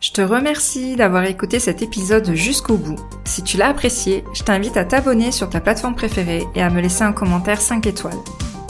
Je 0.00 0.12
te 0.12 0.20
remercie 0.20 0.96
d'avoir 0.96 1.24
écouté 1.24 1.58
cet 1.58 1.82
épisode 1.82 2.34
jusqu'au 2.34 2.76
bout. 2.76 2.98
Si 3.24 3.42
tu 3.42 3.56
l'as 3.56 3.68
apprécié, 3.68 4.22
je 4.34 4.42
t'invite 4.42 4.76
à 4.76 4.84
t'abonner 4.84 5.32
sur 5.32 5.48
ta 5.48 5.60
plateforme 5.60 5.94
préférée 5.94 6.44
et 6.54 6.62
à 6.62 6.70
me 6.70 6.80
laisser 6.80 7.02
un 7.02 7.12
commentaire 7.12 7.60
5 7.60 7.86
étoiles. 7.86 8.12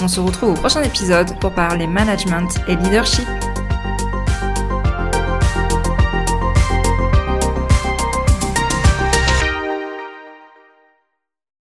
On 0.00 0.08
se 0.08 0.20
retrouve 0.20 0.50
au 0.50 0.54
prochain 0.54 0.82
épisode 0.82 1.38
pour 1.40 1.52
parler 1.52 1.86
management 1.86 2.48
et 2.68 2.76
leadership. 2.76 3.26